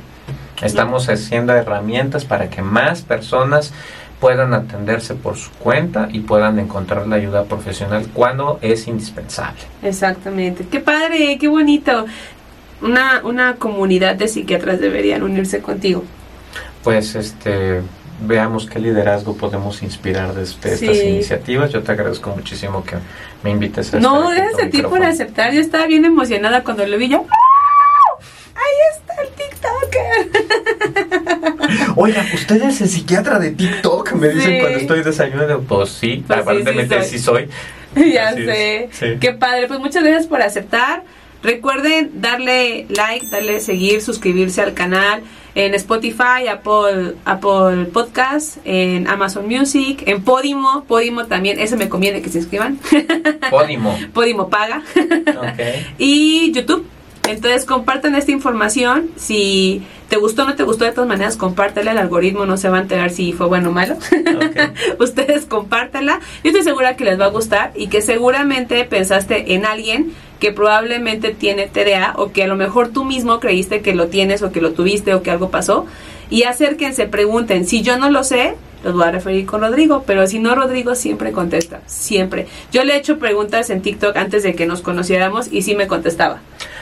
Estamos 0.61 1.09
haciendo 1.09 1.53
herramientas 1.53 2.23
para 2.23 2.51
que 2.51 2.61
más 2.61 3.01
personas 3.01 3.73
puedan 4.21 4.53
atenderse 4.53 5.15
por 5.15 5.35
su 5.35 5.49
cuenta 5.51 6.07
y 6.11 6.19
puedan 6.19 6.59
encontrar 6.59 7.07
la 7.07 7.15
ayuda 7.17 7.43
profesional 7.45 8.07
cuando 8.13 8.59
es 8.61 8.87
indispensable. 8.87 9.59
Exactamente. 9.83 10.65
Qué 10.71 10.79
padre, 10.79 11.37
qué 11.39 11.47
bonito. 11.49 12.05
Una, 12.81 13.21
una 13.23 13.55
comunidad 13.55 14.15
de 14.15 14.27
psiquiatras 14.27 14.79
deberían 14.79 15.23
unirse 15.23 15.59
contigo. 15.61 16.03
Pues 16.83 17.15
este 17.15 17.81
veamos 18.23 18.67
qué 18.67 18.77
liderazgo 18.79 19.35
podemos 19.35 19.81
inspirar 19.81 20.35
desde 20.35 20.77
Sí. 20.77 20.85
estas 20.85 21.03
iniciativas. 21.03 21.71
Yo 21.71 21.81
te 21.81 21.91
agradezco 21.91 22.29
muchísimo 22.29 22.83
que 22.83 22.97
me 23.43 23.49
invites 23.49 23.91
a 23.93 23.99
No, 23.99 24.29
gracias 24.29 24.67
a 24.67 24.69
ti 24.69 24.83
por 24.83 25.03
aceptar. 25.03 25.51
Yo 25.51 25.59
estaba 25.61 25.87
bien 25.87 26.05
emocionada 26.05 26.63
cuando 26.63 26.85
lo 26.85 26.97
vi 26.99 27.09
yo. 27.09 27.25
¡ah! 27.27 28.23
Ahí 28.55 28.77
está 28.95 29.13
el 29.23 29.29
TikToker. 29.29 31.09
Oiga, 31.95 32.25
¿usted 32.33 32.61
es 32.63 32.81
el 32.81 32.89
psiquiatra 32.89 33.39
de 33.39 33.51
TikTok? 33.51 34.13
Me 34.13 34.29
dicen 34.29 34.53
Sí. 34.53 34.59
cuando 34.59 34.77
estoy 34.79 35.03
desayunando. 35.03 35.61
Pues 35.61 35.89
sí, 35.89 36.23
Pues 36.25 36.39
aparentemente 36.39 37.01
sí 37.03 37.17
sí 37.17 37.19
soy. 37.19 37.47
ya 38.13 38.29
Así 38.29 38.45
sé. 38.45 38.89
sí. 38.91 39.05
Qué 39.19 39.31
padre. 39.33 39.67
Pues 39.67 39.79
muchas 39.79 40.03
gracias 40.03 40.27
por 40.27 40.41
aceptar. 40.41 41.03
Recuerden 41.43 42.21
darle 42.21 42.85
like, 42.89 43.25
darle 43.31 43.59
seguir, 43.61 44.01
suscribirse 44.01 44.61
al 44.61 44.73
canal 44.75 45.23
en 45.55 45.73
Spotify, 45.73 46.47
Apple, 46.49 47.15
Apple 47.25 47.85
Podcast, 47.91 48.57
en 48.63 49.07
Amazon 49.07 49.47
Music, 49.47 50.03
en 50.05 50.23
Podimo. 50.23 50.83
Podimo 50.87 51.25
también, 51.25 51.59
eso 51.59 51.77
me 51.77 51.89
conviene 51.89 52.21
que 52.21 52.29
se 52.29 52.37
inscriban. 52.37 52.79
Pónimo. 53.49 53.97
Podimo 54.13 54.49
paga. 54.49 54.83
Ok. 54.95 55.59
y 55.97 56.51
YouTube. 56.53 56.85
Entonces 57.27 57.65
compartan 57.65 58.15
esta 58.15 58.31
información. 58.31 59.09
Si 59.15 59.83
te 60.09 60.17
gustó 60.17 60.43
o 60.43 60.45
no 60.45 60.55
te 60.55 60.63
gustó, 60.63 60.85
de 60.85 60.91
todas 60.91 61.07
maneras, 61.07 61.37
compártela. 61.37 61.91
El 61.91 61.97
algoritmo 61.97 62.45
no 62.45 62.57
se 62.57 62.69
va 62.69 62.77
a 62.77 62.81
enterar 62.81 63.11
si 63.11 63.31
fue 63.33 63.47
bueno 63.47 63.69
o 63.69 63.71
malo. 63.71 63.95
Ustedes 64.99 65.45
compártela. 65.45 66.19
Yo 66.43 66.49
estoy 66.49 66.63
segura 66.63 66.95
que 66.95 67.05
les 67.05 67.19
va 67.19 67.25
a 67.25 67.29
gustar 67.29 67.71
y 67.75 67.87
que 67.87 68.01
seguramente 68.01 68.83
pensaste 68.85 69.53
en 69.53 69.65
alguien 69.65 70.13
que 70.39 70.51
probablemente 70.51 71.33
tiene 71.33 71.67
TDA 71.67 72.15
o 72.17 72.31
que 72.31 72.43
a 72.43 72.47
lo 72.47 72.55
mejor 72.55 72.89
tú 72.89 73.05
mismo 73.05 73.39
creíste 73.39 73.81
que 73.81 73.93
lo 73.93 74.07
tienes 74.07 74.41
o 74.41 74.51
que 74.51 74.59
lo 74.59 74.73
tuviste 74.73 75.13
o 75.13 75.21
que 75.21 75.31
algo 75.31 75.51
pasó. 75.51 75.85
Y 76.31 76.43
acérquense, 76.43 77.05
pregunten. 77.05 77.67
Si 77.67 77.81
yo 77.83 77.97
no 77.97 78.09
lo 78.09 78.23
sé, 78.23 78.55
los 78.83 78.93
voy 78.93 79.03
a 79.03 79.11
referir 79.11 79.45
con 79.45 79.61
Rodrigo, 79.61 80.03
pero 80.05 80.25
si 80.27 80.39
no, 80.39 80.55
Rodrigo 80.55 80.95
siempre 80.95 81.31
contesta, 81.31 81.81
siempre. 81.85 82.47
Yo 82.71 82.83
le 82.83 82.93
he 82.93 82.97
hecho 82.97 83.19
preguntas 83.19 83.69
en 83.69 83.81
TikTok 83.81 84.15
antes 84.17 84.43
de 84.43 84.55
que 84.55 84.65
nos 84.65 84.81
conociéramos 84.81 85.51
y 85.51 85.61
sí 85.61 85.75
me 85.75 85.87
contestaba. 85.87 86.39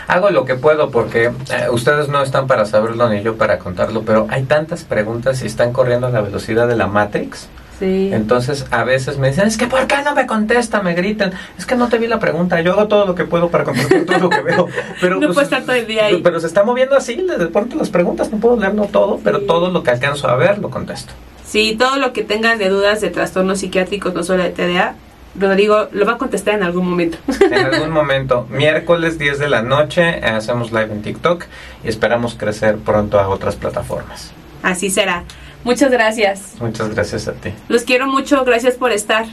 Hago 0.07 0.31
lo 0.31 0.45
que 0.45 0.55
puedo 0.55 0.89
porque 0.89 1.25
eh, 1.25 1.31
ustedes 1.71 2.09
no 2.09 2.21
están 2.23 2.47
para 2.47 2.65
saberlo 2.65 3.09
ni 3.09 3.21
yo 3.21 3.35
para 3.35 3.59
contarlo, 3.59 4.01
pero 4.03 4.27
hay 4.29 4.43
tantas 4.43 4.83
preguntas 4.83 5.43
y 5.43 5.45
están 5.45 5.71
corriendo 5.71 6.07
a 6.07 6.09
la 6.09 6.21
velocidad 6.21 6.67
de 6.67 6.75
la 6.75 6.87
Matrix. 6.87 7.47
Sí. 7.79 8.09
Entonces 8.11 8.65
a 8.71 8.83
veces 8.83 9.17
me 9.17 9.29
dicen, 9.29 9.47
es 9.47 9.55
que 9.55 9.67
¿por 9.67 9.87
qué 9.87 9.95
no 10.03 10.13
me 10.13 10.27
contesta? 10.27 10.81
Me 10.81 10.95
gritan, 10.95 11.31
es 11.57 11.65
que 11.65 11.75
no 11.75 11.87
te 11.87 11.97
vi 11.97 12.07
la 12.07 12.19
pregunta, 12.19 12.59
yo 12.59 12.73
hago 12.73 12.87
todo 12.87 13.05
lo 13.05 13.15
que 13.15 13.23
puedo 13.23 13.49
para 13.49 13.63
contestar 13.63 14.03
todo 14.03 14.19
lo 14.19 14.29
que 14.29 14.41
veo. 14.41 14.67
Pero, 14.99 15.15
No 15.15 15.27
pues, 15.27 15.35
puedo 15.35 15.43
estar 15.43 15.61
todo 15.61 15.75
el 15.75 15.87
día 15.87 16.05
ahí. 16.05 16.21
Pero 16.21 16.39
se 16.39 16.47
está 16.47 16.63
moviendo 16.63 16.97
así, 16.97 17.15
de 17.15 17.47
pronto 17.47 17.77
las 17.77 17.89
preguntas, 17.89 18.31
no 18.31 18.39
puedo 18.39 18.57
leerlo 18.57 18.85
todo, 18.85 19.19
pero 19.23 19.41
todo 19.41 19.69
lo 19.69 19.83
que 19.83 19.91
alcanzo 19.91 20.27
a 20.27 20.35
ver 20.35 20.57
lo 20.57 20.69
contesto. 20.69 21.13
Sí, 21.49 21.75
todo 21.79 21.97
lo 21.97 22.13
que 22.13 22.23
tengan 22.23 22.59
de 22.59 22.69
dudas 22.69 23.01
de 23.01 23.09
trastornos 23.09 23.59
psiquiátricos, 23.59 24.13
no 24.13 24.23
solo 24.23 24.43
de 24.43 24.51
TDA, 24.51 24.93
Rodrigo 25.35 25.87
lo 25.91 26.05
va 26.05 26.13
a 26.13 26.17
contestar 26.19 26.53
en 26.53 26.63
algún 26.63 26.87
momento. 26.87 27.17
En 27.41 27.53
algún 27.53 27.89
momento, 27.89 28.45
miércoles 28.51 29.17
10 29.17 29.39
de 29.39 29.49
la 29.49 29.63
noche, 29.63 30.19
eh, 30.19 30.25
hacemos 30.25 30.71
live 30.71 30.91
en 30.91 31.01
TikTok 31.01 31.45
y 31.83 31.87
esperamos 31.87 32.35
crecer 32.35 32.77
pronto 32.77 33.19
a 33.19 33.27
otras 33.29 33.55
plataformas. 33.55 34.31
Así 34.61 34.91
será. 34.91 35.23
Muchas 35.63 35.89
gracias. 35.89 36.53
Muchas 36.59 36.93
gracias 36.93 37.27
a 37.27 37.33
ti. 37.33 37.51
Los 37.67 37.83
quiero 37.83 38.05
mucho. 38.05 38.45
Gracias 38.45 38.75
por 38.75 38.91
estar. 38.91 39.25